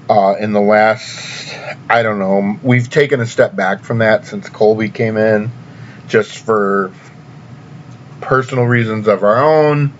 Uh, 0.08 0.36
in 0.38 0.52
the 0.52 0.60
last, 0.60 1.54
I 1.88 2.02
don't 2.02 2.18
know, 2.18 2.58
we've 2.62 2.88
taken 2.88 3.20
a 3.20 3.26
step 3.26 3.54
back 3.54 3.84
from 3.84 3.98
that 3.98 4.26
since 4.26 4.48
Colby 4.48 4.88
came 4.90 5.16
in, 5.16 5.50
just 6.08 6.38
for 6.38 6.92
personal 8.20 8.64
reasons 8.64 9.08
of 9.08 9.22
our 9.22 9.42
own, 9.42 9.92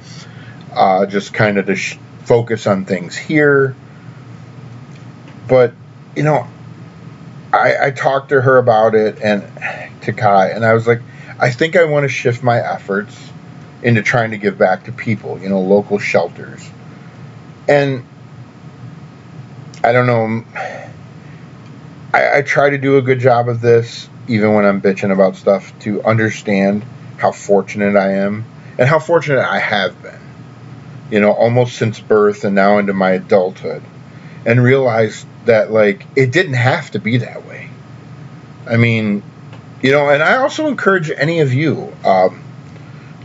uh, 0.72 1.06
just 1.06 1.34
kind 1.34 1.58
of 1.58 1.66
to 1.66 1.76
sh- 1.76 1.98
focus 2.24 2.66
on 2.66 2.84
things 2.84 3.16
here. 3.16 3.74
But, 5.48 5.74
you 6.14 6.22
know, 6.22 6.46
I, 7.52 7.86
I 7.86 7.90
talked 7.90 8.28
to 8.28 8.40
her 8.40 8.56
about 8.56 8.94
it 8.94 9.20
and 9.20 9.42
to 10.02 10.12
Kai, 10.12 10.50
and 10.50 10.64
I 10.64 10.74
was 10.74 10.86
like, 10.86 11.02
I 11.38 11.50
think 11.50 11.74
I 11.74 11.84
want 11.84 12.04
to 12.04 12.08
shift 12.08 12.42
my 12.42 12.58
efforts 12.58 13.29
into 13.82 14.02
trying 14.02 14.32
to 14.32 14.38
give 14.38 14.58
back 14.58 14.84
to 14.84 14.92
people, 14.92 15.38
you 15.38 15.48
know, 15.48 15.60
local 15.60 15.98
shelters. 15.98 16.68
And 17.68 18.04
I 19.82 19.92
don't 19.92 20.06
know, 20.06 20.44
I, 22.12 22.38
I 22.38 22.42
try 22.42 22.70
to 22.70 22.78
do 22.78 22.98
a 22.98 23.02
good 23.02 23.20
job 23.20 23.48
of 23.48 23.60
this, 23.60 24.08
even 24.28 24.54
when 24.54 24.64
I'm 24.64 24.80
bitching 24.80 25.12
about 25.12 25.36
stuff, 25.36 25.72
to 25.80 26.02
understand 26.02 26.84
how 27.16 27.32
fortunate 27.32 27.96
I 27.96 28.12
am 28.14 28.44
and 28.78 28.88
how 28.88 28.98
fortunate 28.98 29.40
I 29.40 29.58
have 29.58 30.02
been, 30.02 30.20
you 31.10 31.20
know, 31.20 31.32
almost 31.32 31.76
since 31.76 32.00
birth 32.00 32.44
and 32.44 32.54
now 32.54 32.78
into 32.78 32.92
my 32.92 33.12
adulthood, 33.12 33.82
and 34.44 34.62
realize 34.62 35.24
that, 35.44 35.70
like, 35.70 36.06
it 36.16 36.32
didn't 36.32 36.54
have 36.54 36.90
to 36.90 36.98
be 36.98 37.18
that 37.18 37.46
way. 37.46 37.70
I 38.66 38.76
mean, 38.76 39.22
you 39.82 39.92
know, 39.92 40.10
and 40.10 40.22
I 40.22 40.36
also 40.36 40.66
encourage 40.66 41.10
any 41.10 41.40
of 41.40 41.54
you 41.54 41.94
um, 42.04 42.42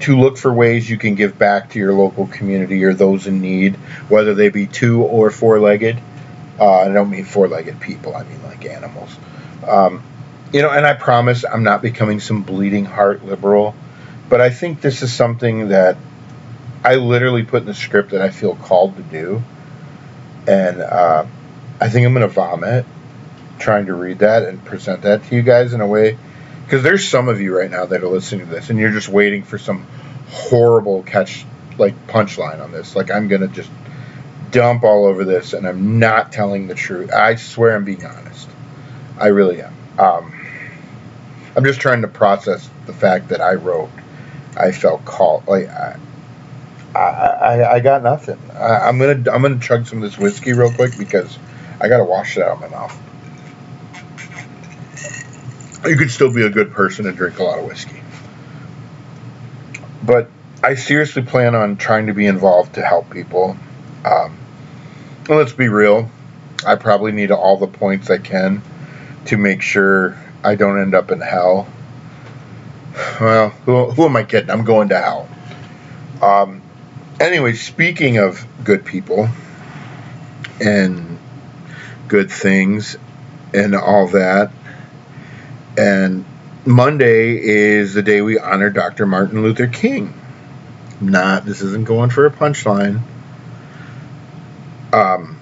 to 0.01 0.17
look 0.17 0.37
for 0.37 0.53
ways 0.53 0.89
you 0.89 0.97
can 0.97 1.15
give 1.15 1.37
back 1.37 1.71
to 1.71 1.79
your 1.79 1.93
local 1.93 2.27
community 2.27 2.83
or 2.83 2.93
those 2.93 3.27
in 3.27 3.41
need, 3.41 3.75
whether 4.09 4.33
they 4.33 4.49
be 4.49 4.67
two 4.67 5.03
or 5.03 5.31
four 5.31 5.59
legged. 5.59 5.97
Uh, 6.59 6.79
I 6.79 6.87
don't 6.89 7.09
mean 7.09 7.25
four 7.25 7.47
legged 7.47 7.79
people, 7.79 8.15
I 8.15 8.23
mean 8.23 8.41
like 8.43 8.65
animals. 8.65 9.15
Um, 9.67 10.03
you 10.53 10.61
know, 10.61 10.69
and 10.69 10.85
I 10.85 10.93
promise 10.93 11.43
I'm 11.43 11.63
not 11.63 11.81
becoming 11.81 12.19
some 12.19 12.43
bleeding 12.43 12.85
heart 12.85 13.25
liberal, 13.25 13.75
but 14.29 14.41
I 14.41 14.49
think 14.49 14.81
this 14.81 15.01
is 15.01 15.13
something 15.13 15.69
that 15.69 15.97
I 16.83 16.95
literally 16.95 17.43
put 17.43 17.61
in 17.61 17.65
the 17.67 17.73
script 17.73 18.11
that 18.11 18.21
I 18.21 18.29
feel 18.29 18.55
called 18.55 18.95
to 18.97 19.03
do. 19.03 19.43
And 20.47 20.81
uh, 20.81 21.25
I 21.81 21.89
think 21.89 22.05
I'm 22.05 22.13
going 22.13 22.27
to 22.27 22.33
vomit 22.33 22.85
trying 23.59 23.87
to 23.87 23.93
read 23.93 24.19
that 24.19 24.43
and 24.43 24.63
present 24.63 25.01
that 25.01 25.23
to 25.25 25.35
you 25.35 25.41
guys 25.41 25.73
in 25.73 25.81
a 25.81 25.87
way 25.87 26.17
because 26.65 26.81
there's 26.83 27.07
some 27.07 27.29
of 27.29 27.39
you 27.39 27.55
right 27.55 27.69
now 27.69 27.85
that 27.85 28.03
are 28.03 28.07
listening 28.07 28.47
to 28.47 28.51
this 28.51 28.69
and 28.69 28.79
you're 28.79 28.91
just 28.91 29.07
waiting 29.07 29.43
for 29.43 29.57
some 29.57 29.85
horrible 30.29 31.03
catch 31.03 31.45
like 31.77 32.07
punchline 32.07 32.63
on 32.63 32.71
this. 32.71 32.95
Like 32.95 33.11
i'm 33.11 33.27
gonna 33.27 33.47
just 33.47 33.69
dump 34.51 34.83
all 34.83 35.05
over 35.05 35.25
this 35.25 35.53
and 35.53 35.67
i'm 35.67 35.99
not 35.99 36.31
telling 36.31 36.67
the 36.67 36.75
truth. 36.75 37.11
I 37.13 37.35
swear 37.35 37.75
i'm 37.75 37.85
being 37.85 38.05
honest. 38.05 38.49
I 39.19 39.27
really 39.27 39.61
am. 39.61 39.73
Um, 39.99 40.33
i'm 41.55 41.63
just 41.63 41.79
trying 41.79 42.01
to 42.01 42.07
process 42.07 42.69
the 42.85 42.93
fact 42.93 43.29
that 43.29 43.39
i 43.39 43.53
wrote 43.53 43.89
i 44.57 44.71
felt 44.71 45.05
called 45.05 45.47
like 45.47 45.69
i 45.69 45.97
I, 46.93 46.99
I, 46.99 47.73
I 47.73 47.79
got 47.81 48.03
nothing. 48.03 48.39
I, 48.53 48.87
I'm 48.87 48.97
gonna 48.97 49.29
I'm 49.29 49.41
gonna 49.41 49.59
chug 49.59 49.85
some 49.85 50.01
of 50.01 50.09
this 50.09 50.17
whiskey 50.17 50.53
real 50.53 50.71
quick 50.71 50.97
because 50.97 51.37
I 51.81 51.89
gotta 51.89 52.05
wash 52.05 52.37
it 52.37 52.43
out 52.43 52.51
of 52.51 52.61
my 52.61 52.69
mouth 52.69 52.97
you 55.87 55.97
could 55.97 56.11
still 56.11 56.33
be 56.33 56.43
a 56.43 56.49
good 56.49 56.71
person 56.71 57.05
and 57.07 57.17
drink 57.17 57.39
a 57.39 57.43
lot 57.43 57.59
of 57.59 57.65
whiskey. 57.65 58.01
But 60.03 60.29
I 60.63 60.75
seriously 60.75 61.21
plan 61.21 61.55
on 61.55 61.77
trying 61.77 62.07
to 62.07 62.13
be 62.13 62.25
involved 62.25 62.75
to 62.75 62.85
help 62.85 63.09
people. 63.09 63.57
Um, 64.03 64.37
let's 65.27 65.53
be 65.53 65.69
real, 65.69 66.09
I 66.65 66.75
probably 66.75 67.11
need 67.11 67.31
all 67.31 67.57
the 67.57 67.67
points 67.67 68.09
I 68.09 68.17
can 68.17 68.61
to 69.25 69.37
make 69.37 69.61
sure 69.61 70.17
I 70.43 70.55
don't 70.55 70.79
end 70.79 70.93
up 70.93 71.11
in 71.11 71.21
hell. 71.21 71.67
Well, 73.19 73.49
who, 73.49 73.91
who 73.91 74.05
am 74.05 74.15
I 74.15 74.23
kidding? 74.23 74.49
I'm 74.49 74.63
going 74.63 74.89
to 74.89 74.97
hell. 74.97 75.29
Um, 76.21 76.61
anyway, 77.19 77.53
speaking 77.53 78.17
of 78.17 78.45
good 78.63 78.85
people 78.85 79.27
and 80.61 81.19
good 82.07 82.31
things 82.31 82.97
and 83.53 83.75
all 83.75 84.07
that, 84.09 84.51
and 85.77 86.25
Monday 86.65 87.37
is 87.37 87.93
the 87.93 88.01
day 88.01 88.21
we 88.21 88.39
honor 88.39 88.69
Dr. 88.69 89.05
Martin 89.05 89.43
Luther 89.43 89.67
King. 89.67 90.13
Not, 91.01 91.45
this 91.45 91.61
isn't 91.61 91.85
going 91.85 92.09
for 92.09 92.25
a 92.25 92.31
punchline. 92.31 93.01
Um, 94.93 95.39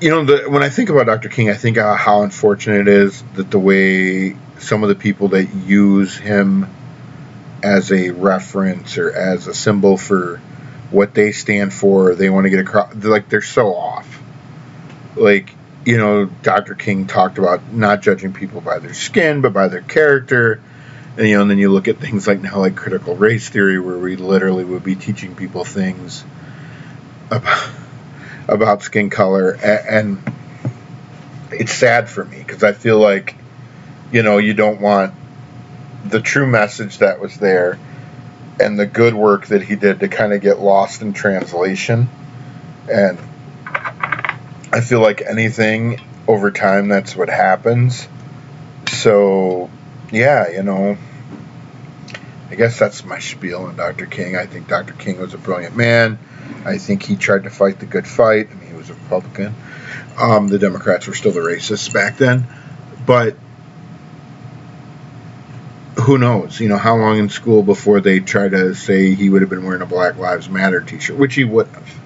you 0.00 0.10
know, 0.10 0.24
the, 0.24 0.50
when 0.50 0.62
I 0.62 0.68
think 0.68 0.90
about 0.90 1.06
Dr. 1.06 1.28
King, 1.28 1.48
I 1.48 1.54
think 1.54 1.78
how 1.78 2.22
unfortunate 2.22 2.82
it 2.82 2.88
is 2.88 3.22
that 3.34 3.50
the 3.50 3.58
way 3.58 4.36
some 4.58 4.82
of 4.82 4.88
the 4.88 4.94
people 4.94 5.28
that 5.28 5.54
use 5.54 6.16
him 6.16 6.66
as 7.62 7.92
a 7.92 8.10
reference 8.10 8.98
or 8.98 9.12
as 9.12 9.46
a 9.46 9.54
symbol 9.54 9.96
for 9.96 10.38
what 10.90 11.14
they 11.14 11.32
stand 11.32 11.72
for, 11.72 12.14
they 12.14 12.28
want 12.28 12.44
to 12.44 12.50
get 12.50 12.60
across, 12.60 12.94
like 12.96 13.28
they're 13.28 13.40
so 13.40 13.74
off. 13.74 14.20
Like, 15.16 15.54
you 15.84 15.96
know, 15.96 16.26
Dr. 16.26 16.74
King 16.74 17.06
talked 17.06 17.38
about 17.38 17.72
not 17.72 18.02
judging 18.02 18.32
people 18.32 18.60
by 18.60 18.78
their 18.78 18.94
skin, 18.94 19.40
but 19.40 19.52
by 19.52 19.68
their 19.68 19.80
character. 19.80 20.60
And, 21.16 21.28
you 21.28 21.34
know, 21.36 21.42
and 21.42 21.50
then 21.50 21.58
you 21.58 21.70
look 21.70 21.88
at 21.88 21.98
things 21.98 22.26
like 22.26 22.40
now, 22.40 22.58
like 22.58 22.76
critical 22.76 23.16
race 23.16 23.48
theory, 23.48 23.78
where 23.78 23.98
we 23.98 24.16
literally 24.16 24.64
would 24.64 24.84
be 24.84 24.94
teaching 24.94 25.34
people 25.34 25.64
things 25.64 26.24
about, 27.30 27.70
about 28.48 28.82
skin 28.82 29.10
color. 29.10 29.50
And, 29.52 30.20
and 30.20 30.34
it's 31.50 31.72
sad 31.72 32.08
for 32.08 32.24
me 32.24 32.38
because 32.38 32.62
I 32.62 32.72
feel 32.72 32.98
like, 32.98 33.34
you 34.12 34.22
know, 34.22 34.38
you 34.38 34.54
don't 34.54 34.80
want 34.80 35.14
the 36.04 36.20
true 36.20 36.46
message 36.46 36.98
that 36.98 37.20
was 37.20 37.36
there 37.36 37.78
and 38.60 38.78
the 38.78 38.86
good 38.86 39.14
work 39.14 39.46
that 39.46 39.62
he 39.62 39.76
did 39.76 40.00
to 40.00 40.08
kind 40.08 40.32
of 40.32 40.40
get 40.40 40.60
lost 40.60 41.02
in 41.02 41.12
translation. 41.12 42.08
And 42.90 43.18
I 44.72 44.80
feel 44.80 45.00
like 45.00 45.20
anything 45.20 46.00
over 46.26 46.50
time, 46.50 46.88
that's 46.88 47.14
what 47.14 47.28
happens. 47.28 48.08
So, 48.88 49.70
yeah, 50.10 50.48
you 50.48 50.62
know, 50.62 50.96
I 52.50 52.54
guess 52.54 52.78
that's 52.78 53.04
my 53.04 53.18
spiel 53.18 53.64
on 53.64 53.76
Dr. 53.76 54.06
King. 54.06 54.36
I 54.36 54.46
think 54.46 54.68
Dr. 54.68 54.94
King 54.94 55.20
was 55.20 55.34
a 55.34 55.38
brilliant 55.38 55.76
man. 55.76 56.18
I 56.64 56.78
think 56.78 57.02
he 57.02 57.16
tried 57.16 57.44
to 57.44 57.50
fight 57.50 57.80
the 57.80 57.86
good 57.86 58.06
fight. 58.06 58.48
I 58.50 58.54
mean, 58.54 58.70
he 58.70 58.74
was 58.74 58.88
a 58.88 58.94
Republican. 58.94 59.54
Um, 60.18 60.48
the 60.48 60.58
Democrats 60.58 61.06
were 61.06 61.14
still 61.14 61.32
the 61.32 61.40
racists 61.40 61.92
back 61.92 62.16
then. 62.16 62.46
But 63.04 63.36
who 66.00 66.18
knows? 66.18 66.60
You 66.60 66.68
know, 66.68 66.78
how 66.78 66.96
long 66.96 67.18
in 67.18 67.28
school 67.28 67.62
before 67.62 68.00
they 68.00 68.20
try 68.20 68.48
to 68.48 68.74
say 68.74 69.14
he 69.14 69.28
would 69.28 69.42
have 69.42 69.50
been 69.50 69.64
wearing 69.64 69.82
a 69.82 69.86
Black 69.86 70.16
Lives 70.16 70.48
Matter 70.48 70.80
t 70.80 70.98
shirt, 70.98 71.16
which 71.16 71.34
he 71.34 71.44
would 71.44 71.68
have 71.68 72.01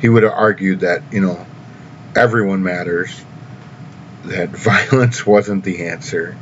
he 0.00 0.08
would 0.08 0.22
have 0.22 0.32
argued 0.32 0.80
that, 0.80 1.02
you 1.12 1.20
know, 1.20 1.46
everyone 2.16 2.62
matters, 2.62 3.22
that 4.24 4.48
violence 4.50 5.26
wasn't 5.26 5.64
the 5.64 5.86
answer, 5.86 6.36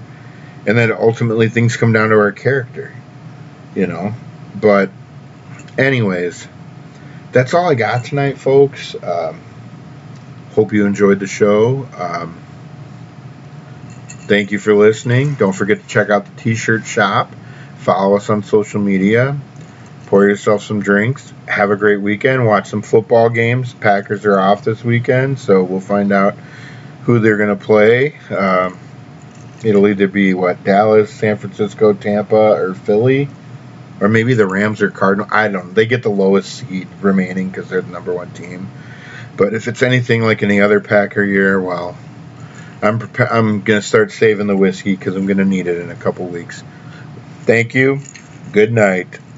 and 0.67 0.79
that 0.79 0.91
ultimately 0.91 1.49
things 1.49 1.77
come 1.77 1.93
down 1.93 2.11
to 2.11 2.17
our 2.17 2.33
character, 2.33 2.95
you 3.75 3.87
know. 3.87 4.15
But, 4.55 4.91
anyways, 5.77 6.47
that's 7.33 7.55
all 7.55 7.69
I 7.69 7.75
got 7.75 8.05
tonight, 8.05 8.39
folks. 8.39 8.95
Um, 9.03 9.41
hope 10.55 10.73
you 10.73 10.87
enjoyed 10.87 11.21
the 11.21 11.27
show. 11.27 11.89
Um, 11.97 12.39
thank 14.09 14.53
you 14.53 14.59
for 14.59 14.75
listening. 14.75 15.35
Don't 15.35 15.53
forget 15.53 15.81
to 15.81 15.87
check 15.87 16.11
out 16.11 16.25
the 16.25 16.43
t 16.43 16.55
shirt 16.55 16.85
shop. 16.85 17.33
Follow 17.79 18.17
us 18.17 18.29
on 18.29 18.43
social 18.43 18.81
media 18.81 19.39
pour 20.09 20.27
yourself 20.27 20.63
some 20.63 20.81
drinks, 20.81 21.35
have 21.47 21.71
a 21.71 21.77
great 21.77 22.01
weekend, 22.01 22.47
watch 22.47 22.67
some 22.71 22.81
football 22.81 23.29
games. 23.29 23.75
Packers 23.75 24.25
are 24.25 24.41
off 24.41 24.65
this 24.65 24.83
weekend, 24.83 25.39
so 25.39 25.63
we'll 25.63 25.81
find 25.81 26.13
out 26.13 26.35
who 27.03 27.19
they're 27.19 27.37
going 27.37 27.57
to 27.57 27.63
play. 27.63 28.17
Um, 28.31 28.79
it'll 29.63 29.87
either 29.87 30.09
be 30.09 30.33
what 30.33 30.65
Dallas, 30.65 31.13
San 31.13 31.37
Francisco, 31.37 31.93
Tampa, 31.93 32.35
or 32.35 32.73
Philly, 32.73 33.29
or 34.01 34.09
maybe 34.09 34.33
the 34.33 34.47
Rams 34.47 34.81
or 34.81 34.91
Cardinal. 34.91 35.27
I 35.31 35.49
don't 35.49 35.67
know. 35.67 35.73
They 35.73 35.85
get 35.85 36.03
the 36.03 36.09
lowest 36.09 36.55
seed 36.55 36.89
remaining 37.03 37.51
because 37.51 37.69
they're 37.69 37.83
the 37.83 37.93
number 37.93 38.15
one 38.15 38.31
team. 38.31 38.71
But 39.37 39.53
if 39.53 39.69
it's 39.69 39.83
anything 39.83 40.23
like 40.23 40.43
any 40.43 40.63
other 40.63 40.81
Packer 40.81 41.23
year, 41.23 41.61
well, 41.61 41.99
I'm 42.81 42.99
prepa- 42.99 43.31
I'm 43.31 43.61
gonna 43.61 43.83
start 43.83 44.11
saving 44.11 44.47
the 44.47 44.57
whiskey 44.57 44.97
because 44.97 45.17
I'm 45.17 45.27
gonna 45.27 45.45
need 45.45 45.67
it 45.67 45.83
in 45.83 45.91
a 45.91 45.97
couple 45.97 46.27
weeks. 46.27 46.65
Thank 47.43 47.75
you. 47.75 48.01
Good 48.53 48.73
night. 48.73 49.19